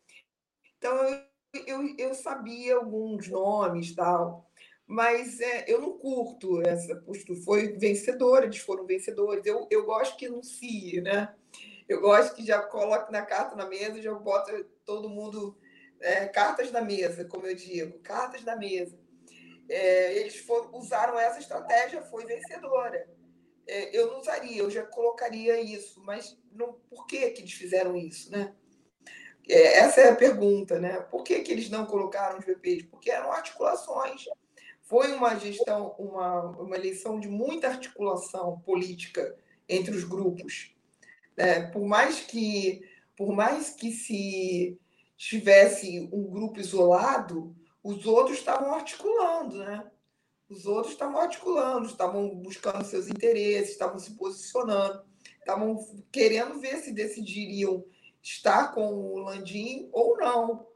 [0.77, 1.19] Então eu,
[1.65, 4.47] eu, eu sabia alguns nomes tal,
[4.85, 7.39] mas é, eu não curto essa postura.
[7.41, 9.43] Foi vencedora, eles foram vencedores.
[9.47, 11.33] Eu, eu gosto que anuncie, né?
[11.87, 15.57] Eu gosto que já coloque na carta na mesa, já bota todo mundo
[15.99, 18.99] é, cartas na mesa, como eu digo, cartas na mesa.
[19.69, 23.07] É, eles for, usaram essa estratégia, foi vencedora.
[23.67, 27.95] É, eu não usaria, eu já colocaria isso, mas não, por que, que eles fizeram
[27.95, 28.53] isso, né?
[29.49, 30.99] É, essa é a pergunta, né?
[30.99, 32.83] Por que, que eles não colocaram os VPs?
[32.83, 34.25] Porque eram articulações.
[34.83, 39.37] Foi uma gestão, uma, uma eleição de muita articulação política
[39.67, 40.76] entre os grupos.
[41.37, 42.81] É, por mais que
[43.15, 44.79] por mais que se
[45.17, 49.89] tivesse um grupo isolado, os outros estavam articulando, né?
[50.47, 55.03] Os outros estavam articulando, estavam buscando seus interesses, estavam se posicionando,
[55.39, 57.83] estavam querendo ver se decidiriam
[58.21, 60.67] estar com o Landim ou não.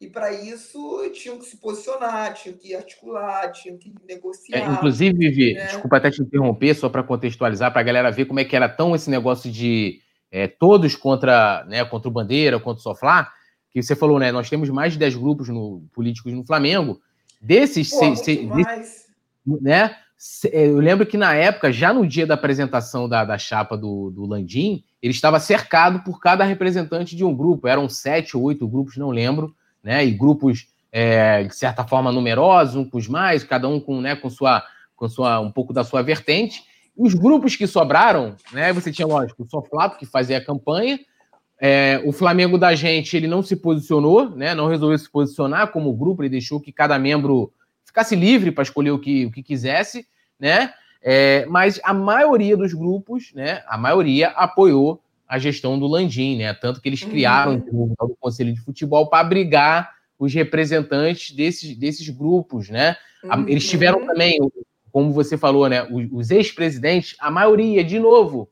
[0.00, 4.58] E para isso tinham que se posicionar, tinham que articular, tinham que negociar.
[4.58, 5.66] É, inclusive, Vivi, né?
[5.66, 8.68] desculpa até te interromper, só para contextualizar, para a galera ver como é que era
[8.68, 10.00] tão esse negócio de
[10.30, 13.32] é, todos contra, né, contra o Bandeira, contra o Soflá,
[13.70, 14.30] que você falou, né?
[14.30, 17.00] Nós temos mais de 10 grupos no, políticos no Flamengo.
[17.40, 19.06] Desses, Pô, seis, desses,
[19.46, 19.96] né?
[20.52, 24.10] É, eu lembro que na época, já no dia da apresentação da, da chapa do,
[24.10, 27.68] do Landim, ele estava cercado por cada representante de um grupo.
[27.68, 29.54] Eram sete ou oito grupos, não lembro,
[29.84, 30.04] né?
[30.04, 34.14] E grupos é, de certa forma numerosos, uns com os mais, cada um com, né,
[34.14, 34.62] com sua,
[34.94, 36.62] com sua um pouco da sua vertente.
[36.96, 38.72] Os grupos que sobraram, né?
[38.72, 41.00] Você tinha, lógico, o Soflato, que fazia a campanha.
[41.60, 44.54] É, o Flamengo da gente, ele não se posicionou, né?
[44.54, 47.52] Não resolveu se posicionar como grupo, ele deixou que cada membro
[47.84, 50.06] ficasse livre para escolher o que, o que quisesse,
[50.38, 50.72] né?
[51.02, 53.64] É, mas a maioria dos grupos, né?
[53.66, 56.52] A maioria apoiou a gestão do Landim, né?
[56.54, 57.10] Tanto que eles uhum.
[57.10, 57.94] criaram uhum.
[57.98, 62.96] o Conselho de Futebol para abrigar os representantes desses, desses grupos, né?
[63.22, 63.48] Uhum.
[63.48, 64.38] Eles tiveram também
[64.94, 68.48] como você falou, né, os, os ex-presidentes, a maioria, de novo,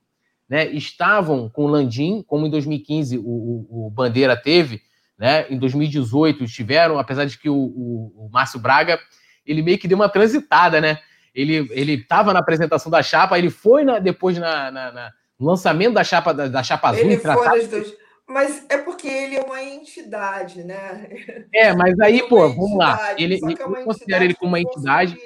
[0.48, 4.82] né, estavam com o Landim, como em 2015 o, o, o, Bandeira teve,
[5.16, 8.98] né, em 2018 estiveram, apesar de que o, o, Márcio Braga,
[9.46, 10.98] ele meio que deu uma transitada, né,
[11.32, 15.94] ele ele estava na apresentação da chapa, ele foi na, depois na, na, na, lançamento
[15.94, 17.04] da chapa da, da chapa azul.
[17.04, 17.94] Ele foi duas.
[18.28, 21.08] Mas é porque ele é uma entidade, né?
[21.52, 23.14] É, mas aí, é pô, vamos lá.
[23.18, 25.16] Ele, é considera ele como uma entidade.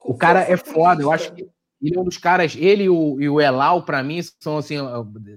[0.00, 1.46] O cara é foda, eu acho que
[1.82, 4.76] ele é um dos caras, ele e o, e o Elal, para mim, são assim,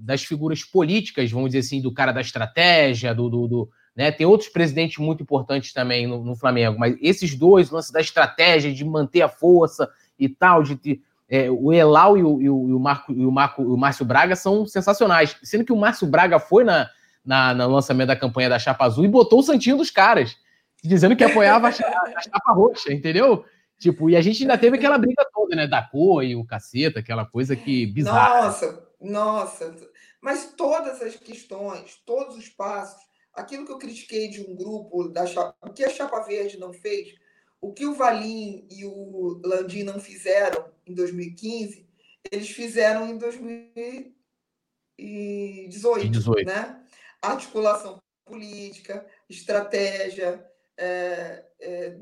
[0.01, 3.29] das figuras políticas, vamos dizer assim, do cara da estratégia, do.
[3.29, 4.11] do, do né?
[4.11, 7.99] Tem outros presidentes muito importantes também no, no, Flamengo, mas esses dois, o lance da
[7.99, 12.49] estratégia, de manter a força e tal, de, de é, o Elal e o, e
[12.49, 15.37] o, e o Marco, e o, Marco, o Márcio Braga são sensacionais.
[15.43, 16.89] Sendo que o Márcio Braga foi na,
[17.23, 20.35] na, no lançamento da campanha da Chapa Azul e botou o santinho dos caras,
[20.83, 23.45] dizendo que apoiava a, a Chapa Roxa, entendeu?
[23.77, 25.67] Tipo, e a gente ainda teve aquela briga toda, né?
[25.67, 28.45] Da cor e o caceta, aquela coisa que bizarra.
[28.45, 29.75] Nossa, nossa.
[30.21, 32.99] Mas todas as questões, todos os passos,
[33.33, 36.73] aquilo que eu critiquei de um grupo da chapa, o que a Chapa Verde não
[36.73, 37.13] fez,
[37.61, 41.85] o que o Valim e o Landim não fizeram em 2015,
[42.31, 46.47] eles fizeram em 2018, 18.
[46.47, 46.81] né?
[47.21, 51.97] Articulação política, estratégia, é, é,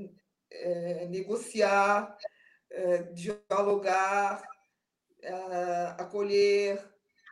[0.51, 2.15] é, negociar,
[2.69, 4.43] é, dialogar,
[5.21, 6.79] é, acolher,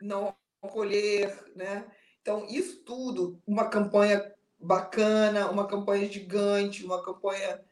[0.02, 1.86] não acolher, né?
[2.20, 7.64] Então, isso tudo, uma campanha bacana, uma campanha gigante, uma campanha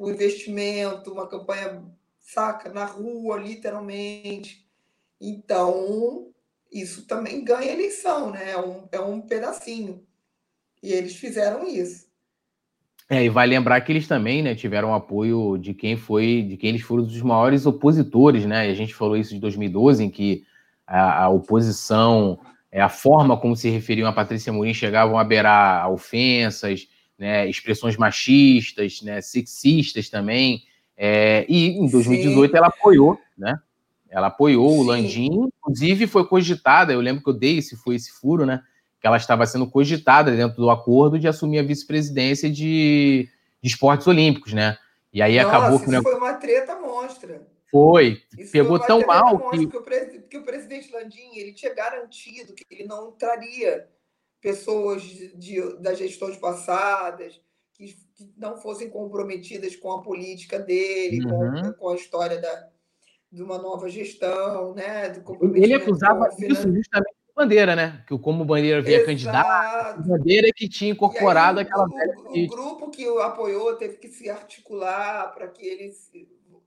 [0.00, 1.82] com investimento, uma campanha,
[2.18, 4.66] saca, na rua, literalmente.
[5.20, 6.28] Então,
[6.72, 8.52] isso também ganha eleição, né?
[8.52, 10.02] É um, é um pedacinho.
[10.82, 12.08] E eles fizeram isso.
[13.10, 16.70] É, e vai lembrar que eles também, né, tiveram apoio de quem foi, de quem
[16.70, 18.68] eles foram os maiores opositores, né?
[18.68, 20.46] E a gente falou isso de 2012, em que
[20.86, 22.40] a, a oposição,
[22.72, 26.88] é, a forma como se referiam a Patrícia Mourinho chegavam a beirar ofensas,
[27.20, 30.64] né, expressões machistas, né, sexistas também.
[30.96, 32.56] É, e em 2018 Sim.
[32.56, 33.58] ela apoiou, né?
[34.08, 34.78] Ela apoiou Sim.
[34.78, 38.60] o Landim, inclusive foi cogitada, eu lembro que eu dei esse foi esse furo, né?
[39.00, 43.28] que ela estava sendo cogitada dentro do acordo de assumir a vice-presidência de,
[43.62, 44.76] de esportes olímpicos, né?
[45.12, 45.90] E aí Nossa, acabou que.
[45.90, 47.42] Isso foi uma treta monstra.
[47.70, 48.22] Foi.
[48.36, 49.66] Isso Pegou foi tão mal que...
[49.66, 49.76] que...
[49.76, 50.20] o, pres...
[50.28, 53.88] que o presidente Landim ele tinha garantido que ele não traria
[54.40, 57.40] pessoas de, de, das gestões passadas
[57.74, 61.62] que, que, não fossem comprometidas com a política dele, uhum.
[61.62, 62.68] com, com a história da,
[63.30, 65.12] de uma nova gestão, né?
[65.54, 68.04] ele acusava isso justamente Bandeira, né?
[68.06, 71.86] Que como Bandeira via candidato, Bandeira que tinha incorporado aí, aquela.
[71.86, 75.90] O, o, grupo que o apoiou teve que se articular para que ele,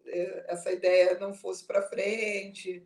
[0.08, 2.84] é, essa ideia não fosse para frente.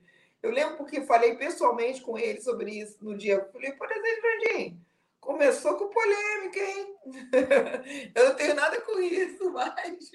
[0.48, 3.34] Eu lembro porque falei pessoalmente com ele sobre isso no dia.
[3.34, 4.78] Eu falei, por exemplo, Grandinho,
[5.20, 6.88] começou com polêmica, hein?
[8.16, 10.12] Eu não tenho nada com isso, mas,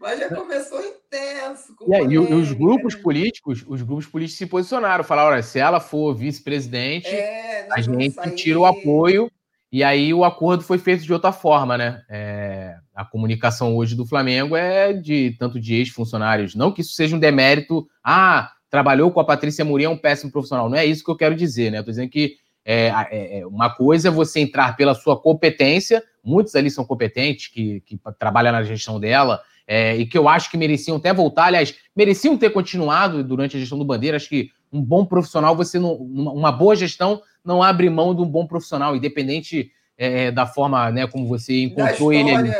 [0.00, 1.74] mas já começou intenso.
[1.84, 5.80] e, aí, e os grupos políticos, os grupos políticos se posicionaram, falaram: olha, se ela
[5.80, 9.28] for vice-presidente, é, a gente tira o apoio.
[9.72, 12.04] E aí o acordo foi feito de outra forma, né?
[12.08, 16.54] É, a comunicação hoje do Flamengo é de tanto de ex-funcionários.
[16.54, 17.88] Não que isso seja um demérito.
[18.04, 20.66] Ah, trabalhou com a Patrícia Mourinho, é um péssimo profissional.
[20.66, 21.78] Não é isso que eu quero dizer, né?
[21.78, 26.02] Eu tô dizendo que é, é, é, uma coisa é você entrar pela sua competência,
[26.24, 30.50] muitos ali são competentes, que, que trabalham na gestão dela, é, e que eu acho
[30.50, 34.16] que mereciam até voltar, aliás, mereciam ter continuado durante a gestão do Bandeira.
[34.16, 38.26] Acho que um bom profissional, você não, uma boa gestão não abre mão de um
[38.26, 42.50] bom profissional, independente é, da forma né, como você encontrou ele ali.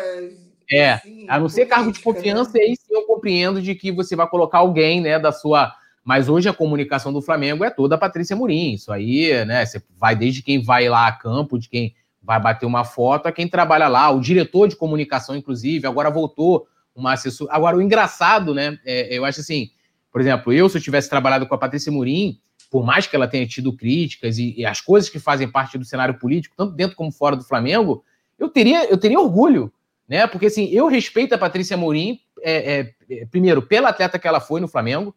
[0.71, 2.61] É, assim, a não ser cargo de confiança, né?
[2.65, 5.73] aí sim eu compreendo de que você vai colocar alguém né, da sua
[6.05, 8.73] mas hoje a comunicação do Flamengo é toda a Patrícia Murim.
[8.73, 9.65] Isso aí, né?
[9.65, 13.33] Você vai desde quem vai lá a campo, de quem vai bater uma foto, a
[13.33, 17.53] quem trabalha lá, o diretor de comunicação, inclusive, agora voltou uma assessora.
[17.53, 18.79] Agora, o engraçado, né?
[18.85, 19.71] É, eu acho assim,
[20.11, 22.39] por exemplo, eu, se eu tivesse trabalhado com a Patrícia Murim,
[22.71, 25.85] por mais que ela tenha tido críticas e, e, as coisas que fazem parte do
[25.85, 28.05] cenário político, tanto dentro como fora do Flamengo,
[28.39, 29.73] eu teria, eu teria orgulho,
[30.09, 30.27] né?
[30.27, 34.61] Porque assim, eu respeito a Patrícia Mourim, é, é, primeiro, pela atleta que ela foi
[34.61, 35.15] no Flamengo,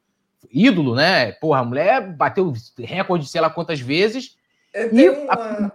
[0.51, 1.31] ídolo, né?
[1.33, 4.35] Porra, a mulher bateu recorde sei lá quantas vezes.
[4.91, 5.33] E, uma...
[5.33, 5.71] a,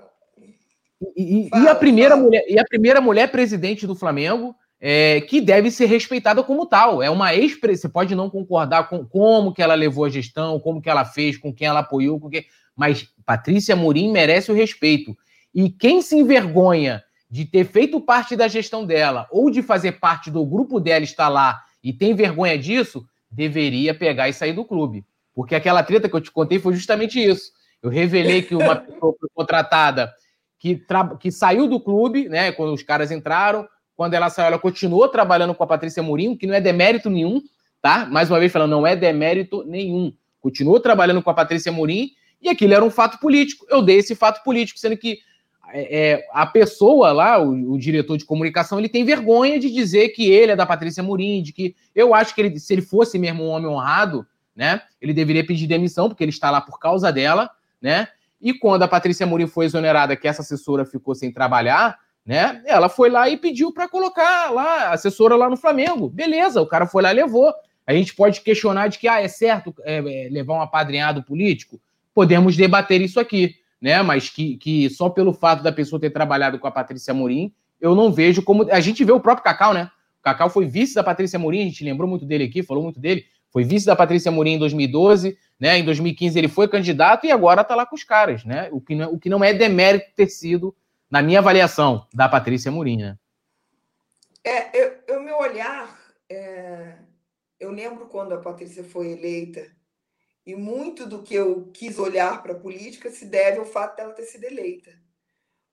[1.17, 5.71] e, e, a primeira mulher, e a primeira mulher presidente do Flamengo, é, que deve
[5.71, 7.03] ser respeitada como tal.
[7.03, 10.81] É uma ex Você pode não concordar com como que ela levou a gestão, como
[10.81, 12.45] que ela fez, com quem ela apoiou, com quem...
[12.75, 15.17] mas Patrícia Murim merece o respeito.
[15.55, 20.31] E quem se envergonha de ter feito parte da gestão dela ou de fazer parte
[20.31, 25.05] do grupo dela estar lá e tem vergonha disso, deveria pegar e sair do clube.
[25.35, 27.52] Porque aquela treta que eu te contei foi justamente isso.
[27.82, 30.12] Eu revelei que uma pessoa foi contratada
[30.59, 30.85] que,
[31.19, 32.52] que saiu do clube, né?
[32.52, 33.66] Quando os caras entraram,
[33.97, 37.40] quando ela saiu, ela continuou trabalhando com a Patrícia Mourinho, que não é demérito nenhum,
[37.81, 38.07] tá?
[38.07, 40.12] Mais uma vez falando, não é demérito nenhum.
[40.40, 42.09] Continuou trabalhando com a Patrícia Mourinho
[42.43, 43.66] e aquilo era um fato político.
[43.69, 45.19] Eu dei esse fato político, sendo que
[45.73, 50.11] é, é, a pessoa lá, o, o, diretor de comunicação, ele tem vergonha de dizer
[50.11, 53.19] que ele é da Patrícia Murim, de que eu acho que ele, se ele fosse
[53.19, 57.13] mesmo um homem honrado, né, ele deveria pedir demissão, porque ele está lá por causa
[57.13, 58.09] dela, né?
[58.41, 62.63] E quando a Patrícia Murim foi exonerada, que essa assessora ficou sem trabalhar, né?
[62.67, 66.09] Ela foi lá e pediu para colocar lá a assessora lá no Flamengo.
[66.09, 67.53] Beleza, o cara foi lá e levou.
[67.87, 71.81] A gente pode questionar de que ah, é certo é, é, levar um apadrinhado político?
[72.15, 74.02] Podemos debater isso aqui né?
[74.02, 77.94] Mas que, que só pelo fato da pessoa ter trabalhado com a Patrícia Morim, eu
[77.94, 78.70] não vejo como.
[78.70, 79.90] A gente vê o próprio Cacau, né?
[80.20, 83.01] O Cacau foi vice da Patrícia Morim, a gente lembrou muito dele aqui, falou muito
[83.01, 83.24] dele.
[83.51, 85.78] Foi vice da Patrícia Morim em 2012, né?
[85.78, 88.69] Em 2015 ele foi candidato e agora tá lá com os caras, né?
[88.70, 90.74] O que não, o que não é demérito ter sido,
[91.11, 93.16] na minha avaliação, da Patrícia Morim, né?
[94.44, 95.98] É, o meu olhar,
[96.28, 96.94] é,
[97.59, 99.66] eu lembro quando a Patrícia foi eleita
[100.47, 104.12] e muito do que eu quis olhar para a política se deve ao fato dela
[104.12, 104.91] ter sido eleita.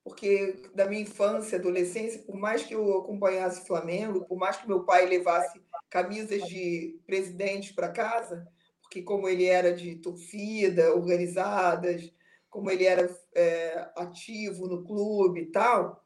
[0.04, 4.84] Porque da minha infância, adolescência, por mais que eu acompanhasse Flamengo, por mais que meu
[4.84, 8.46] pai levasse camisas de presidente para casa,
[8.82, 12.10] porque como ele era de torcida, organizadas,
[12.48, 16.02] como ele era é, ativo no clube e tal,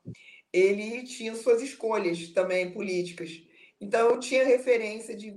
[0.53, 3.31] ele tinha suas escolhas também políticas.
[3.83, 5.33] Então, eu tinha referência de,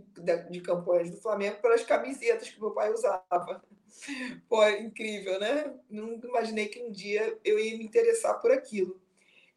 [0.52, 3.66] de, campanhas do Flamengo pelas camisetas que meu pai usava.
[4.48, 5.74] Pô, é incrível, né?
[5.90, 9.02] Nunca imaginei que um dia eu ia me interessar por aquilo.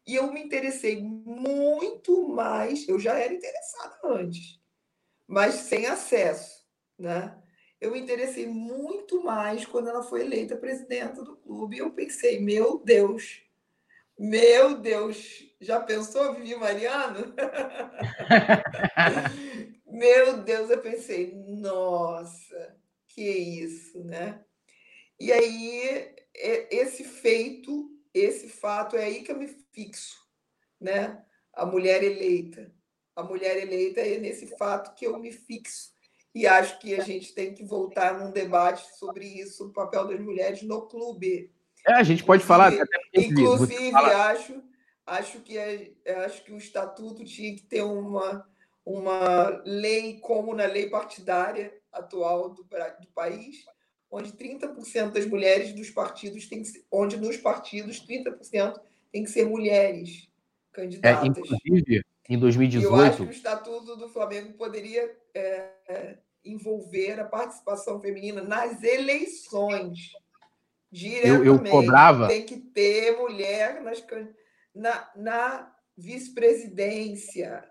[0.07, 4.59] E eu me interessei muito mais, eu já era interessada antes,
[5.27, 6.65] mas sem acesso,
[6.97, 7.39] né?
[7.79, 11.77] Eu me interessei muito mais quando ela foi eleita presidenta do clube.
[11.77, 13.43] Eu pensei, meu Deus,
[14.17, 17.33] meu Deus, já pensou Vivi Mariano?
[19.85, 22.75] Meu Deus, eu pensei, nossa,
[23.07, 24.43] que isso, né?
[25.19, 30.17] E aí, esse feito, esse fato, é aí que eu me fixo,
[30.79, 31.23] né?
[31.53, 32.71] A mulher eleita.
[33.15, 35.91] A mulher eleita é nesse fato que eu me fixo.
[36.33, 40.19] E acho que a gente tem que voltar num debate sobre isso, o papel das
[40.19, 41.51] mulheres no clube
[41.87, 42.73] é, a gente pode falar.
[43.13, 44.61] Inclusive, acho,
[45.09, 45.91] acho, que é,
[46.25, 48.47] acho que o estatuto tinha que ter uma,
[48.85, 53.65] uma lei como na lei partidária atual do, do país,
[54.11, 58.79] onde 30% das mulheres dos partidos tem que ser, onde nos partidos 30%
[59.11, 60.29] tem que ser mulheres
[60.71, 61.23] candidatas.
[61.23, 62.85] É, inclusive, em 2018.
[62.85, 68.83] Eu acho que o estatuto do Flamengo poderia é, é envolver a participação feminina nas
[68.83, 70.11] eleições.
[70.91, 71.47] Diretamente.
[71.47, 72.27] Eu, eu cobrava.
[72.27, 74.03] Tem que ter mulher nas,
[74.75, 77.63] na, na vice-presidência.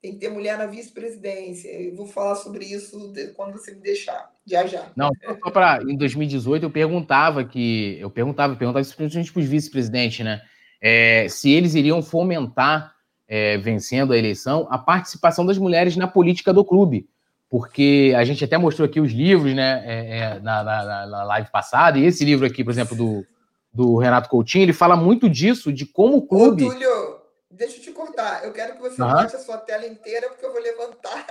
[0.00, 1.68] Tem que ter mulher na vice-presidência.
[1.68, 4.92] Eu vou falar sobre isso quando você me deixar, já já.
[4.94, 5.10] Não,
[5.42, 10.24] só para em 2018 eu perguntava que eu perguntava, perguntava isso principalmente para os vice-presidentes,
[10.24, 10.40] né?
[10.80, 12.94] É, se eles iriam fomentar,
[13.26, 17.08] é, vencendo a eleição, a participação das mulheres na política do clube,
[17.50, 19.82] porque a gente até mostrou aqui os livros, né?
[19.84, 23.26] É, é na, na, na live passada e esse livro aqui, por exemplo, do,
[23.72, 26.64] do Renato Coutinho, ele fala muito disso, de como o clube.
[26.64, 27.18] Ô, Túlio,
[27.58, 28.44] Deixa eu te cortar.
[28.44, 29.08] Eu quero que você uhum.
[29.08, 31.26] a sua tela inteira, porque eu vou levantar.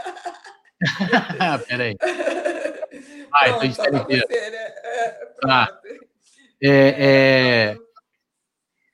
[1.67, 1.95] Peraí.
[3.33, 4.73] Ah, então está você, né?
[5.39, 5.67] É, ah.
[6.63, 7.77] é,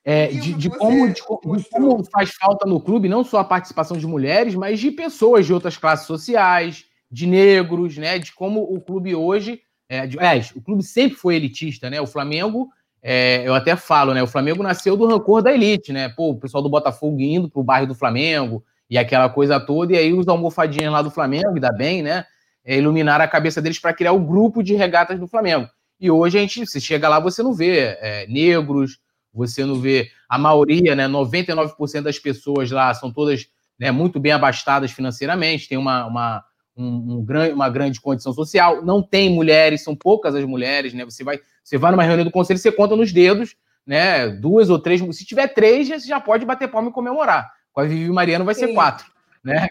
[0.06, 3.46] é, é de, de, como, de, de, como faz falta no clube não só a
[3.46, 8.20] participação de mulheres, mas de pessoas de outras classes sociais, de negros, né?
[8.20, 9.62] De como o clube hoje.
[9.88, 12.02] É, de, é, o clube sempre foi elitista, né?
[12.02, 12.70] O Flamengo
[13.06, 14.24] é, eu até falo, né?
[14.24, 16.08] O Flamengo nasceu do rancor da elite, né?
[16.08, 19.98] Pô, o pessoal do Botafogo indo pro bairro do Flamengo e aquela coisa toda, e
[19.98, 22.26] aí os almofadinhas lá do Flamengo, ainda bem, né?
[22.64, 25.68] É, iluminaram a cabeça deles para criar o grupo de regatas do Flamengo.
[26.00, 29.00] E hoje a gente, se chega lá, você não vê é, negros,
[29.34, 31.06] você não vê a maioria, né?
[31.06, 33.48] 99% das pessoas lá são todas
[33.78, 36.44] né, muito bem abastadas financeiramente, tem uma, uma,
[36.78, 41.04] um, um, uma grande condição social, não tem mulheres, são poucas as mulheres, né?
[41.04, 44.28] Você vai você vai numa reunião do conselho, você conta nos dedos, né?
[44.28, 45.02] Duas ou três.
[45.16, 47.52] Se tiver três, você já pode bater palma e comemorar.
[47.72, 48.74] Com a Vivi Mariano vai ser Sim.
[48.74, 49.06] quatro.
[49.44, 49.68] Né?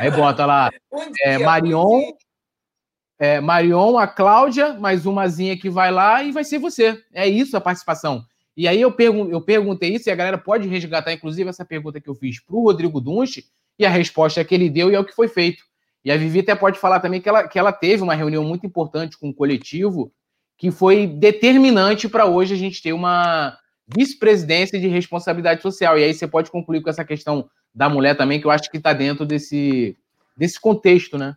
[0.00, 0.70] Aí bota lá
[1.22, 2.02] é, Marion,
[3.18, 7.00] é, Marion, a Cláudia, mais umazinha que vai lá e vai ser você.
[7.12, 8.24] É isso a participação.
[8.56, 12.00] E aí eu, pergun eu perguntei isso e a galera pode resgatar, inclusive, essa pergunta
[12.00, 13.44] que eu fiz para o Rodrigo Dunche
[13.78, 15.64] e a resposta que ele deu e é o que foi feito.
[16.04, 18.66] E a Vivi até pode falar também que ela, que ela teve uma reunião muito
[18.66, 20.12] importante com o coletivo
[20.62, 25.98] que foi determinante para hoje a gente ter uma vice-presidência de responsabilidade social.
[25.98, 28.76] E aí você pode concluir com essa questão da mulher também, que eu acho que
[28.76, 29.98] está dentro desse,
[30.36, 31.36] desse contexto, né?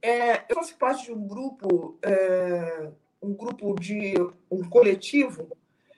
[0.00, 2.88] É, eu faço parte de um grupo, é,
[3.20, 4.14] um grupo de
[4.50, 5.54] um coletivo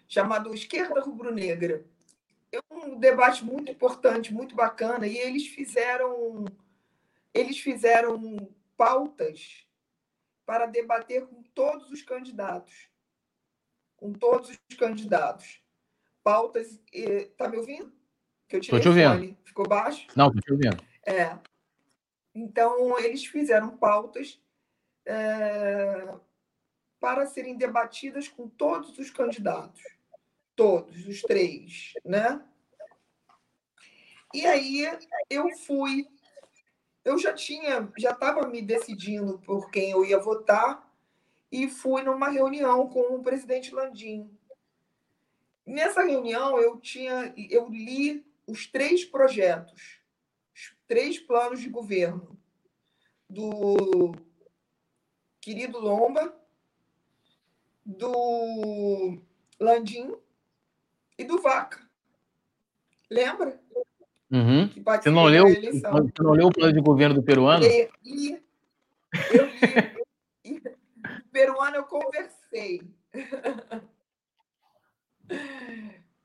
[0.09, 1.85] chamado Esquerda Rubro-Negra.
[2.51, 6.47] É um debate muito importante, muito bacana, e eles fizeram
[7.33, 9.68] eles fizeram pautas
[10.49, 12.89] para debater com todos os candidatos.
[13.99, 15.63] Com todos os candidatos.
[16.25, 16.81] Pautas.
[16.91, 17.93] Está me ouvindo?
[18.49, 19.37] Que eu tirei te ouvindo.
[19.45, 20.07] Ficou baixo?
[20.17, 20.83] Não, estou te ouvindo.
[21.07, 21.39] É.
[22.35, 24.41] Então, eles fizeram pautas
[25.05, 26.15] é,
[26.99, 29.83] para serem debatidas com todos os candidatos.
[30.57, 32.43] Todos, os três, né?
[34.33, 34.99] E aí
[35.29, 36.09] eu fui
[37.05, 40.93] eu já tinha, já estava me decidindo por quem eu ia votar
[41.51, 44.31] e fui numa reunião com o presidente Landim.
[45.65, 50.01] Nessa reunião eu tinha, eu li os três projetos,
[50.55, 52.39] os três planos de governo
[53.29, 54.13] do
[55.41, 56.35] querido Lomba,
[57.85, 59.19] do
[59.59, 60.15] Landim
[61.17, 61.89] e do Vaca.
[63.11, 63.61] Lembra?
[64.31, 64.71] Uhum.
[64.85, 67.65] Você, não leu, você não leu o plano de governo do peruano?
[67.65, 68.43] Li, li.
[69.33, 69.47] Eu
[70.45, 70.63] li.
[71.33, 72.83] peruano eu conversei.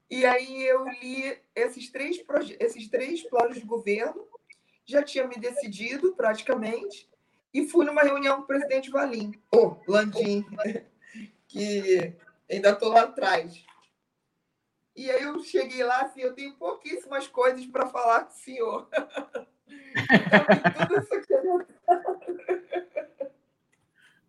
[0.10, 2.22] E aí eu li esses três,
[2.60, 4.28] esses três planos de governo,
[4.86, 7.10] já tinha me decidido praticamente,
[7.54, 10.46] e fui numa reunião com o presidente Valim, ou oh, Landim,
[11.48, 12.14] que
[12.50, 13.66] ainda estou lá atrás.
[14.96, 18.88] E aí eu cheguei lá assim, eu tenho pouquíssimas coisas para falar com o senhor.
[20.82, 21.14] então, isso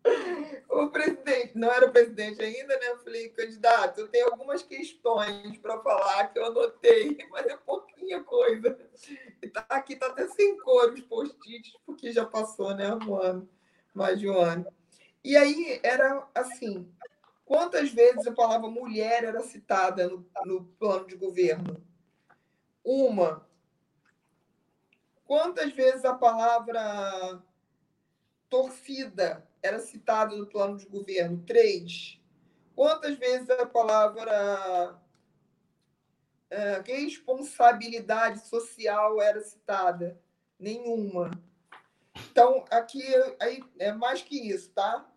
[0.69, 2.89] O presidente, não era presidente ainda, né?
[2.89, 8.21] Eu falei, candidato, eu tenho algumas questões para falar que eu anotei, mas é pouquinha
[8.23, 8.77] coisa.
[9.41, 12.93] E tá, aqui está até sem cor os post-its, porque já passou, né?
[12.93, 13.49] Um ano,
[13.93, 14.67] mais de um ano.
[15.23, 16.91] E aí era assim,
[17.45, 21.79] Quantas vezes a palavra mulher era citada no, no plano de governo?
[22.83, 23.47] Uma.
[25.25, 27.41] Quantas vezes a palavra
[28.49, 31.43] torcida era citada no plano de governo?
[31.45, 32.19] Três.
[32.75, 34.99] Quantas vezes a palavra
[36.49, 40.19] é, responsabilidade social era citada?
[40.59, 41.31] Nenhuma.
[42.31, 43.03] Então, aqui
[43.39, 45.09] aí, é mais que isso, tá?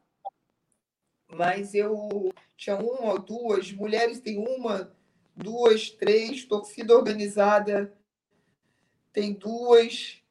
[1.30, 4.92] Mas eu tinha uma ou duas, mulheres tem uma,
[5.36, 7.96] duas, três, torcida organizada
[9.18, 10.22] tem duas,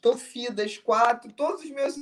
[0.00, 1.96] torcidas, quatro, todos os meus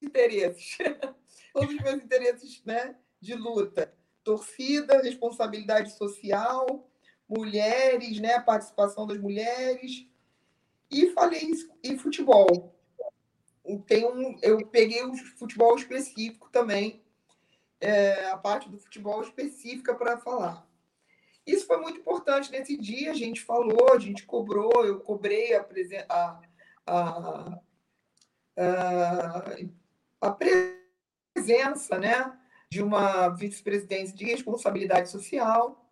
[0.00, 0.78] interesses,
[1.52, 3.92] todos os meus interesses né, de luta.
[4.24, 6.88] Torcida, responsabilidade social,
[7.28, 10.06] mulheres, né, participação das mulheres,
[10.90, 11.50] e falei
[11.84, 12.74] em futebol.
[13.86, 17.02] Tem um, eu peguei o futebol específico também,
[17.80, 20.66] é, a parte do futebol específica para falar.
[21.46, 25.66] Isso foi muito importante nesse dia, a gente falou, a gente cobrou, eu cobrei a,
[26.08, 26.40] a,
[26.86, 27.62] a,
[30.20, 32.38] a presença né,
[32.70, 35.89] de uma vice-presidência de responsabilidade social.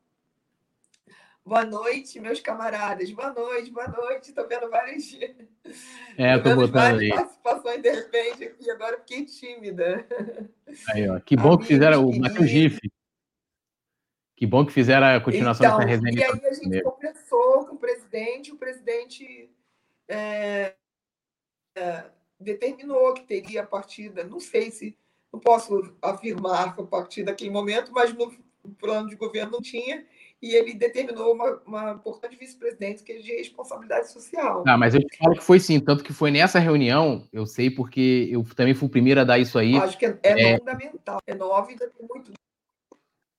[1.49, 3.11] Boa noite, meus camaradas.
[3.11, 4.29] Boa noite, boa noite.
[4.29, 5.19] Estou vendo várias,
[6.19, 7.09] é, tô, tô vendo várias aí.
[7.09, 10.07] participações de repente aqui, agora fiquei tímida.
[10.91, 11.19] Aí, ó.
[11.19, 12.79] Que bom Amigos, que fizeram o Matheus Gif.
[14.37, 16.21] Que bom que fizeram a continuação então, dessa resenha.
[16.21, 19.51] E aí a gente conversou com o presidente, o presidente
[20.07, 20.75] é,
[21.79, 22.05] é,
[22.39, 24.95] determinou que teria a partida, não sei se,
[25.33, 28.37] não posso afirmar a partir daquele momento, mas no
[28.79, 30.05] plano de governo não tinha,
[30.41, 34.63] e ele determinou uma, uma importante vice-presidente que é de responsabilidade social.
[34.67, 37.71] Ah, mas eu te falo que foi sim, tanto que foi nessa reunião, eu sei
[37.71, 39.77] porque eu também fui o primeiro a dar isso aí.
[39.77, 40.59] Acho que é, é, é...
[40.59, 42.33] fundamental, é nove, é muito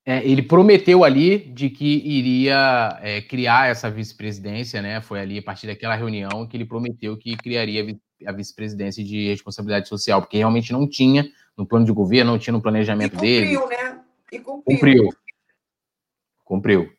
[0.09, 5.01] é, ele prometeu ali de que iria é, criar essa vice-presidência, né?
[5.01, 7.95] Foi ali a partir daquela reunião que ele prometeu que criaria
[8.25, 12.53] a vice-presidência de responsabilidade social, porque realmente não tinha no plano de governo, não tinha
[12.53, 13.83] no planejamento e cumpriu, dele.
[13.83, 13.99] Né?
[14.31, 15.09] E cumpriu, Cumpriu.
[16.49, 16.91] Cumpriu.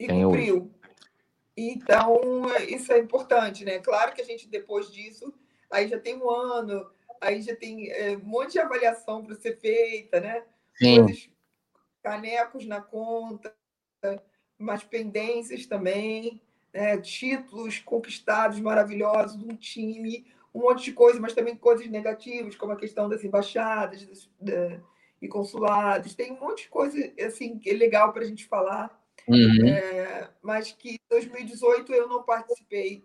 [0.00, 0.56] E Tem cumpriu.
[0.62, 0.70] Hoje.
[1.54, 3.78] Então, isso é importante, né?
[3.78, 5.30] Claro que a gente, depois disso,
[5.70, 6.90] aí já tem um ano,
[7.20, 10.42] aí já tem é, um monte de avaliação para ser feita, né?
[10.74, 11.04] Sim.
[11.04, 11.28] Coisas
[12.02, 13.54] canecos na conta,
[14.58, 16.40] mas pendências também,
[16.72, 16.96] né?
[16.98, 22.76] títulos conquistados maravilhosos um time, um monte de coisas, mas também coisas negativas, como a
[22.76, 24.80] questão das embaixadas das, da,
[25.24, 26.14] e consulados.
[26.14, 29.66] Tem um monte de coisa assim, que é legal para a gente falar, uhum.
[29.66, 33.04] é, mas que em 2018 eu não participei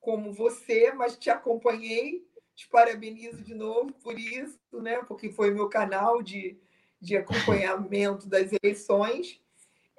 [0.00, 2.28] como você, mas te acompanhei.
[2.54, 4.98] Te parabenizo de novo por isso, né?
[5.08, 6.58] porque foi meu canal de,
[7.00, 9.40] de acompanhamento das eleições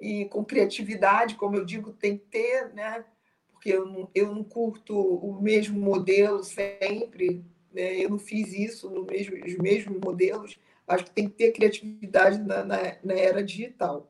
[0.00, 3.04] e com criatividade, como eu digo, tem que ter, né?
[3.50, 7.98] Porque eu não, eu não curto o mesmo modelo sempre, né?
[7.98, 10.56] eu não fiz isso no mesmo, os mesmos modelos.
[10.92, 14.08] Acho que tem que ter criatividade na, na, na era digital.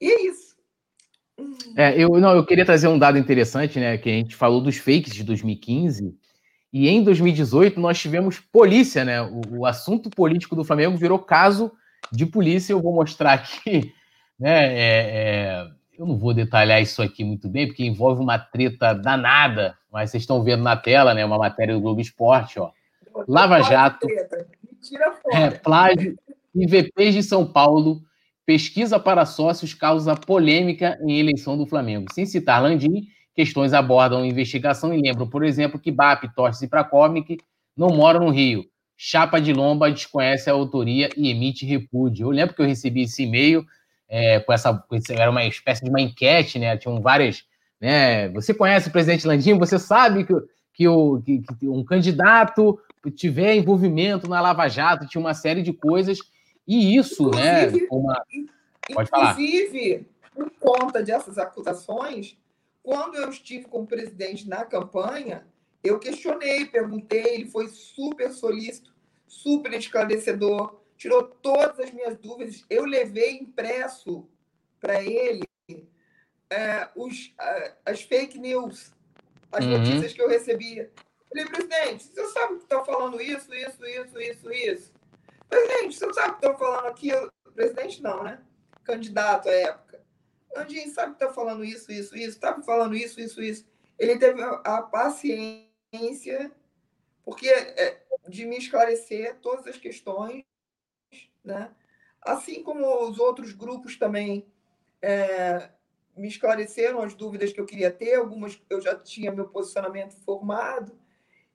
[0.00, 0.52] E é isso.
[1.76, 3.96] É, eu, não, eu queria trazer um dado interessante, né?
[3.98, 6.14] Que a gente falou dos fakes de 2015
[6.72, 9.20] e em 2018 nós tivemos polícia, né?
[9.22, 11.72] O, o assunto político do Flamengo virou caso
[12.10, 13.92] de polícia, eu vou mostrar aqui,
[14.38, 14.66] né?
[14.66, 15.66] É, é,
[15.98, 20.22] eu não vou detalhar isso aqui muito bem, porque envolve uma treta danada, mas vocês
[20.22, 21.24] estão vendo na tela, né?
[21.24, 22.70] Uma matéria do Globo Esporte, ó.
[23.28, 24.06] Lava Jato.
[25.32, 26.16] É, plágio.
[26.54, 28.02] IVPs de São Paulo.
[28.44, 32.12] Pesquisa para sócios causa polêmica em eleição do Flamengo.
[32.12, 37.38] Sem citar Landim, questões abordam investigação e lembram, por exemplo, que BAP, Torres e Pracomic
[37.76, 38.64] não moram no Rio.
[38.96, 42.26] Chapa de Lomba desconhece a autoria e emite repúdio.
[42.26, 43.64] Eu lembro que eu recebi esse e-mail
[44.08, 44.84] é, com essa.
[45.10, 46.76] Era uma espécie de uma enquete, né?
[46.76, 47.44] Tinham várias.
[47.80, 48.28] Né?
[48.30, 49.58] Você conhece o presidente Landim?
[49.58, 50.34] Você sabe que,
[50.74, 52.78] que, o, que, que um candidato
[53.10, 56.18] tiver envolvimento na Lava Jato, tinha uma série de coisas.
[56.66, 57.88] E isso, né, inclusive, né?
[57.90, 58.24] Uma...
[58.88, 62.36] Inclusive, por conta dessas acusações,
[62.82, 65.46] quando eu estive com o presidente na campanha,
[65.82, 68.94] eu questionei, perguntei, ele foi super solícito,
[69.26, 72.64] super esclarecedor, tirou todas as minhas dúvidas.
[72.70, 74.28] Eu levei impresso
[74.80, 75.42] para ele
[76.50, 77.34] é, os,
[77.84, 78.92] as fake news,
[79.50, 79.78] as uhum.
[79.78, 80.90] notícias que eu recebia.
[81.32, 84.92] Falei, presidente, você sabe que estão falando isso, isso, isso, isso, isso?
[85.48, 87.32] Presidente, você sabe que estão falando aquilo?
[87.54, 88.42] Presidente não, né?
[88.84, 90.04] Candidato à época.
[90.54, 92.36] Andinho, sabe que está falando isso, isso, isso?
[92.36, 93.66] Estava falando isso, isso, isso.
[93.98, 96.52] Ele teve a paciência
[97.24, 100.44] porque é, de me esclarecer todas as questões,
[101.44, 101.70] né?
[102.20, 104.46] assim como os outros grupos também
[105.00, 105.70] é,
[106.16, 110.98] me esclareceram as dúvidas que eu queria ter, algumas eu já tinha meu posicionamento formado,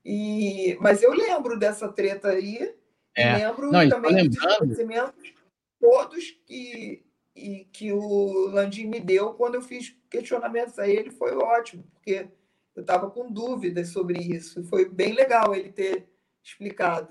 [0.09, 2.73] e mas eu lembro dessa treta aí,
[3.13, 3.35] é.
[3.39, 5.33] lembro Não, também dos esclarecimentos
[5.81, 7.03] todos que,
[7.35, 12.29] e, que o Landim me deu quando eu fiz questionamentos a ele, foi ótimo, porque
[12.73, 14.63] eu estava com dúvidas sobre isso.
[14.63, 16.07] Foi bem legal ele ter
[16.41, 17.09] explicado.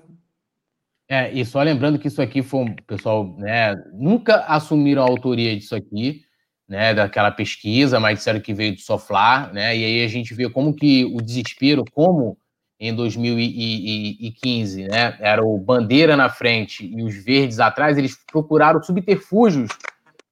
[1.07, 5.75] É, e só lembrando que isso aqui foi, pessoal, né, nunca assumiram a autoria disso
[5.75, 6.25] aqui,
[6.67, 10.49] né, daquela pesquisa, mas disseram que veio do Soflar, né, e aí a gente vê
[10.49, 12.37] como que o desespero, como
[12.79, 15.17] em 2015, né?
[15.19, 19.69] Era o Bandeira na frente e os verdes atrás, eles procuraram subterfúgios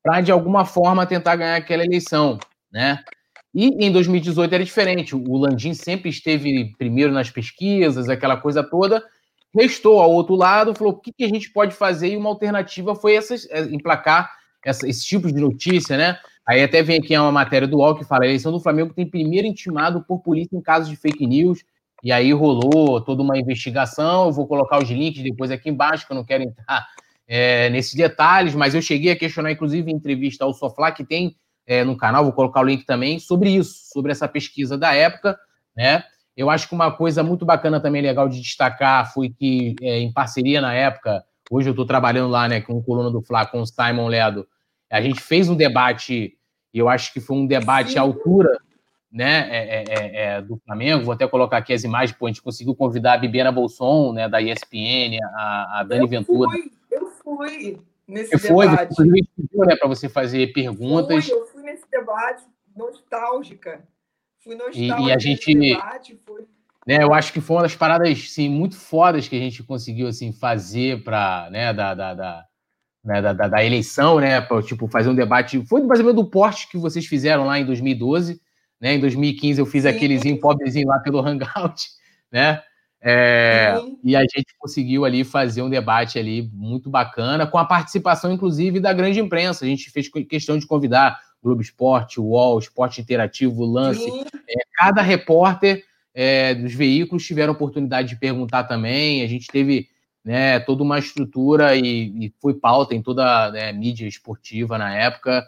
[0.03, 2.37] para, de alguma forma, tentar ganhar aquela eleição,
[2.71, 3.03] né?
[3.53, 5.15] E em 2018 era diferente.
[5.15, 9.01] O Landim sempre esteve primeiro nas pesquisas, aquela coisa toda.
[9.57, 12.09] Restou ao outro lado, falou: o que, a gente pode fazer?
[12.09, 14.29] E uma alternativa foi essas, é, emplacar
[14.63, 16.19] essa, esse tipo de notícia, né?
[16.45, 19.09] Aí até vem aqui uma matéria do UOL que fala: a eleição do Flamengo tem
[19.09, 21.63] primeiro intimado por polícia em casos de fake news.
[22.05, 24.25] E aí rolou toda uma investigação.
[24.25, 26.87] Eu vou colocar os links depois aqui embaixo, que eu não quero entrar
[27.27, 31.35] é, nesses detalhes, mas eu cheguei a questionar, inclusive, em entrevista ao Soflá, que tem
[31.65, 35.35] é, no canal, vou colocar o link também, sobre isso, sobre essa pesquisa da época,
[35.75, 36.03] né?
[36.37, 40.13] Eu acho que uma coisa muito bacana também, legal de destacar, foi que, é, em
[40.13, 43.61] parceria na época, hoje eu estou trabalhando lá, né, com o coluna do Flá, com
[43.61, 44.45] o Simon Ledo,
[44.91, 46.37] a gente fez um debate,
[46.71, 48.59] e eu acho que foi um debate à altura,
[49.15, 52.29] né, é, é, é, é, do Flamengo, vou até colocar aqui as imagens, pô, a
[52.29, 56.51] gente conseguiu convidar a Bibiana Bolson, né, da ESPN, a, a Dani eu Ventura.
[56.51, 58.93] Fui, eu fui nesse você debate.
[58.93, 61.25] Foi, você né, para você fazer perguntas.
[61.25, 62.43] Fui, eu fui nesse debate
[62.75, 63.87] nostálgica.
[64.41, 66.41] Fui nostálgica e, e a gente, debate, foi...
[66.85, 70.09] né, eu acho que foi uma das paradas sim, muito fodas que a gente conseguiu
[70.09, 72.45] assim fazer para, né, da, da, da
[73.01, 75.65] né, da, da, da, eleição, né, para tipo fazer um debate.
[75.67, 78.43] Foi mais ou menos do porte que vocês fizeram lá em 2012,
[78.85, 78.93] né?
[78.93, 79.89] Em 2015 eu fiz Sim.
[79.89, 81.87] aquelezinho pobrezinho lá pelo Hangout,
[82.31, 82.61] né?
[83.01, 88.31] É, e a gente conseguiu ali fazer um debate ali muito bacana, com a participação,
[88.31, 89.65] inclusive, da grande imprensa.
[89.65, 94.07] A gente fez questão de convidar o Globo Esporte, o UOL, Esporte Interativo, o Lance.
[94.47, 95.83] É, cada repórter
[96.13, 99.23] é, dos veículos tiveram oportunidade de perguntar também.
[99.23, 99.87] A gente teve
[100.23, 104.95] né, toda uma estrutura e, e foi pauta em toda a né, mídia esportiva na
[104.95, 105.43] época.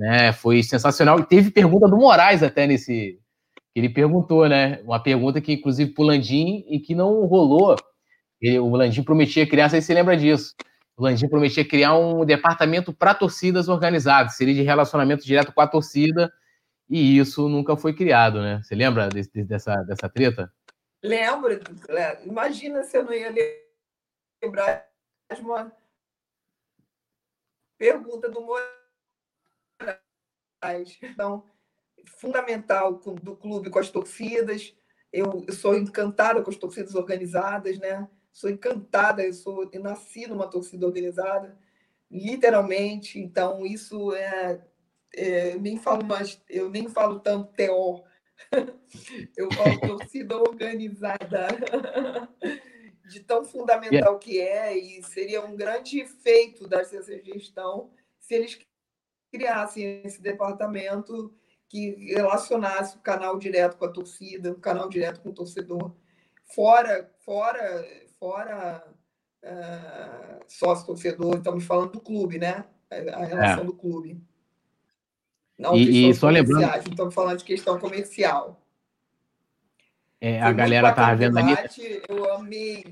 [0.00, 1.20] Né, foi sensacional.
[1.20, 3.20] E teve pergunta do Moraes até nesse,
[3.74, 4.80] ele perguntou, né?
[4.82, 7.76] Uma pergunta que, inclusive, para o Landim e que não rolou.
[8.40, 10.54] Ele, o Landim prometia criar, não sei se você lembra disso.
[10.96, 15.66] O Landim prometia criar um departamento para torcidas organizadas, seria de relacionamento direto com a
[15.66, 16.32] torcida,
[16.88, 18.62] e isso nunca foi criado, né?
[18.62, 19.06] Você lembra
[19.46, 20.50] dessa, dessa treta?
[21.02, 21.60] Lembro.
[22.24, 23.34] Imagina se eu não ia
[24.42, 24.86] lembrar
[25.34, 25.70] de uma
[27.78, 28.40] pergunta do
[30.62, 30.98] Moraes.
[31.02, 31.44] Então,
[32.18, 34.74] fundamental do clube com as torcidas.
[35.12, 38.08] Eu, eu, sou encantada com as torcidas organizadas, né?
[38.32, 41.58] Sou encantada, eu sou eu nasci numa torcida organizada,
[42.10, 43.18] literalmente.
[43.18, 44.60] Então isso é,
[45.14, 48.04] é nem falo mais, eu nem falo tanto teor.
[49.36, 51.48] eu falo torcida organizada.
[53.10, 58.54] De tão fundamental que é, e seria um grande feito dessa gestão se eles
[59.30, 61.32] criassem esse departamento
[61.68, 65.94] que relacionasse o canal direto com a torcida, o canal direto com o torcedor,
[66.44, 67.86] fora, fora,
[68.18, 68.84] fora
[69.44, 72.64] uh, sócio-torcedor, estamos falando do clube, né?
[72.90, 73.66] A relação é.
[73.66, 74.20] do clube.
[75.56, 76.88] Não e, e só lembrando.
[76.88, 78.60] Estamos falando de questão comercial.
[80.20, 81.54] É, a galera tá vendo ali.
[82.08, 82.84] Eu amei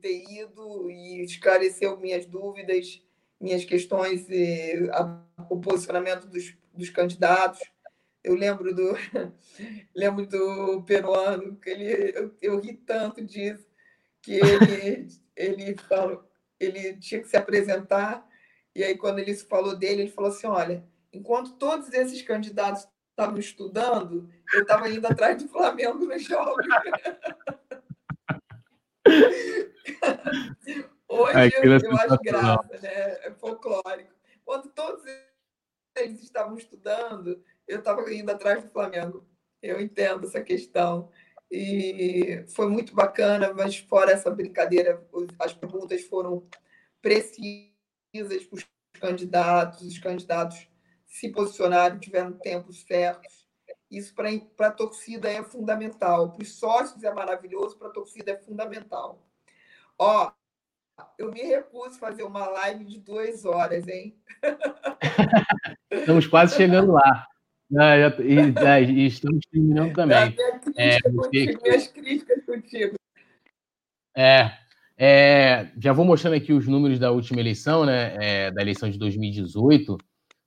[0.00, 3.02] ter ido e esclareceu minhas dúvidas,
[3.40, 4.26] minhas questões,
[4.92, 7.60] a, o posicionamento dos, dos candidatos.
[8.22, 8.94] Eu lembro do
[9.96, 13.66] lembro do peruano que ele eu, eu ri tanto disso
[14.20, 18.28] que ele ele falou ele tinha que se apresentar
[18.74, 23.38] e aí quando ele falou dele ele falou assim olha enquanto todos esses candidatos estavam
[23.38, 26.66] estudando eu estava indo atrás do Flamengo nos jogos
[31.10, 32.90] hoje é, eu, eu acho graça né
[33.24, 34.14] é folclórico
[34.44, 35.04] quando todos
[35.96, 39.24] eles estavam estudando eu estava indo atrás do Flamengo.
[39.62, 41.08] Eu entendo essa questão.
[41.50, 45.06] E foi muito bacana, mas fora essa brincadeira,
[45.38, 46.48] as perguntas foram
[47.00, 50.68] precisas para os candidatos, os candidatos
[51.06, 53.48] se posicionaram, tiveram tempos certos.
[53.90, 56.32] Isso para a torcida é fundamental.
[56.32, 59.24] Para os sócios é maravilhoso, para a torcida é fundamental.
[59.96, 60.32] Ó,
[61.18, 64.14] eu me recuso a fazer uma live de duas horas, hein?
[65.90, 67.26] Estamos quase chegando lá.
[67.70, 70.34] Não, já, e, já, e estamos terminando também.
[70.76, 72.94] É, contigo, minhas críticas contigo.
[74.16, 74.50] É,
[74.98, 78.16] é, já vou mostrando aqui os números da última eleição, né?
[78.20, 79.96] É, da eleição de 2018.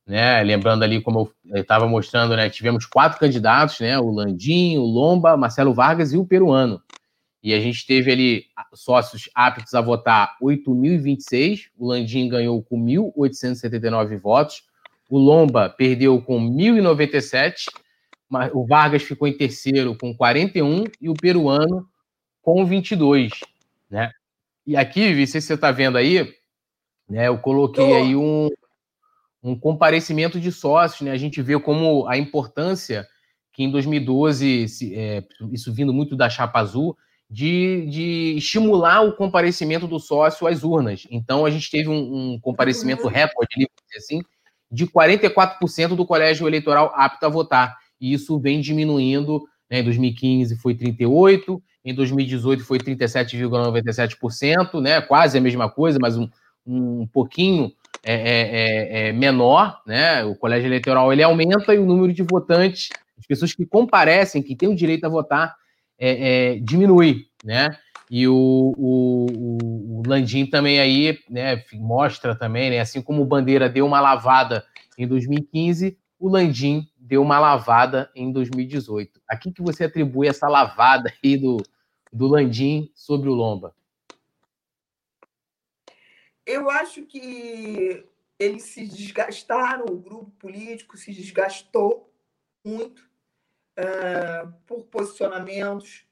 [0.05, 4.83] Né, lembrando ali, como eu estava mostrando, né, tivemos quatro candidatos, né, o Landim, o
[4.83, 6.82] Lomba, Marcelo Vargas e o Peruano.
[7.43, 14.17] E a gente teve ali sócios aptos a votar 8.026, o Landim ganhou com 1.879
[14.17, 14.63] votos,
[15.09, 17.65] o Lomba perdeu com 1.097,
[18.53, 21.85] o Vargas ficou em terceiro com 41 e o peruano
[22.41, 23.31] com 22,
[23.89, 24.11] né?
[24.65, 26.33] E aqui, se você está vendo aí,
[27.09, 27.27] né?
[27.27, 27.95] Eu coloquei Tô.
[27.95, 28.49] aí um,
[29.43, 31.11] um comparecimento de sócios, né?
[31.11, 33.05] A gente vê como a importância
[33.51, 36.97] que em 2012, é, isso vindo muito da chapa azul,
[37.33, 41.07] de, de, estimular o comparecimento do sócio às urnas.
[41.09, 43.09] Então, a gente teve um, um comparecimento uhum.
[43.09, 44.21] recorde, assim,
[44.71, 47.75] de 44% do colégio eleitoral apto a votar.
[47.99, 49.41] E isso vem diminuindo.
[49.67, 49.79] Né?
[49.79, 55.01] Em 2015 foi 38%, em 2018 foi 37,97%, né?
[55.01, 56.29] quase a mesma coisa, mas um,
[56.63, 57.73] um pouquinho
[58.03, 59.81] é, é, é, é, menor.
[59.87, 60.23] Né?
[60.23, 64.55] O colégio eleitoral ele aumenta e o número de votantes, as pessoas que comparecem, que
[64.55, 65.55] têm o direito a votar,
[65.97, 67.77] é, é, diminui, né?
[68.09, 69.27] E o, o,
[69.99, 74.65] o, Landim também aí, né, mostra também, né, assim como o Bandeira deu uma lavada
[74.97, 79.19] em 2015, o Landim deu uma lavada em 2018.
[79.27, 81.57] A que, que você atribui essa lavada aí do,
[82.11, 83.75] do Landim sobre o Lomba?
[86.45, 88.05] Eu acho que
[88.37, 92.13] eles se desgastaram, o grupo político se desgastou
[92.63, 93.09] muito
[93.77, 96.05] uh, por posicionamentos,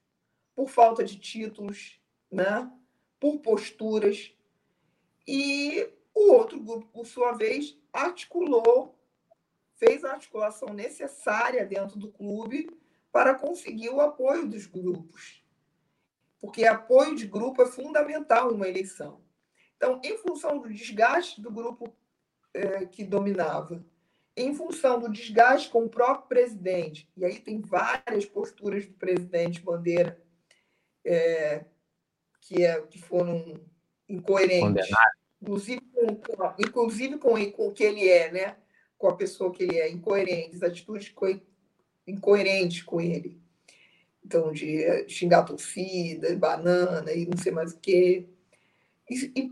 [0.56, 2.00] por falta de títulos,
[2.32, 2.72] né?
[3.20, 4.34] por posturas.
[5.28, 8.98] E o outro grupo, por sua vez, articulou,
[9.76, 12.70] fez a articulação necessária dentro do clube
[13.12, 15.44] para conseguir o apoio dos grupos.
[16.40, 19.22] Porque apoio de grupo é fundamental numa eleição.
[19.78, 21.96] Então, em função do desgaste do grupo
[22.92, 23.84] que dominava
[24.36, 29.62] em função do desgaste com o próprio presidente, e aí tem várias posturas do presidente
[29.62, 30.22] Bandeira
[31.06, 31.66] é,
[32.41, 33.60] que, é, que foram
[34.08, 34.88] incoerentes,
[35.41, 38.56] inclusive com, inclusive com, com o que ele é, né?
[38.98, 41.28] com a pessoa que ele é, incoerentes, atitudes co
[42.08, 43.41] incoerentes com ele.
[44.24, 48.30] Então, de é, xingar torcida, banana e não sei mais o quê.
[49.10, 49.49] E, e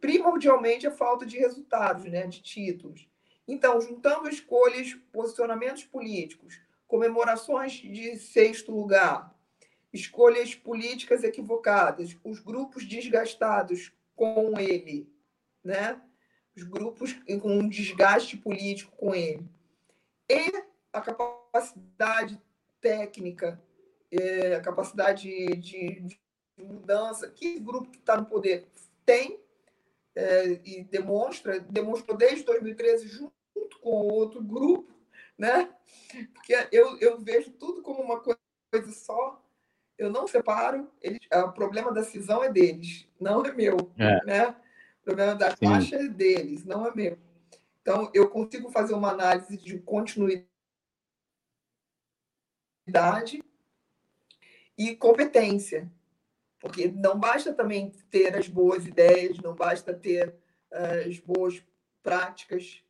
[0.00, 2.26] primordialmente a falta de resultados, né?
[2.26, 3.07] de títulos.
[3.48, 9.34] Então, juntando escolhas, posicionamentos políticos, comemorações de sexto lugar,
[9.90, 15.10] escolhas políticas equivocadas, os grupos desgastados com ele,
[15.64, 15.98] né?
[16.54, 19.48] Os grupos com um desgaste político com ele.
[20.28, 20.52] E
[20.92, 22.38] a capacidade
[22.82, 23.62] técnica,
[24.10, 25.26] é, a capacidade
[25.56, 26.20] de, de
[26.58, 28.68] mudança que o grupo que está no poder
[29.06, 29.40] tem
[30.14, 33.37] é, e demonstra, demonstrou desde 2013, junto
[33.68, 34.92] junto com outro grupo,
[35.36, 35.70] né?
[36.32, 38.38] Porque eu, eu vejo tudo como uma coisa
[38.92, 39.44] só,
[39.98, 44.24] eu não separo, eles, o problema da cisão é deles, não é meu, é.
[44.24, 44.56] né?
[45.00, 45.56] O problema da Sim.
[45.66, 47.18] taxa é deles, não é meu.
[47.82, 50.46] Então, eu consigo fazer uma análise de continuidade
[54.76, 55.90] e competência,
[56.60, 60.34] porque não basta também ter as boas ideias, não basta ter
[60.70, 61.62] uh, as boas
[62.02, 62.82] práticas,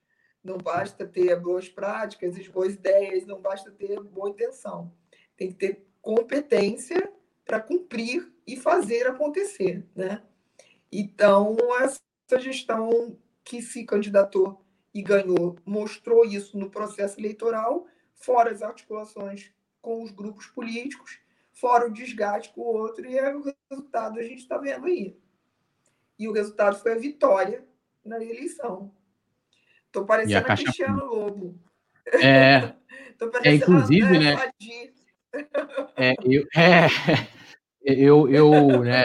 [0.48, 4.92] não basta ter boas práticas, as boas ideias, não basta ter boa intenção.
[5.36, 7.12] Tem que ter competência
[7.44, 10.22] para cumprir e fazer acontecer, né?
[10.90, 18.62] Então, essa gestão que se candidatou e ganhou mostrou isso no processo eleitoral, fora as
[18.62, 21.20] articulações com os grupos políticos,
[21.52, 25.16] fora o desgaste com o outro, e é o resultado a gente está vendo aí.
[26.18, 27.66] E o resultado foi a vitória
[28.04, 28.92] na eleição.
[29.92, 30.56] Tô parecendo a.
[30.56, 31.54] Cristiano Lobo.
[32.14, 32.72] É,
[33.44, 34.36] é inclusive, né?
[35.96, 36.86] É, eu, é,
[37.82, 39.04] eu, eu, né,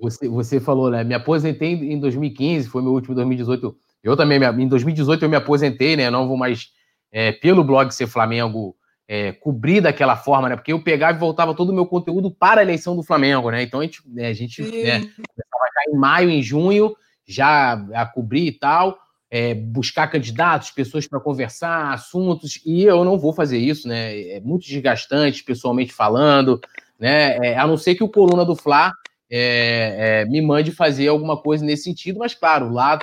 [0.00, 1.04] você, você falou, né?
[1.04, 3.76] Me aposentei em 2015, foi meu último 2018.
[4.02, 6.10] Eu também, em 2018 eu me aposentei, né?
[6.10, 6.70] Não vou mais,
[7.12, 8.76] é, pelo blog Ser Flamengo,
[9.08, 10.56] é, cobrir daquela forma, né?
[10.56, 13.62] Porque eu pegava e voltava todo o meu conteúdo para a eleição do Flamengo, né?
[13.62, 18.06] Então a gente, né, a gente né, começava a em maio, em junho, já a
[18.06, 19.05] cobrir e tal
[19.36, 24.18] é, buscar candidatos, pessoas para conversar, assuntos, e eu não vou fazer isso, né?
[24.30, 26.58] É muito desgastante, pessoalmente falando,
[26.98, 27.36] né?
[27.36, 28.90] É, a não ser que o Coluna do Fla
[29.30, 32.98] é, é me mande fazer alguma coisa nesse sentido, mas claro, lá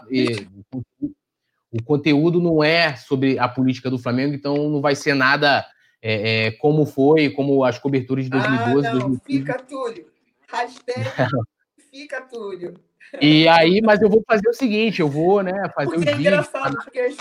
[1.71, 5.63] o conteúdo não é sobre a política do Flamengo, então não vai ser nada
[6.01, 8.87] é, como foi, como as coberturas de 2012.
[8.87, 9.39] Ah, não, 2015.
[9.39, 10.07] fica Túlio.
[10.51, 11.05] Hashtag
[11.91, 12.73] fica Túlio.
[13.21, 16.15] E aí, mas eu vou fazer o seguinte, eu vou, né, fazer porque o é
[16.15, 17.15] engraçado, porque...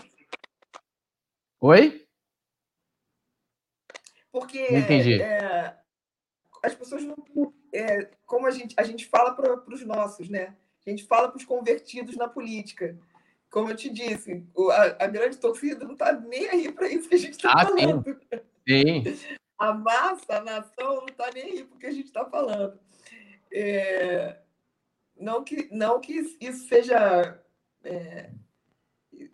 [1.61, 2.07] Oi?
[4.33, 5.21] Porque não entendi.
[5.21, 5.77] É,
[6.63, 7.15] as pessoas não...
[7.75, 10.55] É, como a gente, a gente fala para os nossos, né?
[10.87, 12.99] A gente fala para os convertidos na política.
[13.51, 17.15] Como eu te disse, a, a grande torcida não está nem aí para isso que
[17.15, 18.21] a gente está ah, falando.
[18.67, 19.05] Sim.
[19.15, 19.37] sim.
[19.59, 22.81] A massa, a nação não está nem aí porque a gente está falando.
[23.53, 24.39] É,
[25.23, 27.41] não, que, não que isso seja.
[27.85, 28.31] É,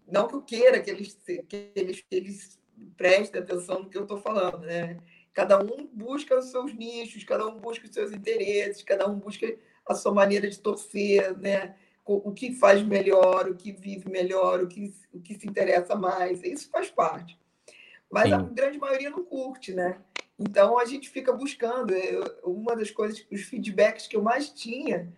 [0.07, 1.15] não que eu queira que eles,
[1.49, 2.59] que eles, que eles
[2.97, 4.99] prestem atenção no que eu estou falando, né?
[5.33, 9.57] Cada um busca os seus nichos, cada um busca os seus interesses, cada um busca
[9.87, 11.77] a sua maneira de torcer, né?
[12.11, 16.43] o que faz melhor, o que vive melhor, o que, o que se interessa mais.
[16.43, 17.39] Isso faz parte.
[18.11, 18.33] Mas Sim.
[18.33, 20.01] a grande maioria não curte, né?
[20.39, 21.93] Então a gente fica buscando.
[22.43, 25.13] Uma das coisas, os feedbacks que eu mais tinha,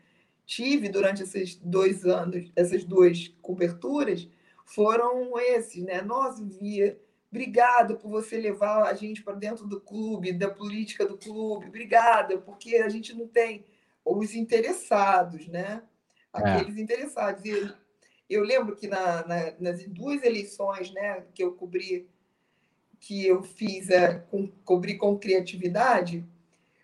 [0.50, 4.28] tive durante esses dois anos, essas duas coberturas,
[4.64, 6.02] foram esses, né?
[6.02, 7.00] Nossa, Via,
[7.30, 12.36] obrigada por você levar a gente para dentro do clube, da política do clube, obrigada,
[12.38, 13.64] porque a gente não tem
[14.04, 15.84] os interessados, né?
[16.34, 16.38] É.
[16.40, 16.80] Aqueles é.
[16.80, 17.44] interessados.
[17.44, 17.72] E
[18.28, 22.08] eu lembro que na, na, nas duas eleições né, que eu cobri
[22.98, 26.26] que eu fiz é, com, cobri com criatividade,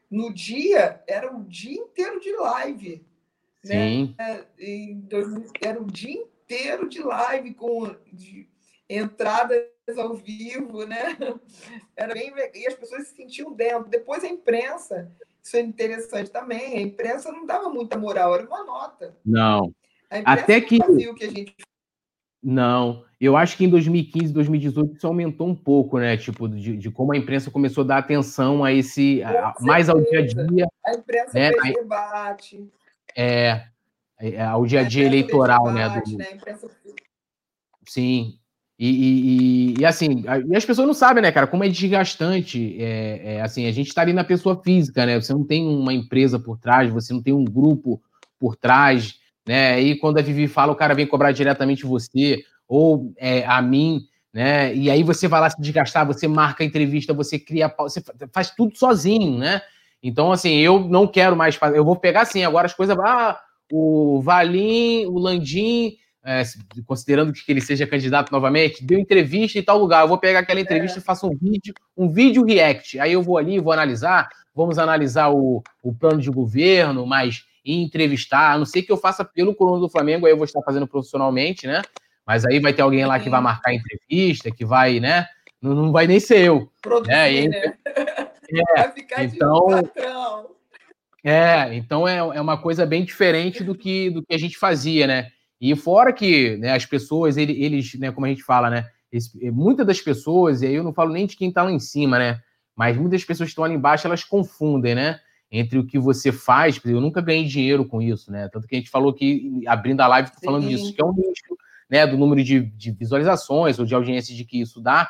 [0.09, 3.05] no dia era o dia inteiro de live.
[3.69, 3.89] Né?
[3.89, 4.15] Sim.
[4.19, 4.45] Né?
[5.61, 8.49] era o dia inteiro de live com de
[8.89, 9.67] entradas
[9.99, 11.17] ao vivo, né?
[11.97, 13.89] Era bem, e as pessoas se sentiam dentro.
[13.89, 15.11] Depois a imprensa,
[15.43, 19.17] isso é interessante também, a imprensa não dava muita moral, era uma nota.
[19.25, 19.73] Não.
[20.25, 20.79] Até que...
[20.79, 21.55] que a gente
[22.49, 26.17] não, eu acho que em 2015, 2018 isso aumentou um pouco, né?
[26.17, 30.01] Tipo, de, de como a imprensa começou a dar atenção a esse, a, mais ao
[30.01, 30.69] dia a dia.
[30.85, 31.51] A imprensa né?
[31.61, 32.71] fez debate.
[33.17, 33.65] É,
[34.21, 36.25] é, ao dia a dia eleitoral, né, debate, né?
[36.33, 36.47] Do...
[36.47, 36.59] né?
[37.89, 38.39] Sim.
[38.79, 42.77] E, e, e, assim, e as pessoas não sabem, né, cara, como é desgastante.
[42.79, 45.19] É, é, assim, a gente está ali na pessoa física, né?
[45.19, 48.03] Você não tem uma empresa por trás, você não tem um grupo
[48.39, 49.75] por trás né?
[49.75, 54.09] Aí quando a Vivi fala, o cara vem cobrar diretamente você ou é, a mim,
[54.33, 54.75] né?
[54.75, 58.03] E aí você vai lá se desgastar, você marca a entrevista, você cria, você
[58.33, 59.63] faz tudo sozinho, né?
[60.02, 63.39] Então, assim, eu não quero mais fazer, eu vou pegar assim, agora as coisas, ah,
[63.70, 66.43] o Valim, o Landim, é,
[66.85, 70.60] considerando que ele seja candidato novamente, deu entrevista em tal lugar, eu vou pegar aquela
[70.60, 71.01] entrevista é.
[71.01, 75.31] e faço um vídeo, um vídeo react, aí eu vou ali, vou analisar, vamos analisar
[75.31, 79.81] o, o plano de governo, mas entrevistar, a não ser que eu faça pelo coluna
[79.81, 81.82] do Flamengo, aí eu vou estar fazendo profissionalmente, né?
[82.27, 85.27] Mas aí vai ter alguém lá que vai marcar a entrevista, que vai, né?
[85.60, 86.70] Não, não vai nem ser eu.
[86.82, 87.32] Produzir, né?
[87.32, 87.74] E, né?
[88.51, 89.66] É, então,
[91.24, 95.06] É, então é, é uma coisa bem diferente do que, do que a gente fazia,
[95.06, 95.28] né?
[95.60, 98.89] E fora que né, as pessoas, eles, né, como a gente fala, né?
[99.10, 101.78] Esse, muitas das pessoas, e aí eu não falo nem de quem está lá em
[101.78, 102.40] cima, né?
[102.74, 105.20] Mas muitas pessoas que estão ali embaixo, elas confundem, né?
[105.51, 108.48] entre o que você faz, eu nunca ganhei dinheiro com isso, né?
[108.48, 110.68] Tanto que a gente falou que, abrindo a live, falando Sim.
[110.70, 111.56] disso, que é um nicho,
[111.89, 115.09] né, do número de, de, visualizações ou de audiência de que isso dá.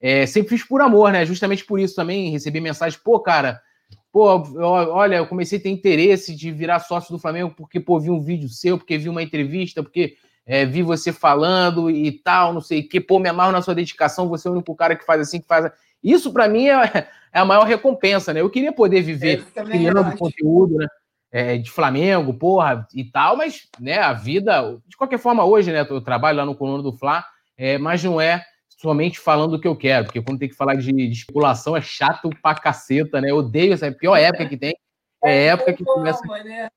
[0.00, 1.26] É, sempre fiz por amor, né?
[1.26, 3.60] Justamente por isso também recebi mensagem, pô, cara,
[4.10, 8.10] pô, olha, eu comecei a ter interesse de virar sócio do Flamengo porque, pô, vi
[8.10, 10.14] um vídeo seu, porque vi uma entrevista, porque
[10.46, 13.74] é, vi você falando e tal, não sei o que, pô, me amarro na sua
[13.74, 15.70] dedicação, você é o único cara que faz assim, que faz.
[16.02, 18.40] Isso, para mim, é, é a maior recompensa, né?
[18.40, 20.86] Eu queria poder viver criando conteúdo, né?
[21.32, 25.86] É, de Flamengo, porra, e tal, mas, né, a vida, de qualquer forma, hoje, né,
[25.88, 27.24] eu trabalho lá no Coluna do Fla,
[27.56, 28.44] é, mas não é
[28.80, 31.82] somente falando o que eu quero, porque quando tem que falar de, de especulação é
[31.82, 33.30] chato pra caceta, né?
[33.30, 34.74] Eu odeio essa é a pior época que tem.
[35.22, 36.22] É, é época que começa.
[36.26, 36.70] Né?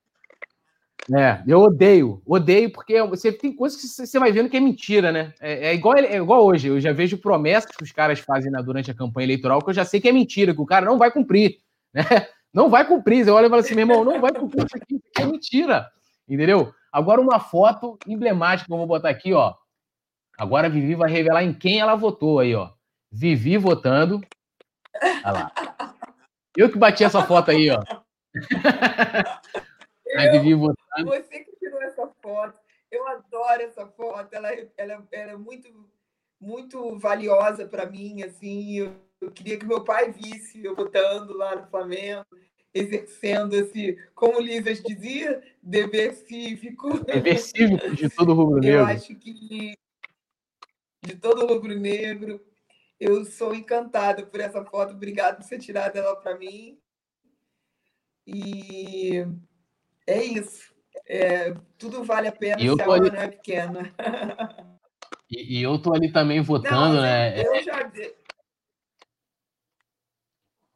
[1.16, 5.10] É, eu odeio, odeio, porque você tem coisas que você vai vendo que é mentira,
[5.10, 5.32] né?
[5.40, 8.60] É, é, igual, é igual hoje, eu já vejo promessas que os caras fazem na,
[8.60, 10.98] durante a campanha eleitoral que eu já sei que é mentira, que o cara não
[10.98, 11.58] vai cumprir,
[11.92, 12.02] né?
[12.54, 13.26] Não vai cumprir.
[13.26, 15.26] Eu olho e falo assim, meu irmão, não vai cumprir isso aqui, isso aqui é
[15.26, 15.90] mentira,
[16.28, 16.72] entendeu?
[16.92, 19.54] Agora, uma foto emblemática que eu vou botar aqui, ó.
[20.38, 22.70] Agora a Vivi vai revelar em quem ela votou aí, ó.
[23.10, 24.20] Vivi votando.
[25.24, 25.52] Olha lá.
[26.56, 27.82] Eu que bati essa foto aí, ó.
[30.16, 32.58] a Vivi votando você que tirou essa foto.
[32.90, 34.32] Eu adoro essa foto.
[34.32, 35.68] Ela, ela, ela é muito,
[36.40, 38.22] muito valiosa para mim.
[38.22, 42.26] Assim, eu, eu, queria que meu pai visse eu votando lá no Flamengo,
[42.72, 47.04] exercendo esse, como o Lisas dizia, dever cívico.
[47.04, 48.80] Dever cívico de todo rubro-negro.
[48.80, 49.74] Eu acho que
[51.06, 52.44] de todo rubro-negro.
[52.98, 54.94] Eu sou encantada por essa foto.
[54.94, 56.78] Obrigada por você tirar ela para mim.
[58.26, 59.26] E
[60.06, 60.74] é isso
[61.06, 63.94] é, tudo vale a pena se a hora não é pequena.
[65.30, 67.42] E, e, eu tô ali também votando, não, né?
[67.42, 67.90] Eu já.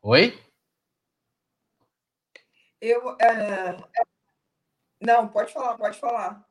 [0.01, 0.43] Oi?
[2.81, 3.11] Eu.
[3.21, 3.77] É...
[5.01, 6.48] Não, pode falar, pode falar.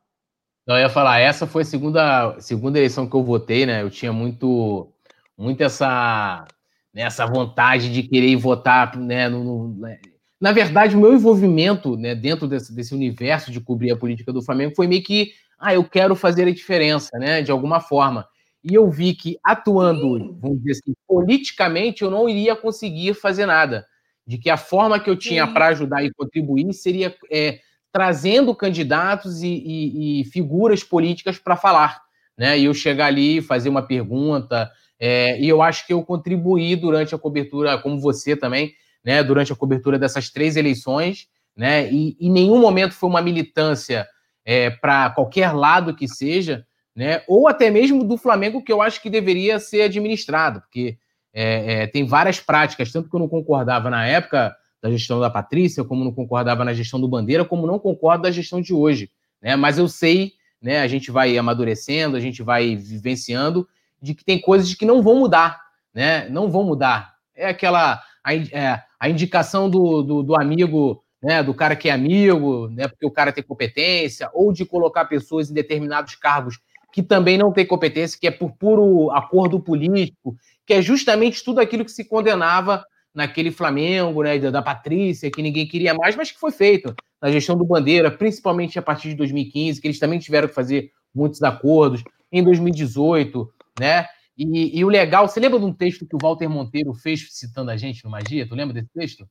[0.68, 3.82] Eu ia falar, essa foi a segunda, segunda eleição que eu votei, né?
[3.82, 4.92] Eu tinha muito,
[5.36, 6.44] muito essa,
[6.92, 9.98] né, essa vontade de querer votar, né, no, no, né,
[10.38, 14.42] na verdade, o meu envolvimento né, dentro desse, desse, universo de cobrir a política do
[14.42, 18.28] Flamengo foi meio que, ah, eu quero fazer a diferença, né, de alguma forma.
[18.62, 23.86] E eu vi que atuando, vamos dizer assim, politicamente, eu não iria conseguir fazer nada.
[24.26, 27.60] De que a forma que eu tinha para ajudar e contribuir seria é,
[27.92, 32.00] trazendo candidatos e, e, e figuras políticas para falar.
[32.36, 32.58] Né?
[32.58, 34.70] E eu chegar ali, fazer uma pergunta.
[34.98, 38.74] É, e eu acho que eu contribuí durante a cobertura, como você também,
[39.04, 44.06] né, durante a cobertura dessas três eleições, né, e em nenhum momento foi uma militância
[44.44, 49.00] é, para qualquer lado que seja, né, ou até mesmo do Flamengo, que eu acho
[49.00, 50.98] que deveria ser administrado, porque
[51.32, 55.30] é, é, tem várias práticas, tanto que eu não concordava na época da gestão da
[55.30, 59.10] Patrícia, como não concordava na gestão do Bandeira, como não concordo da gestão de hoje,
[59.42, 63.68] né, mas eu sei, né, a gente vai amadurecendo, a gente vai vivenciando,
[64.00, 65.60] de que tem coisas que não vão mudar,
[65.92, 67.14] né, não vão mudar.
[67.34, 71.92] É aquela a, é, a indicação do, do, do, amigo, né, do cara que é
[71.92, 76.58] amigo, né, porque o cara tem competência, ou de colocar pessoas em determinados cargos
[76.92, 80.36] que também não têm competência, que é por puro acordo político,
[80.66, 82.84] que é justamente tudo aquilo que se condenava
[83.14, 87.30] naquele Flamengo, né, da, da Patrícia, que ninguém queria mais, mas que foi feito na
[87.30, 91.42] gestão do Bandeira, principalmente a partir de 2015, que eles também tiveram que fazer muitos
[91.42, 94.06] acordos, em 2018, né?
[94.36, 97.72] E, e, o legal, você lembra de um texto que o Walter Monteiro fez citando
[97.72, 98.46] a gente no Magia?
[98.46, 99.28] Tu lembra desse texto?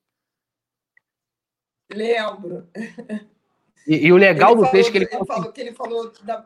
[1.93, 2.67] Lembro.
[3.87, 6.45] E, e o legal ele do texto que ele, ele falou que ele falou da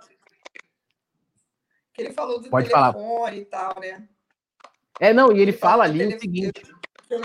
[1.91, 3.35] que ele falou do Pode telefone falar.
[3.35, 4.07] e tal, né?
[4.99, 6.61] É, não, e ele, ele fala ali o seguinte.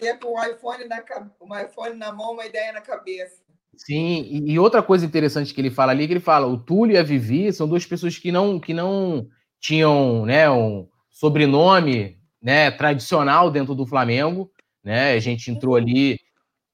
[0.02, 1.02] Ia com o iPhone na,
[1.40, 3.42] um iPhone na mão, uma ideia na cabeça.
[3.76, 6.94] Sim, e, e outra coisa interessante que ele fala ali, que ele fala, o Túlio
[6.94, 9.28] e a Vivi são duas pessoas que não, que não
[9.60, 14.50] tinham, né, um, sobrenome né, tradicional dentro do Flamengo.
[14.84, 15.12] Né?
[15.12, 16.20] A gente entrou ali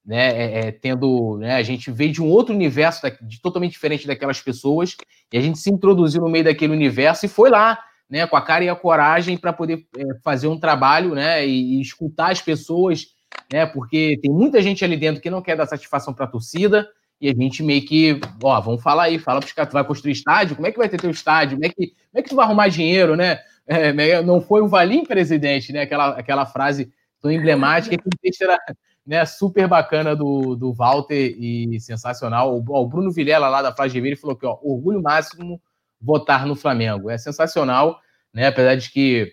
[0.05, 1.39] né, é, é, tendo.
[1.39, 4.97] Né, a gente veio de um outro universo de, totalmente diferente daquelas pessoas,
[5.33, 7.79] e a gente se introduziu no meio daquele universo e foi lá.
[8.13, 11.79] Né, com a cara e a coragem para poder é, fazer um trabalho né, e,
[11.79, 13.07] e, escutar as pessoas,
[13.51, 16.87] né, porque tem muita gente ali dentro que não quer dar satisfação para a torcida,
[17.19, 19.85] e a gente meio que, ó, vamos falar aí, fala para os caras, tu vai
[19.85, 20.57] construir estádio?
[20.57, 21.57] Como é que vai ter teu estádio?
[21.57, 23.39] Como é que, como é que tu vai arrumar dinheiro, né?
[23.65, 25.83] É, né, não foi o Valim presidente, né?
[25.83, 28.59] Aquela, aquela frase tão emblemática que era
[29.07, 32.57] né, super bacana do, do Walter e sensacional.
[32.57, 35.63] O, o Bruno Vilela, lá da Flávia ele falou que ó, orgulho máximo
[36.03, 37.09] votar no Flamengo.
[37.09, 38.01] É sensacional,
[38.35, 38.49] né?
[38.49, 39.33] Apesar de que,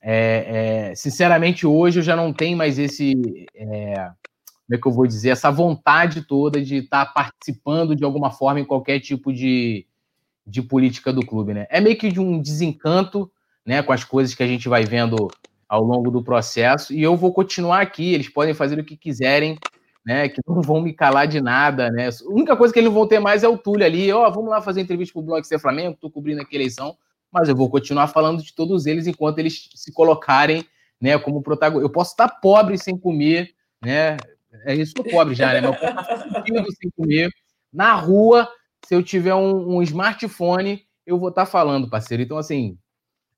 [0.00, 3.46] é, é, sinceramente, hoje eu já não tenho mais esse.
[3.54, 3.94] É,
[4.66, 5.30] como é que eu vou dizer?
[5.30, 9.86] Essa vontade toda de estar tá participando de alguma forma em qualquer tipo de,
[10.46, 11.66] de política do clube, né?
[11.70, 13.30] É meio que de um desencanto
[13.64, 15.28] né, com as coisas que a gente vai vendo
[15.68, 16.92] ao longo do processo.
[16.92, 19.58] E eu vou continuar aqui, eles podem fazer o que quiserem,
[20.04, 22.08] né, que não vão me calar de nada, né?
[22.08, 24.50] A única coisa que eles vão ter mais é o Túlio ali, ó, oh, vamos
[24.50, 26.96] lá fazer entrevista pro Blog Ser Flamengo, tô cobrindo aqui a eleição,
[27.30, 30.64] mas eu vou continuar falando de todos eles enquanto eles se colocarem,
[31.00, 31.86] né, como protagonista.
[31.86, 33.50] Eu posso estar pobre sem comer,
[33.82, 34.16] né?
[34.64, 35.60] É isso, tô pobre já, né?
[35.60, 35.80] Mas
[36.48, 37.30] eu posso sem comer
[37.72, 38.48] na rua,
[38.84, 42.22] se eu tiver um, um smartphone, eu vou estar falando, parceiro.
[42.22, 42.76] Então, assim,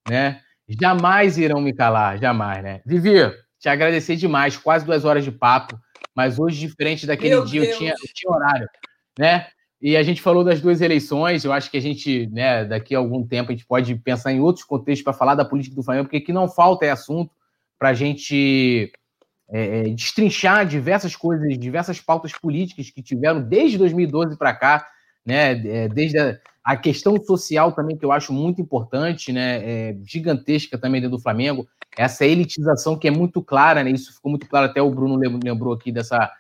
[0.09, 0.41] né?
[0.69, 2.81] Jamais irão me calar, jamais, né?
[2.85, 3.19] Vivi,
[3.59, 5.79] te agradecer demais, quase duas horas de papo,
[6.15, 8.69] mas hoje, diferente daquele Meu dia, eu tinha, eu tinha, horário,
[9.19, 9.49] né?
[9.81, 12.99] E a gente falou das duas eleições, eu acho que a gente, né, daqui a
[12.99, 16.07] algum tempo, a gente pode pensar em outros contextos para falar da política do Flamengo,
[16.07, 17.31] porque que não falta é assunto
[17.79, 18.91] para a gente
[19.51, 24.87] é, é, destrinchar diversas coisas, diversas pautas políticas que tiveram desde 2012 para cá,
[25.25, 25.53] né?
[25.53, 29.91] É, desde a, a questão social também, que eu acho muito importante, né?
[29.91, 31.69] É gigantesca também dentro do Flamengo.
[31.97, 33.91] Essa elitização que é muito clara, né?
[33.91, 36.33] Isso ficou muito claro, até o Bruno lembrou aqui dessa,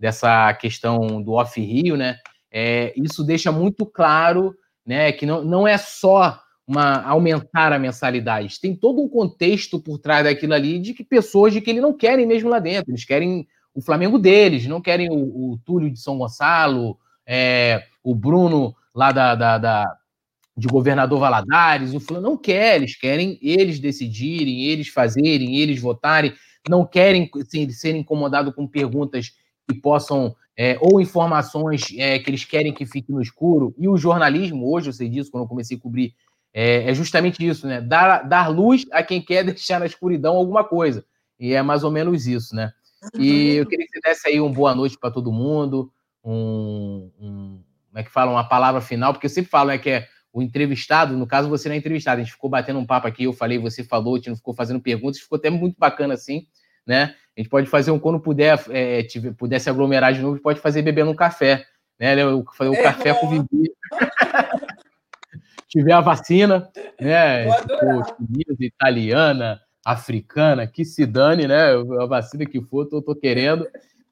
[0.00, 2.16] dessa questão do off-Rio, né?
[2.50, 4.54] É, isso deixa muito claro
[4.84, 9.98] né, que não, não é só uma aumentar a mensalidade, tem todo um contexto por
[9.98, 13.04] trás daquilo ali de que pessoas de que eles não querem mesmo lá dentro, eles
[13.04, 18.74] querem o Flamengo deles, não querem o, o Túlio de São Gonçalo, é, o Bruno
[18.94, 19.96] lá da, da, da
[20.56, 26.34] de governador Valadares, o fulano não quer, eles querem eles decidirem, eles fazerem, eles votarem,
[26.68, 29.32] não querem assim, ser incomodados com perguntas
[29.68, 33.74] que possam, é, ou informações é, que eles querem que fique no escuro.
[33.78, 36.14] E o jornalismo, hoje eu sei disso, quando eu comecei a cobrir,
[36.52, 37.80] é, é justamente isso, né?
[37.80, 41.04] Dar, dar luz a quem quer deixar na escuridão alguma coisa.
[41.40, 42.72] E é mais ou menos isso, né?
[43.18, 45.90] E eu queria que você desse aí uma boa noite para todo mundo,
[46.22, 47.60] um, um
[47.92, 50.40] como é que fala, uma palavra final, porque eu sempre falo né, que é o
[50.40, 53.34] entrevistado, no caso você não é entrevistado, a gente ficou batendo um papo aqui, eu
[53.34, 56.46] falei, você falou, a gente não ficou fazendo perguntas, ficou até muito bacana assim,
[56.86, 57.14] né?
[57.36, 60.58] A gente pode fazer um, quando puder, é, tiver, puder se aglomerar de novo, pode
[60.58, 61.66] fazer bebendo um café.
[61.98, 62.16] Né?
[62.56, 63.20] Fazer um é café bom.
[63.20, 63.72] com Vivi.
[65.68, 66.70] tiver a vacina,
[67.00, 67.44] né?
[67.50, 71.72] Chinesa, italiana, africana, que se dane, né?
[72.00, 73.66] A vacina que for, tô, tô querendo.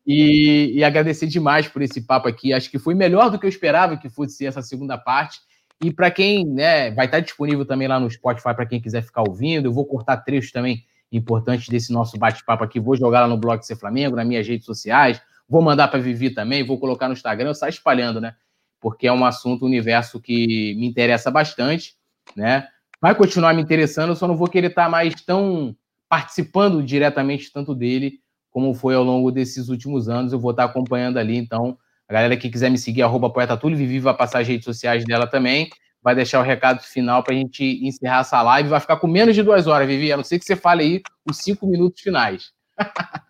[0.06, 2.52] E, e, agradecer demais por esse papo aqui.
[2.52, 5.38] Acho que foi melhor do que eu esperava que fosse essa segunda parte.
[5.82, 9.22] E para quem né, vai estar disponível também lá no Spotify, para quem quiser ficar
[9.22, 12.78] ouvindo, eu vou cortar trechos também importantes desse nosso bate-papo aqui.
[12.78, 15.20] Vou jogar lá no blog Ser Flamengo, nas minhas redes sociais.
[15.48, 18.34] Vou mandar para Vivi também, vou colocar no Instagram, eu saio espalhando, né?
[18.80, 21.94] Porque é um assunto, um universo que me interessa bastante,
[22.36, 22.68] né?
[23.00, 25.74] Vai continuar me interessando, eu só não vou querer estar mais tão
[26.08, 28.20] participando diretamente tanto dele
[28.50, 30.32] como foi ao longo desses últimos anos.
[30.32, 31.78] Eu vou estar acompanhando ali, então
[32.08, 35.04] a galera que quiser me seguir, arroba Poeta Túlio, Vivi vai passar as redes sociais
[35.04, 35.70] dela também,
[36.02, 38.68] vai deixar o recado final para a gente encerrar essa live.
[38.68, 41.02] Vai ficar com menos de duas horas, Vivi, a não ser que você fale aí
[41.28, 42.52] os cinco minutos finais.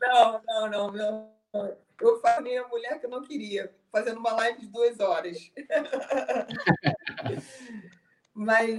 [0.00, 1.30] Não, não, não, não.
[2.00, 5.50] Eu falei a mulher que eu não queria, fazendo uma live de duas horas.
[8.32, 8.78] Mas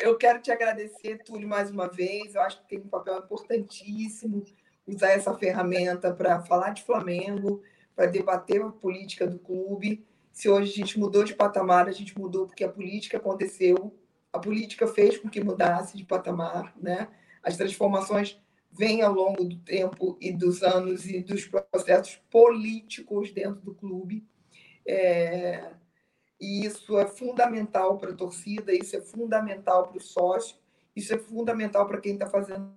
[0.00, 2.34] eu quero te agradecer, Túlio, mais uma vez.
[2.34, 4.44] Eu acho que tem um papel importantíssimo
[4.88, 7.62] usar essa ferramenta para falar de Flamengo,
[7.94, 10.06] para debater a política do clube.
[10.32, 13.94] Se hoje a gente mudou de patamar, a gente mudou porque a política aconteceu,
[14.32, 17.08] a política fez com que mudasse de patamar, né?
[17.42, 18.40] As transformações
[18.70, 24.26] vêm ao longo do tempo e dos anos e dos processos políticos dentro do clube.
[24.86, 25.72] É...
[26.40, 30.56] E isso é fundamental para a torcida, isso é fundamental para o sócio,
[30.94, 32.72] isso é fundamental para quem está fazendo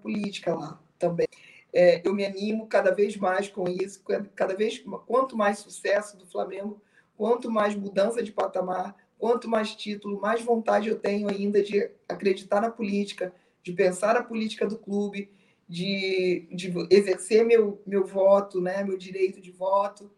[0.00, 1.26] política lá também
[1.72, 4.04] é, eu me animo cada vez mais com isso,
[4.36, 6.80] cada vez quanto mais sucesso do Flamengo,
[7.16, 12.60] quanto mais mudança de patamar, quanto mais título, mais vontade eu tenho ainda de acreditar
[12.60, 15.30] na política, de pensar a política do clube,
[15.68, 20.10] de, de exercer meu, meu voto, né, meu direito de voto,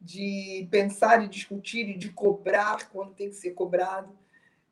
[0.00, 4.16] de pensar e discutir e de cobrar quando tem que ser cobrado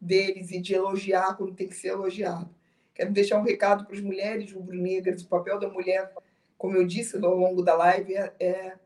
[0.01, 2.55] deles e de elogiar quando tem que ser elogiado.
[2.95, 5.23] Quero deixar um recado para as mulheres rubro-negras.
[5.23, 6.13] O papel da mulher,
[6.59, 8.79] como eu disse ao longo da live, é, é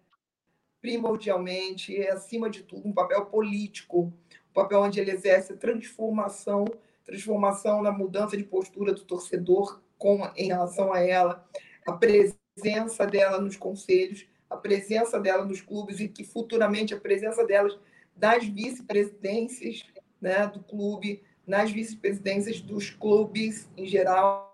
[0.80, 4.12] primordialmente, é acima de tudo, um papel político,
[4.50, 6.64] um papel onde ele exerce transformação,
[7.04, 11.44] transformação na mudança de postura do torcedor com, em relação a ela,
[11.86, 17.44] a presença dela nos conselhos, a presença dela nos clubes e que futuramente a presença
[17.44, 17.76] delas
[18.14, 19.84] das vice-presidências
[20.20, 24.46] né, do clube, nas vice-presidências dos clubes em geral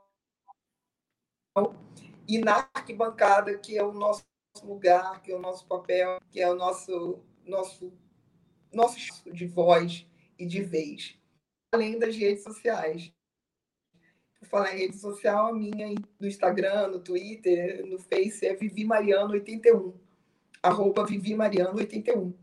[2.28, 4.24] e na arquibancada, que é o nosso
[4.62, 7.93] lugar, que é o nosso papel, que é o nosso nosso
[8.73, 10.06] nosso de voz
[10.39, 11.19] e de vez,
[11.73, 13.12] além das redes sociais.
[14.39, 18.85] Por falar em rede social, a minha no Instagram, no Twitter, no Face é Vivi
[18.85, 19.94] Mariano 81,
[20.62, 22.35] arroba Vivi Mariano 81.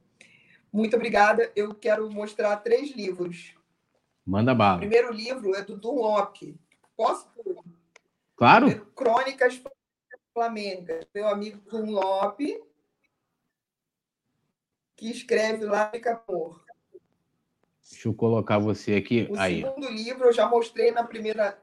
[0.71, 1.51] Muito obrigada.
[1.55, 3.58] Eu quero mostrar três livros
[4.25, 4.77] Manda bala.
[4.77, 6.37] O primeiro livro é do Dunlop.
[6.95, 7.27] Posso?
[8.35, 8.85] Claro.
[8.95, 9.61] Crônicas
[10.33, 11.05] Flamengas.
[11.13, 12.39] Meu amigo Dunlop,
[14.95, 16.63] que escreve lá em Capor.
[17.89, 19.27] Deixa eu colocar você aqui.
[19.31, 19.61] O Aí.
[19.61, 21.59] segundo livro eu já mostrei na primeira.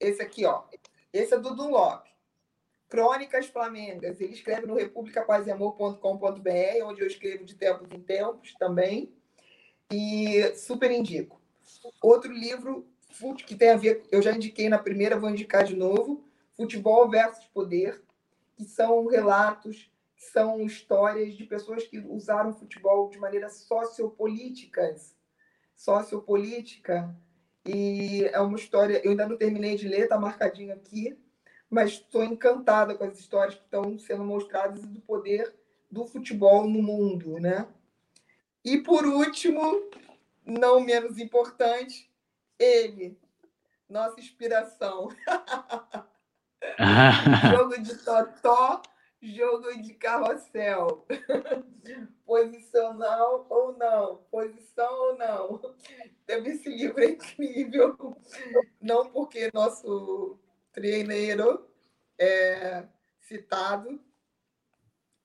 [0.00, 0.64] Esse aqui, ó.
[1.12, 2.04] Esse é do Dunlop.
[2.88, 4.20] Crônicas Flamengas.
[4.20, 9.16] Ele escreve no republicapazeamor.com.br, onde eu escrevo de tempos em tempos também
[9.90, 11.40] e super indico.
[12.02, 12.86] Outro livro
[13.44, 16.24] que tem a ver, eu já indiquei na primeira, vou indicar de novo,
[16.56, 18.00] Futebol versus Poder,
[18.56, 25.16] que são relatos, que são histórias de pessoas que usaram futebol de maneira sociopolíticas,
[25.74, 27.16] sociopolítica,
[27.66, 31.18] e é uma história, eu ainda não terminei de ler, está marcadinho aqui,
[31.68, 35.54] mas estou encantada com as histórias que estão sendo mostradas do poder
[35.90, 37.66] do futebol no mundo, né?
[38.68, 39.88] E por último,
[40.44, 42.12] não menos importante,
[42.58, 43.18] ele,
[43.88, 45.08] nossa inspiração.
[47.50, 48.82] jogo de totó,
[49.22, 51.06] jogo de carrossel.
[52.26, 55.74] Posicional ou não, posição ou não.
[56.26, 57.96] Teve esse livro incrível,
[58.78, 60.38] não porque nosso
[60.72, 61.66] treineiro
[62.18, 62.86] é
[63.22, 63.98] citado,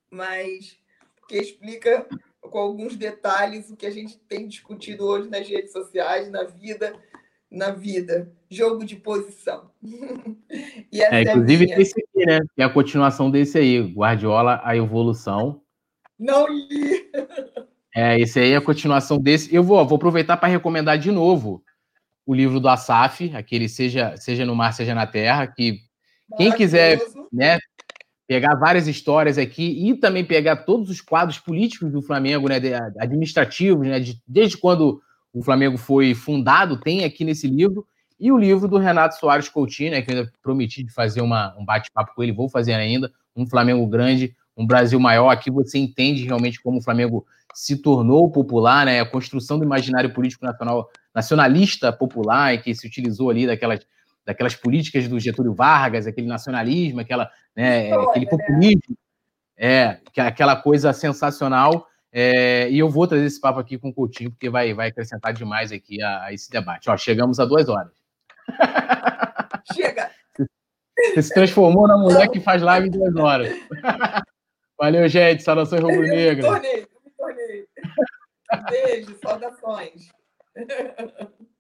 [0.10, 0.80] mas
[1.18, 2.08] porque explica
[2.50, 6.94] com alguns detalhes o que a gente tem discutido hoje nas redes sociais, na vida,
[7.50, 8.32] na vida.
[8.50, 9.72] Jogo de posição.
[10.92, 12.40] é, inclusive, é esse aqui, né?
[12.56, 15.62] Que é a continuação desse aí, Guardiola, a evolução.
[16.20, 17.12] Não li!
[17.96, 19.54] É, esse aí é a continuação desse.
[19.54, 21.64] Eu vou, vou aproveitar para recomendar de novo
[22.26, 25.80] o livro do Asaf, aquele Seja, Seja no Mar, Seja na Terra, que
[26.38, 27.00] Quem quiser
[27.32, 27.60] né,
[28.28, 32.56] pegar várias histórias aqui e também pegar todos os quadros políticos do Flamengo, né,
[33.00, 35.02] administrativos, né, de, desde quando
[35.34, 37.86] o Flamengo foi fundado, tem aqui nesse livro,
[38.20, 41.54] e o livro do Renato Soares Coutinho, né, que eu ainda prometi de fazer uma,
[41.58, 45.78] um bate-papo com ele, vou fazer ainda, um Flamengo grande, um Brasil maior, aqui você
[45.78, 50.90] entende realmente como o Flamengo se tornou popular, né, a construção do imaginário político nacional,
[51.14, 53.86] nacionalista popular, que se utilizou ali daquelas
[54.26, 58.32] daquelas políticas do Getúlio Vargas, aquele nacionalismo, aquela, né, aquele né?
[58.32, 58.98] populismo,
[59.58, 61.88] é, aquela coisa sensacional.
[62.12, 65.34] É, e eu vou trazer esse papo aqui com o Coutinho, porque vai, vai acrescentar
[65.34, 66.90] demais aqui a, a esse debate.
[66.90, 67.92] Ó, chegamos a duas horas.
[69.74, 70.12] Chega!
[70.96, 73.50] Você se transformou na mulher que faz live em duas horas.
[74.80, 75.44] Valeu, gente.
[75.44, 76.46] Saudações rubro-negras.
[76.46, 77.68] Me tornei, me tornei.
[78.70, 80.10] Beijo, saudações.